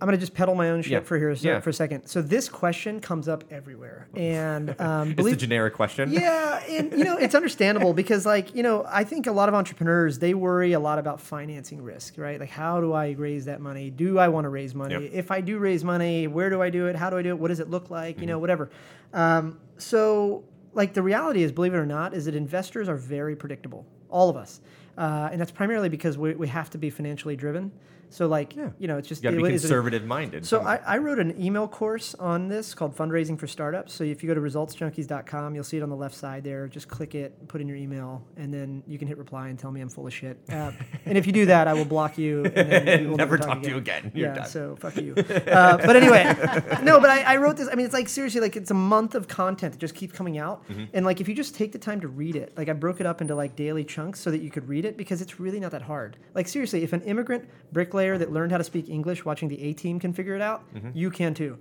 I'm 0.00 0.06
gonna 0.06 0.16
just 0.16 0.32
pedal 0.34 0.54
my 0.54 0.70
own 0.70 0.80
shit 0.82 0.92
Yeah, 0.92 1.00
for 1.00 1.18
here 1.18 1.30
yeah. 1.32 1.60
for 1.60 1.70
a 1.70 1.72
second. 1.74 2.06
So 2.06 2.22
this 2.22 2.48
question 2.48 3.00
comes 3.00 3.28
up 3.28 3.44
everywhere, 3.50 4.08
and 4.16 4.70
um, 4.80 5.08
It's 5.08 5.16
the 5.16 5.22
believe 5.22 5.38
generic 5.38 5.74
question. 5.74 6.10
yeah, 6.12 6.62
and 6.68 6.90
you 6.92 7.04
know 7.04 7.16
it's 7.18 7.34
understandable 7.34 7.92
because 7.92 8.24
like 8.24 8.54
you 8.54 8.62
know 8.62 8.86
I 8.88 9.04
think 9.04 9.26
a 9.26 9.32
lot 9.32 9.48
of 9.48 9.54
entrepreneurs 9.54 10.18
they 10.18 10.32
worry 10.34 10.72
a 10.72 10.80
lot 10.80 10.98
about 10.98 11.20
financing 11.20 11.82
risk, 11.82 12.14
right? 12.16 12.40
Like 12.40 12.50
how 12.50 12.80
do 12.80 12.92
I 12.94 13.10
raise 13.10 13.44
that 13.44 13.60
money? 13.60 13.90
Do 13.90 14.18
I 14.18 14.28
want 14.28 14.44
to 14.46 14.48
raise 14.48 14.74
money? 14.74 14.94
Yep. 14.94 15.10
If 15.12 15.30
I 15.30 15.40
do 15.42 15.58
raise 15.58 15.84
money, 15.84 16.26
where 16.26 16.48
do 16.50 16.62
I 16.62 16.70
do 16.70 16.86
it? 16.86 16.96
How 16.96 17.10
do 17.10 17.18
I 17.18 17.22
do 17.22 17.28
it? 17.30 17.38
What 17.38 17.48
does 17.48 17.60
it 17.60 17.68
look 17.68 17.90
like? 17.90 18.20
You 18.20 18.26
know, 18.26 18.34
Mm-hmm. 18.36 18.40
whatever. 18.40 18.70
Um, 19.12 19.60
so 19.76 20.44
like 20.72 20.94
the 20.94 21.02
reality 21.02 21.42
is, 21.42 21.52
believe 21.52 21.74
it 21.74 21.78
or 21.78 21.84
not, 21.86 22.14
is 22.14 22.24
that 22.26 22.34
investors 22.34 22.88
are 22.88 22.96
very 22.96 23.34
predictable. 23.36 23.84
All 24.08 24.30
of 24.30 24.36
us, 24.36 24.60
uh, 24.96 25.28
and 25.32 25.40
that's 25.40 25.50
primarily 25.50 25.88
because 25.88 26.16
we, 26.16 26.34
we 26.34 26.48
have 26.48 26.70
to 26.70 26.78
be 26.78 26.90
financially 26.90 27.36
driven. 27.36 27.70
So 28.12 28.26
like, 28.26 28.56
you 28.56 28.72
know, 28.80 28.98
it's 28.98 29.08
just 29.08 29.22
You 29.22 29.30
got 29.30 29.36
to 29.36 29.42
be 29.42 29.48
it 29.48 29.54
is- 29.54 29.62
conservative 29.62 30.04
minded. 30.04 30.44
so 30.44 30.60
I, 30.62 30.76
I 30.86 30.98
wrote 30.98 31.18
an 31.20 31.40
email 31.40 31.68
course 31.68 32.14
on 32.16 32.48
this 32.48 32.74
called 32.74 32.96
Fundraising 32.96 33.38
for 33.38 33.46
Startups. 33.46 33.92
So 33.94 34.02
if 34.04 34.22
you 34.22 34.26
go 34.28 34.34
to 34.34 34.40
resultsjunkies.com, 34.40 35.54
you'll 35.54 35.64
see 35.64 35.76
it 35.76 35.82
on 35.82 35.90
the 35.90 35.96
left 35.96 36.14
side 36.14 36.42
there. 36.44 36.66
Just 36.68 36.88
click 36.88 37.14
it, 37.14 37.46
put 37.48 37.60
in 37.60 37.68
your 37.68 37.76
email, 37.76 38.22
and 38.36 38.52
then 38.52 38.82
you 38.86 38.98
can 38.98 39.06
hit 39.06 39.16
reply 39.16 39.48
and 39.48 39.58
tell 39.58 39.70
me 39.70 39.80
I'm 39.80 39.88
full 39.88 40.06
of 40.06 40.12
shit. 40.12 40.38
Uh, 40.50 40.72
and 41.06 41.16
if 41.16 41.26
you 41.26 41.32
do 41.32 41.46
that, 41.46 41.68
I 41.68 41.72
will 41.74 41.84
block 41.84 42.18
you. 42.18 42.44
And 42.44 42.54
then 42.86 43.00
we 43.02 43.06
will 43.10 43.16
Never 43.16 43.38
talk 43.38 43.62
to 43.62 43.68
you 43.68 43.76
again. 43.76 44.10
You're 44.14 44.28
yeah, 44.30 44.34
done. 44.34 44.46
so 44.48 44.76
fuck 44.76 44.96
you. 44.96 45.14
Uh, 45.14 45.76
but 45.76 45.94
anyway, 45.94 46.24
no, 46.82 46.98
but 47.00 47.10
I, 47.10 47.22
I 47.22 47.36
wrote 47.36 47.56
this. 47.58 47.68
I 47.70 47.74
mean, 47.76 47.84
it's 47.86 47.94
like 47.94 48.08
seriously, 48.08 48.40
like 48.40 48.56
it's 48.56 48.70
a 48.70 48.74
month 48.74 49.14
of 49.14 49.28
content 49.28 49.72
that 49.74 49.78
just 49.78 49.94
keeps 49.94 50.12
coming 50.14 50.38
out. 50.38 50.66
Mm-hmm. 50.68 50.84
And 50.94 51.06
like 51.06 51.20
if 51.20 51.28
you 51.28 51.34
just 51.34 51.54
take 51.54 51.70
the 51.72 51.78
time 51.78 52.00
to 52.00 52.08
read 52.08 52.34
it, 52.34 52.52
like 52.56 52.68
I 52.68 52.72
broke 52.72 52.98
it 53.00 53.06
up 53.06 53.20
into 53.20 53.34
like 53.34 53.54
daily 53.54 53.84
chunks 53.84 54.18
so 54.20 54.30
that 54.30 54.40
you 54.40 54.50
could 54.50 54.68
read 54.68 54.84
it 54.84 54.96
because 54.96 55.20
it's 55.22 55.38
really 55.38 55.60
not 55.60 55.70
that 55.72 55.82
hard. 55.82 56.16
Like 56.34 56.48
seriously, 56.48 56.82
if 56.82 56.92
an 56.92 57.02
immigrant 57.02 57.48
bricklayer 57.72 57.99
that 58.18 58.32
learned 58.32 58.52
how 58.52 58.58
to 58.58 58.64
speak 58.64 58.88
English 58.88 59.24
watching 59.24 59.48
the 59.48 59.62
A 59.62 59.72
Team 59.72 59.98
can 60.00 60.12
figure 60.12 60.34
it 60.34 60.42
out, 60.42 60.62
Mm-hmm. 60.74 60.90
you 60.94 61.10
can 61.10 61.34
too. 61.34 61.58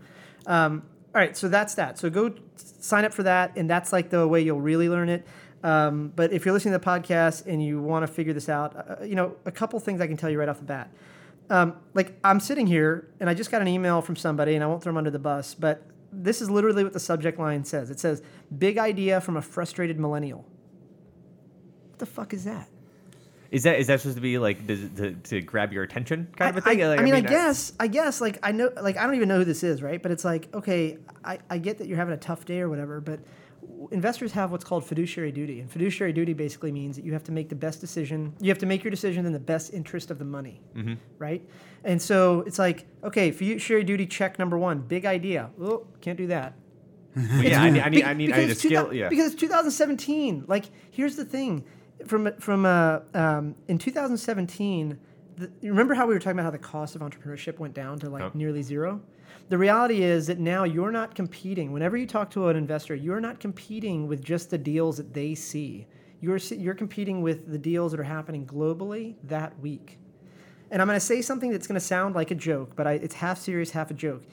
Um, 0.47 0.84
all 1.13 1.19
right, 1.21 1.36
so 1.36 1.49
that's 1.49 1.73
that. 1.75 1.97
So 1.97 2.10
go 2.10 2.34
sign 2.56 3.04
up 3.06 3.13
for 3.13 3.23
that, 3.23 3.58
and 3.58 3.69
that's 3.69 3.91
like 3.91 4.10
the 4.10 4.28
way 4.28 4.41
you'll 4.41 4.62
really 4.62 4.89
learn 4.89 5.10
it. 5.10 5.25
Um, 5.63 6.13
but 6.15 6.32
if 6.32 6.45
you're 6.45 6.54
listening 6.54 6.73
to 6.73 6.78
the 6.80 6.86
podcast 6.86 7.45
and 7.47 7.63
you 7.63 7.82
want 7.82 8.04
to 8.06 8.08
figure 8.12 8.32
this 8.34 8.47
out, 8.47 8.75
uh, 8.75 9.04
you 9.04 9.15
know, 9.15 9.36
a 9.45 9.52
couple 9.52 9.80
things 9.80 9.99
I 10.02 10.08
can 10.08 10.15
tell 10.17 10.30
you 10.30 10.39
right 10.39 10.47
off 10.47 10.60
the 10.60 10.65
bat. 10.65 10.89
Um, 11.49 11.75
like 11.95 12.13
I'm 12.23 12.39
sitting 12.39 12.67
here 12.67 13.10
and 13.19 13.28
I 13.30 13.34
just 13.34 13.49
got 13.52 13.62
an 13.62 13.67
email 13.67 14.02
from 14.02 14.15
somebody, 14.15 14.56
and 14.56 14.63
I 14.63 14.67
won't 14.67 14.82
throw 14.84 14.91
them 14.91 14.97
under 14.97 15.10
the 15.12 15.19
bus, 15.19 15.54
but 15.56 15.84
this 16.13 16.41
is 16.41 16.49
literally 16.49 16.84
what 16.84 16.93
the 16.93 16.99
subject 16.99 17.38
line 17.39 17.63
says. 17.65 17.89
It 17.89 17.99
says, 17.99 18.21
"Big 18.58 18.78
idea 18.78 19.19
from 19.19 19.36
a 19.36 19.41
frustrated 19.41 19.99
millennial." 19.99 20.45
What 21.89 21.99
the 21.99 22.06
fuck 22.06 22.34
is 22.34 22.45
that? 22.45 22.67
Is 23.52 23.64
that 23.64 23.80
is 23.80 23.88
that 23.88 24.00
supposed 24.00 24.18
to 24.18 24.22
be 24.22 24.38
like 24.38 24.66
to, 24.68 24.90
to, 24.90 25.14
to 25.14 25.42
grab 25.42 25.74
your 25.74 25.84
attention 25.84 26.28
kind 26.36 26.56
of 26.56 26.64
a 26.64 26.68
I, 26.68 26.72
thing? 26.74 26.84
I, 26.84 26.88
Like, 26.90 27.00
I 27.00 27.04
mean, 27.04 27.16
I, 27.16 27.22
guess, 27.22 27.74
I 27.80 27.88
guess, 27.88 28.22
like 28.22 28.38
I 28.44 28.52
know, 28.52 28.72
like 28.82 28.98
I 28.98 29.06
don't 29.06 29.16
even 29.16 29.28
know 29.28 29.38
who 29.40 29.46
this 29.46 29.64
is, 29.64 29.82
right? 29.82 30.02
But 30.02 30.12
it's 30.12 30.24
like, 30.26 30.54
okay, 30.54 30.98
I, 31.24 31.40
I 31.50 31.58
get 31.58 31.78
that 31.80 31.88
you're 31.88 31.98
having 31.98 32.14
a 32.14 32.18
tough 32.18 32.46
day 32.46 32.60
or 32.60 32.70
whatever, 32.70 33.02
but 33.02 33.20
investors 33.92 34.32
have 34.34 34.52
what's 34.52 34.64
called 34.64 34.86
fiduciary 34.86 35.32
duty, 35.32 35.60
and 35.62 35.72
fiduciary 35.72 36.14
duty 36.14 36.34
basically 36.34 36.72
means 36.72 36.96
that 36.96 37.06
you 37.06 37.14
have 37.14 37.24
to 37.24 37.32
make 37.32 37.50
the 37.50 37.56
best 37.56 37.82
decision. 37.82 38.34
You 38.40 38.50
have 38.50 38.60
to 38.60 38.66
make 38.66 38.84
your 38.84 38.92
decision 38.92 39.26
in 39.26 39.34
the 39.34 39.40
best 39.40 39.74
interest 39.74 40.12
of 40.12 40.20
the 40.20 40.26
money, 40.26 40.62
Mm-hmm. 40.76 40.94
right? 41.18 41.48
And 41.84 42.02
so 42.02 42.42
it's 42.42 42.60
like, 42.60 42.86
okay, 43.04 43.32
fiduciary 43.32 43.84
duty 43.84 44.06
check 44.06 44.38
number 44.38 44.58
one, 44.58 44.80
big 44.82 45.06
idea. 45.06 45.50
Oh, 45.62 45.88
can't 46.02 46.18
do 46.18 46.28
that. 46.28 46.54
Yeah, 47.16 47.62
I 47.64 47.70
need, 47.72 47.82
I 47.82 47.90
need, 47.90 48.04
I 48.04 48.14
need, 48.14 48.32
I 48.32 48.38
need 48.42 48.50
a 48.52 48.56
skill. 48.56 48.94
Yeah. 48.94 49.10
Because 49.10 49.34
it's 49.34 49.42
2017. 49.42 50.46
Like, 50.48 50.66
here's 50.92 51.16
the 51.16 51.26
thing: 51.26 51.66
from 52.06 52.32
from 52.40 52.66
uh, 52.66 53.00
um, 53.14 53.56
in 53.68 53.78
2017, 53.78 54.98
the, 55.38 55.52
remember 55.64 55.94
how 55.94 56.08
we 56.08 56.14
were 56.14 56.20
talking 56.20 56.40
about 56.40 56.46
how 56.46 56.52
the 56.52 56.58
cost 56.58 56.96
of 56.96 57.02
entrepreneurship 57.02 57.60
went 57.60 57.74
down 57.74 58.00
to 58.00 58.10
like 58.10 58.24
Yep. 58.24 58.36
nearly 58.36 58.62
zero? 58.62 59.02
The 59.50 59.58
reality 59.58 60.04
is 60.04 60.28
that 60.28 60.40
now 60.40 60.64
you're 60.64 60.92
not 60.92 61.16
competing. 61.16 61.72
Whenever 61.72 61.98
you 61.98 62.06
talk 62.06 62.30
to 62.32 62.48
an 62.50 62.56
investor, 62.56 62.96
you're 62.96 63.20
not 63.20 63.40
competing 63.40 64.08
with 64.08 64.24
just 64.24 64.50
the 64.50 64.58
deals 64.58 64.98
that 64.98 65.14
they 65.14 65.36
see. 65.36 65.88
You're 66.22 66.38
you're 66.38 66.76
competing 66.76 67.22
with 67.22 67.52
the 67.52 67.58
deals 67.58 67.92
that 67.92 68.00
are 68.00 68.04
happening 68.04 68.46
globally 68.46 69.16
that 69.24 69.58
week. 69.60 69.98
And 70.72 70.82
I'm 70.82 70.88
going 70.88 71.00
to 71.00 71.06
say 71.06 71.22
something 71.22 71.50
that's 71.50 71.66
going 71.66 71.80
to 71.80 71.86
sound 71.86 72.14
like 72.14 72.30
a 72.30 72.36
joke, 72.36 72.76
but 72.76 72.86
I, 72.86 72.94
it's 72.94 73.16
half 73.16 73.40
serious, 73.40 73.72
half 73.72 73.90
a 73.90 73.96
joke 73.96 74.24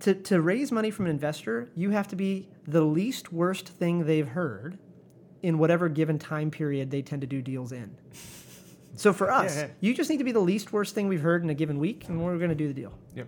to, 0.00 0.14
to 0.14 0.40
raise 0.40 0.72
money 0.72 0.90
from 0.90 1.06
an 1.06 1.10
investor, 1.10 1.68
you 1.76 1.90
have 1.90 2.08
to 2.08 2.16
be 2.16 2.48
the 2.66 2.82
least 2.82 3.32
worst 3.32 3.68
thing 3.68 4.06
they've 4.06 4.28
heard 4.28 4.78
in 5.42 5.58
whatever 5.58 5.88
given 5.88 6.18
time 6.18 6.50
period 6.50 6.90
they 6.90 7.02
tend 7.02 7.20
to 7.22 7.26
do 7.26 7.42
deals 7.42 7.72
in. 7.72 7.94
So 8.96 9.12
for 9.12 9.30
us, 9.30 9.56
yeah. 9.56 9.68
you 9.80 9.94
just 9.94 10.10
need 10.10 10.18
to 10.18 10.24
be 10.24 10.32
the 10.32 10.40
least 10.40 10.72
worst 10.72 10.94
thing 10.94 11.08
we've 11.08 11.22
heard 11.22 11.42
in 11.42 11.50
a 11.50 11.54
given 11.54 11.78
week, 11.78 12.08
and 12.08 12.22
we're 12.22 12.36
going 12.36 12.50
to 12.50 12.54
do 12.54 12.68
the 12.68 12.74
deal. 12.74 12.92
Yep. 13.14 13.26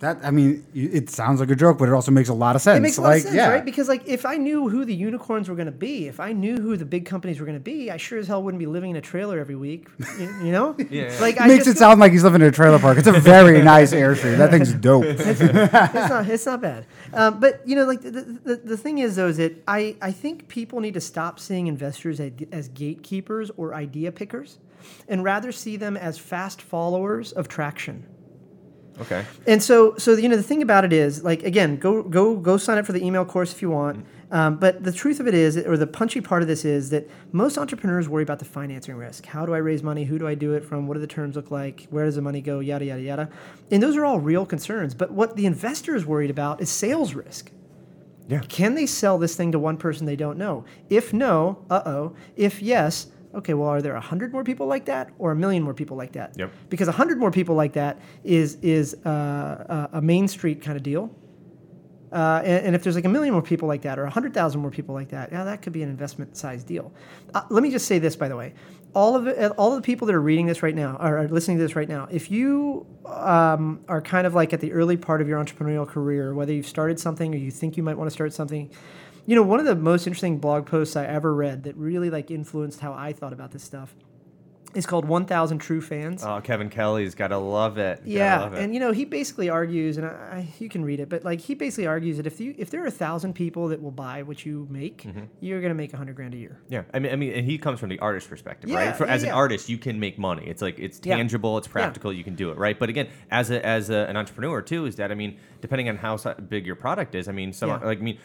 That 0.00 0.18
I 0.22 0.30
mean, 0.30 0.66
it 0.74 1.08
sounds 1.08 1.40
like 1.40 1.50
a 1.50 1.56
joke, 1.56 1.78
but 1.78 1.88
it 1.88 1.92
also 1.92 2.10
makes 2.10 2.28
a 2.28 2.34
lot 2.34 2.54
of 2.54 2.60
sense. 2.60 2.76
It 2.76 2.82
makes 2.82 2.98
a 2.98 3.00
lot 3.00 3.08
like, 3.08 3.16
of 3.18 3.22
sense, 3.22 3.34
yeah. 3.34 3.48
right? 3.48 3.64
Because 3.64 3.88
like 3.88 4.06
if 4.06 4.26
I 4.26 4.36
knew 4.36 4.68
who 4.68 4.84
the 4.84 4.94
unicorns 4.94 5.48
were 5.48 5.54
going 5.54 5.66
to 5.66 5.72
be, 5.72 6.06
if 6.06 6.20
I 6.20 6.32
knew 6.32 6.58
who 6.58 6.76
the 6.76 6.84
big 6.84 7.06
companies 7.06 7.40
were 7.40 7.46
going 7.46 7.56
to 7.56 7.64
be, 7.64 7.90
I 7.90 7.96
sure 7.96 8.18
as 8.18 8.28
hell 8.28 8.42
wouldn't 8.42 8.58
be 8.58 8.66
living 8.66 8.90
in 8.90 8.96
a 8.96 9.00
trailer 9.00 9.38
every 9.38 9.56
week. 9.56 9.88
You, 10.18 10.44
you 10.44 10.52
know? 10.52 10.76
Yeah. 10.90 11.16
Like 11.20 11.36
It 11.36 11.42
I 11.42 11.46
makes 11.48 11.64
just 11.64 11.76
it 11.76 11.80
sound 11.80 11.98
like 11.98 12.12
he's 12.12 12.22
living 12.24 12.42
in 12.42 12.46
a 12.46 12.52
trailer 12.52 12.78
park. 12.78 12.98
It's 12.98 13.08
a 13.08 13.12
very 13.12 13.60
nice 13.74 13.92
Airstream. 13.92 14.36
That 14.36 14.50
thing's 14.50 14.72
dope. 14.88 15.04
it's 15.04 15.40
not 15.40 16.28
it's 16.28 16.46
not 16.46 16.60
bad. 16.60 16.86
Um, 17.12 17.40
but 17.40 17.66
you 17.66 17.74
know, 17.74 17.84
like 17.84 18.02
the, 18.02 18.10
the, 18.10 18.56
the 18.56 18.76
thing 18.76 18.98
is 18.98 19.16
though 19.16 19.28
is 19.28 19.38
that 19.38 19.62
I, 19.66 19.96
I 20.00 20.12
think 20.12 20.48
people 20.48 20.80
need 20.80 20.94
to 20.94 21.00
stop 21.00 21.40
seeing 21.40 21.66
investors 21.66 22.20
as, 22.20 22.32
as 22.52 22.68
gatekeepers 22.68 23.50
or 23.56 23.74
idea 23.74 24.12
pickers, 24.12 24.58
and 25.08 25.24
rather 25.24 25.52
see 25.52 25.76
them 25.76 25.96
as 25.96 26.18
fast 26.18 26.60
followers 26.60 27.32
of 27.32 27.48
traction. 27.48 28.06
Okay. 29.00 29.24
And 29.46 29.62
so, 29.62 29.96
so 29.96 30.14
you 30.14 30.28
know, 30.28 30.36
the 30.36 30.42
thing 30.42 30.62
about 30.62 30.84
it 30.84 30.92
is, 30.92 31.22
like, 31.22 31.42
again, 31.42 31.76
go 31.76 32.02
go 32.02 32.36
go 32.36 32.56
sign 32.56 32.78
up 32.78 32.86
for 32.86 32.92
the 32.92 33.04
email 33.04 33.24
course 33.24 33.52
if 33.52 33.60
you 33.60 33.70
want. 33.70 34.06
Um, 34.30 34.56
but 34.56 34.82
the 34.82 34.92
truth 34.92 35.20
of 35.20 35.28
it 35.28 35.34
is, 35.34 35.56
or 35.56 35.76
the 35.76 35.86
punchy 35.86 36.20
part 36.20 36.42
of 36.42 36.48
this 36.48 36.64
is 36.64 36.90
that 36.90 37.08
most 37.30 37.58
entrepreneurs 37.58 38.08
worry 38.08 38.24
about 38.24 38.40
the 38.40 38.44
financing 38.44 38.96
risk. 38.96 39.26
How 39.26 39.46
do 39.46 39.54
I 39.54 39.58
raise 39.58 39.82
money? 39.82 40.04
Who 40.04 40.18
do 40.18 40.26
I 40.26 40.34
do 40.34 40.54
it 40.54 40.64
from? 40.64 40.88
What 40.88 40.94
do 40.94 41.00
the 41.00 41.06
terms 41.06 41.36
look 41.36 41.50
like? 41.50 41.86
Where 41.90 42.04
does 42.06 42.16
the 42.16 42.22
money 42.22 42.40
go? 42.40 42.60
Yada 42.60 42.84
yada 42.84 43.02
yada. 43.02 43.28
And 43.70 43.82
those 43.82 43.96
are 43.96 44.04
all 44.04 44.18
real 44.18 44.46
concerns. 44.46 44.94
But 44.94 45.12
what 45.12 45.36
the 45.36 45.46
investor 45.46 45.94
is 45.94 46.04
worried 46.04 46.30
about 46.30 46.60
is 46.60 46.70
sales 46.70 47.14
risk. 47.14 47.52
Yeah. 48.28 48.40
Can 48.48 48.74
they 48.74 48.86
sell 48.86 49.18
this 49.18 49.36
thing 49.36 49.52
to 49.52 49.58
one 49.58 49.76
person 49.76 50.06
they 50.06 50.16
don't 50.16 50.38
know? 50.38 50.64
If 50.90 51.12
no, 51.12 51.64
uh 51.70 51.82
oh. 51.86 52.16
If 52.34 52.60
yes, 52.60 53.06
okay, 53.36 53.54
well, 53.54 53.68
are 53.68 53.82
there 53.82 53.94
a 53.94 54.00
hundred 54.00 54.32
more 54.32 54.44
people 54.44 54.66
like 54.66 54.86
that 54.86 55.10
or 55.18 55.32
a 55.32 55.36
million 55.36 55.62
more 55.62 55.74
people 55.74 55.96
like 55.96 56.12
that? 56.12 56.34
Yep. 56.36 56.52
Because 56.68 56.88
a 56.88 56.92
hundred 56.92 57.18
more 57.18 57.30
people 57.30 57.54
like 57.54 57.74
that 57.74 58.00
is 58.24 58.56
is 58.62 58.94
uh, 59.06 59.88
a 59.92 59.98
a 59.98 60.02
Main 60.02 60.28
Street 60.28 60.62
kind 60.62 60.76
of 60.76 60.82
deal. 60.82 61.14
Uh, 62.12 62.40
and, 62.44 62.66
and 62.66 62.74
if 62.76 62.82
there's 62.82 62.94
like 62.94 63.04
a 63.04 63.08
million 63.08 63.32
more 63.32 63.42
people 63.42 63.66
like 63.66 63.82
that 63.82 63.98
or 63.98 64.04
a 64.04 64.10
hundred 64.10 64.32
thousand 64.32 64.60
more 64.60 64.70
people 64.70 64.94
like 64.94 65.08
that, 65.08 65.30
yeah, 65.32 65.44
that 65.44 65.60
could 65.60 65.72
be 65.72 65.82
an 65.82 65.88
investment 65.88 66.36
size 66.36 66.64
deal. 66.64 66.92
Uh, 67.34 67.42
let 67.50 67.62
me 67.62 67.70
just 67.70 67.86
say 67.86 67.98
this, 67.98 68.16
by 68.16 68.28
the 68.28 68.36
way, 68.36 68.54
all 68.94 69.16
of 69.16 69.26
it, 69.26 69.50
all 69.58 69.72
of 69.72 69.76
the 69.76 69.84
people 69.84 70.06
that 70.06 70.14
are 70.14 70.20
reading 70.20 70.46
this 70.46 70.62
right 70.62 70.74
now 70.74 70.96
or 71.00 71.18
are 71.18 71.28
listening 71.28 71.58
to 71.58 71.62
this 71.62 71.76
right 71.76 71.88
now, 71.88 72.08
if 72.10 72.30
you 72.30 72.86
um, 73.04 73.80
are 73.88 74.00
kind 74.00 74.26
of 74.26 74.34
like 74.34 74.52
at 74.52 74.60
the 74.60 74.72
early 74.72 74.96
part 74.96 75.20
of 75.20 75.28
your 75.28 75.42
entrepreneurial 75.42 75.86
career, 75.86 76.32
whether 76.32 76.52
you've 76.52 76.66
started 76.66 76.98
something 76.98 77.34
or 77.34 77.38
you 77.38 77.50
think 77.50 77.76
you 77.76 77.82
might 77.82 77.98
want 77.98 78.08
to 78.08 78.12
start 78.12 78.32
something, 78.32 78.70
you 79.26 79.34
know, 79.34 79.42
one 79.42 79.60
of 79.60 79.66
the 79.66 79.74
most 79.74 80.06
interesting 80.06 80.38
blog 80.38 80.66
posts 80.66 80.96
I 80.96 81.04
ever 81.04 81.34
read 81.34 81.64
that 81.64 81.76
really 81.76 82.10
like 82.10 82.30
influenced 82.30 82.80
how 82.80 82.92
I 82.94 83.12
thought 83.12 83.32
about 83.32 83.50
this 83.50 83.64
stuff 83.64 83.94
is 84.76 84.86
called 84.86 85.04
1000 85.06 85.58
True 85.58 85.80
Fans. 85.80 86.22
Oh, 86.24 86.40
Kevin 86.42 86.68
Kelly's 86.68 87.14
gotta 87.14 87.38
love 87.38 87.78
it. 87.78 87.98
Gotta 88.00 88.10
Yeah, 88.10 88.40
love 88.40 88.52
it. 88.54 88.60
and 88.60 88.74
you 88.74 88.80
know 88.80 88.92
he 88.92 89.04
basically 89.04 89.48
argues, 89.48 89.96
and 89.96 90.06
I, 90.06 90.10
I, 90.10 90.48
you 90.58 90.68
can 90.68 90.84
read 90.84 91.00
it, 91.00 91.08
but 91.08 91.24
like 91.24 91.40
he 91.40 91.54
basically 91.54 91.86
argues 91.86 92.18
that 92.18 92.26
if 92.26 92.40
you 92.40 92.54
if 92.58 92.70
there 92.70 92.82
are 92.84 92.86
a 92.86 92.90
thousand 92.90 93.32
people 93.34 93.68
that 93.68 93.82
will 93.82 93.90
buy 93.90 94.22
what 94.22 94.44
you 94.44 94.66
make, 94.70 95.02
Mm-hmm. 95.04 95.24
you're 95.40 95.60
gonna 95.60 95.74
make 95.74 95.92
a 95.94 95.96
hundred 95.96 96.16
grand 96.16 96.34
a 96.34 96.36
year. 96.36 96.58
Yeah, 96.68 96.82
I 96.92 96.98
mean, 96.98 97.12
I 97.12 97.16
mean, 97.16 97.32
and 97.32 97.46
he 97.46 97.58
comes 97.58 97.80
from 97.80 97.88
the 97.88 97.98
artist 98.00 98.28
perspective, 98.28 98.70
Yeah, 98.70 98.76
right? 98.88 98.96
For, 98.96 99.06
yeah, 99.06 99.12
as 99.14 99.22
an 99.22 99.30
artist, 99.30 99.68
you 99.68 99.78
can 99.78 99.98
make 99.98 100.18
money. 100.18 100.44
It's 100.46 100.62
like 100.62 100.78
it's 100.78 101.00
Yeah. 101.02 101.16
tangible, 101.16 101.56
it's 101.58 101.68
practical, 101.68 102.12
you 102.12 102.22
can 102.24 102.34
do 102.34 102.50
it, 102.50 102.58
right? 102.58 102.78
But 102.78 102.88
again, 102.90 103.08
as 103.30 103.50
a, 103.50 103.64
as 103.64 103.90
a, 103.90 104.06
an 104.08 104.16
entrepreneur 104.16 104.60
too, 104.62 104.86
is 104.86 104.96
that 104.96 105.10
I 105.10 105.14
mean, 105.14 105.38
depending 105.60 105.88
on 105.88 105.96
how 105.96 106.16
big 106.48 106.66
your 106.66 106.76
product 106.76 107.14
is, 107.14 107.28
I 107.28 107.32
mean, 107.32 107.52
some 107.52 107.70
Yeah. 107.70 107.78
like 107.78 107.98
I 107.98 108.02
mean, 108.02 108.18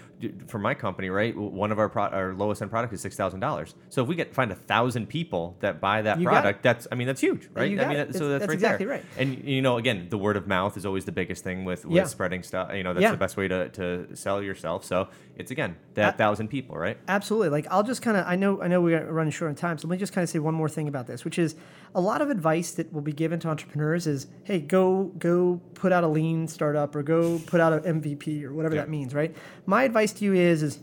for 0.47 0.59
my 0.59 0.73
company, 0.73 1.09
right? 1.09 1.35
One 1.35 1.71
of 1.71 1.79
our 1.79 1.89
pro- 1.89 2.03
our 2.09 2.33
lowest 2.33 2.61
end 2.61 2.69
product 2.71 2.93
is 2.93 3.01
six 3.01 3.15
thousand 3.15 3.39
dollars. 3.39 3.75
So 3.89 4.01
if 4.01 4.07
we 4.07 4.15
get 4.15 4.33
find 4.33 4.51
a 4.51 4.55
thousand 4.55 5.07
people 5.07 5.55
that 5.61 5.79
buy 5.81 6.01
that 6.01 6.19
You 6.19 6.25
got 6.25 6.40
it. 6.40 6.40
Product, 6.41 6.63
that's 6.63 6.88
I 6.91 6.95
mean, 6.95 7.08
that's 7.08 7.21
huge, 7.21 7.47
right? 7.54 7.63
I 7.65 7.67
mean, 7.69 7.77
that- 7.77 8.13
so 8.13 8.27
That's- 8.30 8.39
that's, 8.41 8.47
right 8.49 8.54
exactly 8.54 8.86
there. 8.86 8.95
right. 8.95 9.06
And 9.17 9.43
you 9.43 9.62
know, 9.62 9.77
again, 9.77 10.08
the 10.10 10.17
word 10.17 10.38
of 10.38 10.47
mouth 10.47 10.77
is 10.77 10.86
always 10.86 11.06
the 11.06 11.12
biggest 11.12 11.43
thing 11.43 11.65
with 11.65 11.86
with 11.86 11.95
Yeah. 11.95 12.04
spreading 12.06 12.43
stuff. 12.43 12.73
You 12.73 12.84
know, 12.84 12.93
that's 12.93 13.01
Yeah. 13.04 13.12
the 13.12 13.17
best 13.17 13.38
way 13.38 13.47
to 13.47 13.69
to 13.69 14.15
sell 14.15 14.41
yourself. 14.41 14.84
So 14.86 15.08
it's 15.36 15.51
again 15.51 15.75
that 15.95 16.13
I- 16.13 16.17
thousand 16.17 16.49
people, 16.49 16.77
right? 16.77 16.97
Absolutely. 17.08 17.49
Like 17.49 17.67
I'll 17.71 17.84
just 17.84 18.01
kind 18.01 18.17
of 18.17 18.25
I 18.27 18.36
know 18.36 18.62
I 18.62 18.67
know 18.67 18.82
we're 18.82 19.06
running 19.12 19.32
short 19.32 19.49
on 19.49 19.56
time, 19.56 19.77
so 19.77 19.88
let 19.88 19.91
me 19.93 19.97
just 19.97 20.13
kind 20.13 20.23
of 20.23 20.30
say 20.30 20.39
one 20.39 20.54
more 20.54 20.69
thing 20.69 20.88
about 20.88 21.08
this, 21.08 21.23
which 21.25 21.38
is 21.39 21.56
a 21.93 22.01
lot 22.01 22.21
of 22.21 22.30
advice 22.30 22.71
that 22.73 22.91
will 22.93 23.01
be 23.01 23.12
given 23.13 23.39
to 23.41 23.47
entrepreneurs 23.49 24.08
is, 24.08 24.27
hey, 24.43 24.60
go 24.60 25.12
go 25.19 25.62
put 25.73 25.91
out 25.91 26.04
a 26.04 26.08
lean 26.08 26.47
startup 26.47 26.95
or 26.95 27.04
go 27.04 27.39
put 27.47 27.60
out 27.60 27.73
an 27.73 28.01
MVP 28.01 28.43
or 28.45 28.54
whatever 28.54 28.75
Yeah. 28.75 28.82
that 28.82 28.89
means, 28.89 29.13
right? 29.13 29.36
My 29.65 29.84
advice 29.84 30.12
to 30.13 30.25
you 30.25 30.34
is 30.34 30.63
is 30.63 30.80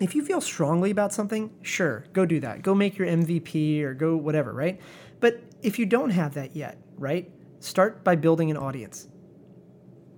if 0.00 0.14
you 0.14 0.24
feel 0.24 0.40
strongly 0.40 0.90
about 0.90 1.12
something, 1.12 1.50
sure, 1.62 2.04
go 2.12 2.26
do 2.26 2.40
that. 2.40 2.62
Go 2.62 2.74
make 2.74 2.96
your 2.98 3.06
MVP 3.06 3.82
or 3.82 3.94
go 3.94 4.16
whatever, 4.16 4.52
right? 4.52 4.80
But 5.20 5.40
if 5.62 5.78
you 5.78 5.86
don't 5.86 6.10
have 6.10 6.34
that 6.34 6.54
yet, 6.56 6.78
right? 6.98 7.30
Start 7.60 8.04
by 8.04 8.16
building 8.16 8.50
an 8.50 8.56
audience. 8.56 9.08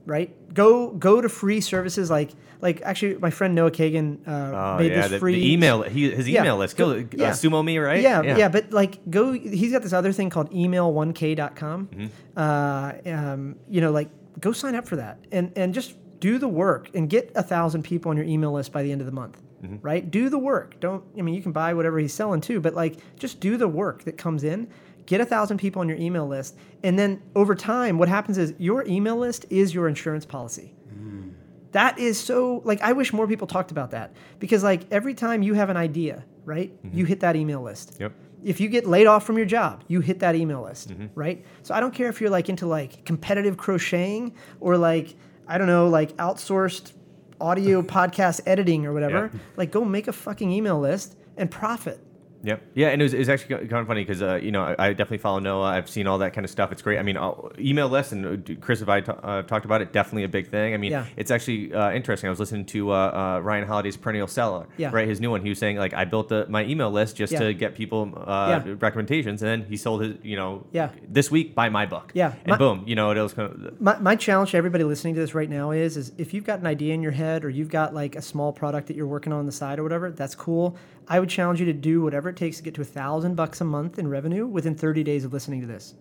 Right? 0.05 0.33
Go 0.55 0.91
go 0.93 1.21
to 1.21 1.29
free 1.29 1.61
services 1.61 2.11
like 2.11 2.31
like 2.61 2.81
actually 2.83 3.17
my 3.19 3.31
friend 3.31 3.57
Noah 3.57 3.73
Kagan 3.73 4.19
uh, 4.27 4.31
Oh 4.77 4.79
made 4.79 4.93
yeah, 4.93 5.03
this 5.03 5.11
the, 5.11 5.19
free 5.19 5.35
the 5.35 5.53
email 5.53 5.83
he, 5.83 6.11
his 6.13 6.29
Yeah. 6.29 6.43
email 6.43 6.57
list. 6.59 6.77
Go- 6.77 7.03
Go, 7.03 7.09
yeah. 7.17 7.31
uh, 7.31 7.33
SumoMe, 7.33 7.85
right? 7.85 8.01
Yeah, 8.01 8.23
yeah, 8.23 8.49
but 8.49 8.71
like 8.73 9.01
go. 9.11 9.33
He's 9.33 9.73
got 9.73 9.83
this 9.83 9.93
other 9.93 10.13
thing 10.13 10.31
called 10.31 10.51
email1k.com. 10.53 11.89
Mm-hmm. 11.89 12.07
Uh, 12.37 12.93
um, 13.13 13.57
you 13.69 13.81
know, 13.81 13.91
like 13.91 14.09
go 14.41 14.53
sign 14.53 14.77
up 14.77 14.87
for 14.87 14.95
that 14.97 15.19
and 15.33 15.53
and 15.57 15.75
just 15.75 15.97
do 16.21 16.39
the 16.39 16.49
work 16.49 16.89
and 16.95 17.11
get 17.11 17.33
a 17.35 17.43
thousand 17.43 17.83
people 17.83 18.11
on 18.11 18.17
your 18.17 18.27
email 18.27 18.53
list 18.53 18.71
by 18.73 18.83
the 18.85 18.93
end 18.93 19.01
of 19.01 19.07
the 19.07 19.13
month. 19.13 19.43
Mm-hmm. 19.67 19.87
right? 19.87 20.11
Do 20.11 20.29
the 20.29 20.39
work. 20.39 20.79
Don't, 20.81 21.05
I 21.19 21.23
mean, 21.23 21.35
you 21.35 21.43
can 21.43 21.53
buy 21.53 21.75
whatever 21.75 21.99
he's 21.99 22.13
selling 22.13 22.41
too, 22.41 22.61
but 22.61 22.75
like 22.75 22.99
just 23.19 23.41
do 23.41 23.57
the 23.57 23.69
work 23.69 24.05
that 24.05 24.17
comes 24.17 24.45
in. 24.45 24.69
Get 25.07 25.21
a 25.21 25.25
thousand 25.25 25.59
people 25.59 25.81
on 25.81 25.89
your 25.89 25.99
email 25.99 26.27
list. 26.27 26.57
And 26.83 26.99
then 26.99 27.23
over 27.35 27.55
time, 27.55 27.99
what 27.99 28.09
happens 28.09 28.39
is 28.39 28.55
your 28.59 28.85
email 28.87 29.17
list 29.17 29.47
is 29.51 29.75
your 29.75 29.89
insurance 29.89 30.25
policy. 30.25 30.75
Mm. 30.93 31.33
That 31.73 31.99
is 31.99 32.19
so 32.19 32.63
like 32.65 32.81
I 32.81 32.93
wish 32.93 33.13
more 33.13 33.27
people 33.27 33.47
talked 33.47 33.71
about 33.71 33.91
that 33.93 34.15
because 34.39 34.63
like 34.63 34.83
every 34.91 35.15
time 35.15 35.43
you 35.43 35.55
have 35.55 35.71
an 35.71 35.77
idea, 35.77 36.25
right? 36.45 36.73
You 36.83 36.91
mm-hmm. 36.91 37.05
hit 37.05 37.21
that 37.21 37.37
email 37.37 37.63
list. 37.63 37.97
Yep. 38.01 38.13
If 38.45 38.61
you 38.61 38.69
get 38.69 38.87
laid 38.87 39.07
off 39.07 39.25
from 39.25 39.37
your 39.37 39.47
job, 39.47 39.83
you 39.89 40.01
hit 40.01 40.21
that 40.21 40.35
email 40.37 40.63
list, 40.63 40.91
mm-hmm. 40.91 41.07
right? 41.15 41.45
So 41.63 41.75
I 41.75 41.81
don't 41.81 41.93
care 41.93 42.09
if 42.09 42.21
you're 42.21 42.31
like 42.31 42.49
into 42.49 42.67
like 42.67 43.05
competitive 43.05 43.57
crocheting 43.57 44.35
or 44.61 44.77
like 44.77 45.15
I 45.49 45.59
don't 45.59 45.69
know, 45.69 45.89
like 45.89 46.17
outsourced 46.17 46.93
audio 47.41 47.83
podcast 47.97 48.41
editing 48.47 48.87
or 48.87 48.93
whatever. 48.93 49.31
Yeah. 49.33 49.41
Like 49.57 49.71
go 49.71 49.85
make 49.85 50.09
a 50.09 50.13
fucking 50.13 50.51
email 50.51 50.79
list 50.79 51.17
and 51.37 51.51
profit. 51.51 52.01
Yep. 52.47 52.63
Yeah, 52.75 52.89
and 52.91 53.03
it 53.03 53.05
was, 53.05 53.13
it 53.13 53.19
was 53.19 53.29
actually 53.29 53.57
kind 53.67 53.73
of 53.83 53.87
funny 53.89 54.03
because 54.05 54.23
uh, 54.23 54.37
you 54.37 54.53
know 54.53 54.63
I, 54.63 54.77
I 54.79 54.89
definitely 54.93 55.19
follow 55.19 55.41
Noah. 55.41 55.65
I've 55.65 55.91
seen 55.91 56.07
all 56.07 56.19
that 56.19 56.33
kind 56.33 56.45
of 56.45 56.51
stuff. 56.51 56.71
It's 56.71 56.81
great. 56.81 56.99
I 56.99 57.03
mean, 57.03 57.17
uh, 57.17 57.33
email 57.59 57.89
lists 57.89 58.13
and 58.13 58.49
uh, 58.49 58.55
Chris 58.61 58.81
and 58.81 58.89
I 58.89 59.01
t- 59.01 59.11
uh, 59.23 59.43
talked 59.43 59.65
about 59.65 59.83
it. 59.83 59.93
Definitely 59.93 60.23
a 60.25 60.29
big 60.29 60.49
thing. 60.49 60.73
I 60.73 60.77
mean, 60.77 60.93
Yeah. 60.93 61.07
it's 61.17 61.33
actually 61.33 61.75
uh, 61.75 61.91
interesting. 61.93 62.29
I 62.29 62.31
was 62.31 62.39
listening 62.39 62.65
to 62.67 62.93
uh, 62.93 62.95
uh, 62.95 63.41
Ryan 63.41 63.67
Holiday's 63.67 63.97
Perennial 63.97 64.29
Seller, 64.29 64.67
Yeah. 64.77 64.91
right? 64.93 65.09
His 65.09 65.21
new 65.21 65.31
one. 65.31 65.43
He 65.43 65.49
was 65.49 65.59
saying 65.59 65.77
like 65.77 65.93
I 65.93 66.05
built 66.05 66.29
the, 66.29 66.47
my 66.49 66.65
email 66.65 66.91
list 66.91 67.17
just 67.17 67.33
Yeah. 67.33 67.41
to 67.41 67.53
get 67.55 67.75
people 67.75 68.13
uh, 68.17 68.61
recommendations, 68.79 69.43
and 69.43 69.51
then 69.63 69.69
he 69.69 69.77
sold 69.77 70.03
his 70.03 70.15
you 70.23 70.37
know 70.37 70.65
Yeah. 70.73 70.91
this 71.09 71.31
week 71.31 71.55
buy 71.57 71.69
my 71.69 71.85
book. 71.85 72.13
Yeah. 72.15 72.33
and 72.45 72.47
My- 72.53 72.59
boom, 72.59 72.85
you 72.87 72.95
know 72.95 73.11
it 73.11 73.19
was 73.21 73.35
kind 73.35 73.51
of 73.53 73.81
My, 73.81 73.99
my 73.99 74.15
challenge 74.17 74.53
to 74.53 74.57
everybody 74.57 74.85
listening 74.85 75.15
to 75.15 75.21
this 75.21 75.35
right 75.35 75.51
now 75.51 75.73
is, 75.73 75.97
is 75.97 76.13
if 76.17 76.33
you've 76.33 76.45
got 76.45 76.61
an 76.61 76.67
idea 76.67 76.95
in 76.95 77.03
your 77.03 77.13
head 77.13 77.45
or 77.45 77.51
you've 77.51 77.71
got 77.71 77.93
like 77.93 78.15
a 78.15 78.23
small 78.23 78.53
product 78.53 78.87
that 78.87 78.97
you're 78.97 79.07
working 79.07 79.33
on, 79.33 79.41
on 79.41 79.47
the 79.47 79.53
side 79.53 79.79
or 79.79 79.83
whatever, 79.83 80.11
that's 80.11 80.35
cool. 80.35 80.77
I 81.09 81.21
would 81.21 81.29
challenge 81.29 81.61
you 81.61 81.67
to 81.67 81.73
do 81.73 82.03
whatever 82.03 82.29
it 82.29 82.37
takes 82.37 82.57
to 82.57 82.63
get 82.63 82.75
to 82.75 82.81
a 82.81 82.85
thousand 82.85 83.35
bucks 83.37 83.61
a 83.61 83.65
month 83.65 83.99
in 83.99 84.09
revenue 84.09 84.47
within 84.47 84.75
30 84.75 85.05
days 85.05 85.25
of 85.25 85.33
listening 85.33 85.61
to 85.61 85.67
this. 85.67 85.95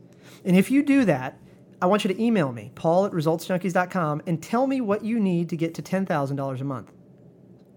And 0.44 0.56
if 0.58 0.72
you 0.72 0.84
do 0.84 1.06
that, 1.06 1.38
I 1.82 1.86
want 1.86 2.04
you 2.04 2.14
to 2.14 2.22
email 2.22 2.52
me, 2.52 2.72
paul 2.76 3.06
at 3.06 3.12
resultsjunkies.com, 3.12 4.24
and 4.26 4.42
tell 4.42 4.66
me 4.66 4.82
what 4.82 5.04
you 5.04 5.20
need 5.20 5.50
to 5.50 5.58
get 5.58 5.76
to 5.76 5.82
$10,000 5.82 6.62
a 6.62 6.64
month. 6.64 6.92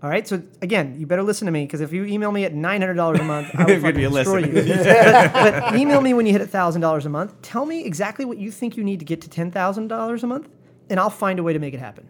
All 0.01 0.09
right. 0.09 0.27
So 0.29 0.41
again, 0.63 0.95
you 0.99 1.07
better 1.07 1.25
listen 1.25 1.47
to 1.47 1.53
me 1.53 1.65
because 1.65 1.81
if 1.81 1.93
you 1.93 2.05
email 2.05 2.31
me 2.31 2.45
at 2.45 2.55
nine 2.55 2.81
hundred 2.81 2.95
dollars 2.95 3.19
a 3.19 3.25
month, 3.25 3.51
I 3.55 3.65
will 3.65 3.71
You're 3.73 3.81
gonna 3.81 3.93
be 3.95 4.05
fucking 4.05 4.55
destroy 4.55 4.75
you. 4.75 4.85
but, 4.85 5.33
but 5.73 5.75
email 5.75 6.01
me 6.01 6.15
when 6.15 6.25
you 6.25 6.33
hit 6.33 6.49
thousand 6.49 6.83
dollars 6.83 7.05
a 7.05 7.09
month. 7.09 7.35
Tell 7.43 7.67
me 7.67 7.85
exactly 7.85 8.25
what 8.25 8.39
you 8.39 8.53
think 8.53 8.77
you 8.77 8.85
need 8.85 9.01
to 9.01 9.05
get 9.05 9.21
to 9.23 9.29
ten 9.29 9.51
thousand 9.51 9.89
dollars 9.89 10.23
a 10.23 10.29
month, 10.29 10.49
and 10.89 11.01
I'll 11.01 11.11
find 11.11 11.41
a 11.41 11.43
way 11.43 11.53
to 11.53 11.59
make 11.59 11.75
it 11.75 11.81
happen. 11.81 12.09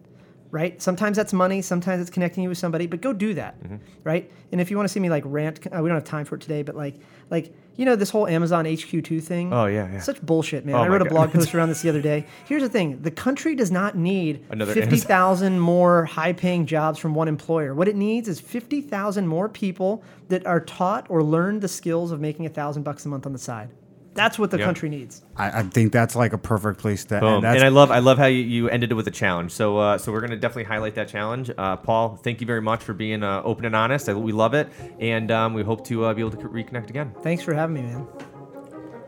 Right? 0.50 0.80
Sometimes 0.80 1.16
that's 1.16 1.32
money. 1.32 1.60
Sometimes 1.60 2.00
it's 2.00 2.10
connecting 2.10 2.42
you 2.42 2.48
with 2.48 2.58
somebody. 2.58 2.86
But 2.86 3.02
go 3.02 3.12
do 3.12 3.34
that. 3.34 3.62
Mm-hmm. 3.62 3.76
Right? 4.02 4.30
And 4.50 4.60
if 4.60 4.70
you 4.70 4.76
want 4.76 4.88
to 4.88 4.92
see 4.92 5.00
me 5.00 5.10
like 5.10 5.22
rant, 5.26 5.66
uh, 5.66 5.82
we 5.82 5.88
don't 5.88 5.96
have 5.96 6.04
time 6.04 6.24
for 6.24 6.36
it 6.36 6.40
today. 6.40 6.62
But 6.62 6.74
like, 6.74 6.94
like 7.30 7.52
you 7.76 7.84
know, 7.84 7.94
this 7.94 8.10
whole 8.10 8.26
Amazon 8.26 8.64
HQ 8.64 9.04
two 9.04 9.20
thing. 9.20 9.52
Oh, 9.52 9.66
yeah, 9.66 9.88
yeah. 9.92 10.00
Such 10.00 10.20
bullshit, 10.20 10.66
man. 10.66 10.74
Oh, 10.74 10.78
I 10.78 10.88
wrote 10.88 11.00
a 11.00 11.04
God. 11.04 11.10
blog 11.10 11.32
post 11.32 11.54
around 11.54 11.68
this 11.68 11.80
the 11.80 11.88
other 11.88 12.02
day. 12.02 12.26
Here's 12.46 12.62
the 12.62 12.68
thing: 12.68 13.00
the 13.02 13.10
country 13.10 13.54
does 13.54 13.70
not 13.70 13.96
need 13.96 14.44
Another 14.50 14.74
fifty 14.74 14.96
thousand 14.96 15.60
more 15.60 16.04
high-paying 16.04 16.66
jobs 16.66 16.98
from 16.98 17.14
one 17.14 17.28
employer. 17.28 17.74
What 17.74 17.86
it 17.86 17.94
needs 17.94 18.28
is 18.28 18.40
fifty 18.40 18.80
thousand 18.80 19.28
more 19.28 19.48
people 19.48 20.02
that 20.28 20.44
are 20.44 20.60
taught 20.60 21.06
or 21.08 21.22
learned 21.22 21.62
the 21.62 21.68
skills 21.68 22.10
of 22.10 22.20
making 22.20 22.46
a 22.46 22.50
thousand 22.50 22.82
bucks 22.82 23.06
a 23.06 23.08
month 23.08 23.26
on 23.26 23.32
the 23.32 23.38
side. 23.38 23.70
That's 24.18 24.38
what 24.38 24.50
the 24.50 24.58
Yeah. 24.58 24.64
country 24.66 24.88
needs. 24.88 25.22
I, 25.36 25.60
I 25.60 25.62
think 25.62 25.92
that's 25.92 26.14
like 26.16 26.32
a 26.32 26.38
perfect 26.38 26.78
place 26.80 27.04
to 27.06 27.20
Boom. 27.20 27.34
end. 27.36 27.44
That's 27.44 27.54
And 27.56 27.64
I 27.64 27.68
love 27.68 27.90
I 27.90 28.00
love 28.00 28.18
how 28.18 28.26
you, 28.26 28.42
you 28.42 28.68
ended 28.68 28.90
it 28.90 28.94
with 28.94 29.06
a 29.06 29.12
challenge. 29.12 29.52
So 29.52 29.78
uh, 29.78 29.96
so 29.98 30.10
we're 30.12 30.20
gonna 30.20 30.36
definitely 30.36 30.64
highlight 30.64 30.94
that 30.96 31.08
challenge. 31.08 31.50
Uh, 31.56 31.76
Paul, 31.76 32.16
thank 32.16 32.40
you 32.40 32.46
very 32.46 32.60
much 32.60 32.82
for 32.82 32.92
being 32.94 33.22
uh, 33.22 33.42
open 33.44 33.64
and 33.64 33.76
honest. 33.76 34.08
I, 34.08 34.14
we 34.14 34.32
love 34.32 34.54
it, 34.54 34.68
and 34.98 35.30
um, 35.30 35.54
we 35.54 35.62
hope 35.62 35.86
to 35.86 36.04
uh, 36.06 36.14
be 36.14 36.20
able 36.20 36.32
to 36.32 36.48
reconnect 36.48 36.90
again. 36.90 37.14
Thanks 37.22 37.42
for 37.44 37.54
having 37.54 37.74
me, 37.76 37.82
man. 37.82 38.06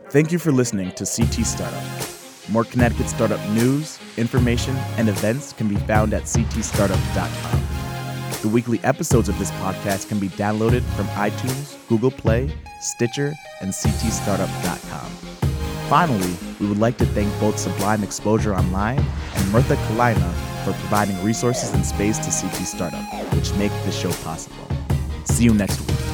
Thank 0.09 0.31
you 0.31 0.39
for 0.39 0.51
listening 0.51 0.91
to 0.93 1.05
CT 1.05 1.45
Startup. 1.45 1.83
More 2.49 2.63
Connecticut 2.65 3.07
startup 3.07 3.39
news, 3.51 3.99
information, 4.17 4.75
and 4.97 5.07
events 5.07 5.53
can 5.53 5.67
be 5.67 5.75
found 5.75 6.13
at 6.13 6.23
ctstartup.com. 6.23 7.61
The 8.41 8.49
weekly 8.49 8.79
episodes 8.83 9.29
of 9.29 9.37
this 9.39 9.51
podcast 9.51 10.09
can 10.09 10.19
be 10.19 10.27
downloaded 10.29 10.81
from 10.95 11.05
iTunes, 11.09 11.77
Google 11.91 12.09
Play, 12.09 12.49
Stitcher, 12.79 13.33
and 13.59 13.71
ctstartup.com. 13.71 15.11
Finally, 15.89 16.33
we 16.61 16.67
would 16.67 16.77
like 16.77 16.97
to 16.97 17.05
thank 17.07 17.27
both 17.41 17.59
Sublime 17.59 18.01
Exposure 18.01 18.55
Online 18.55 18.97
and 18.97 19.45
Mirtha 19.51 19.75
Kalina 19.87 20.31
for 20.63 20.71
providing 20.79 21.21
resources 21.21 21.73
and 21.73 21.85
space 21.85 22.17
to 22.19 22.31
CT 22.31 22.65
Startup, 22.65 23.03
which 23.33 23.53
make 23.55 23.73
this 23.83 23.99
show 23.99 24.11
possible. 24.23 24.65
See 25.25 25.43
you 25.43 25.53
next 25.53 25.81
week. 25.81 26.10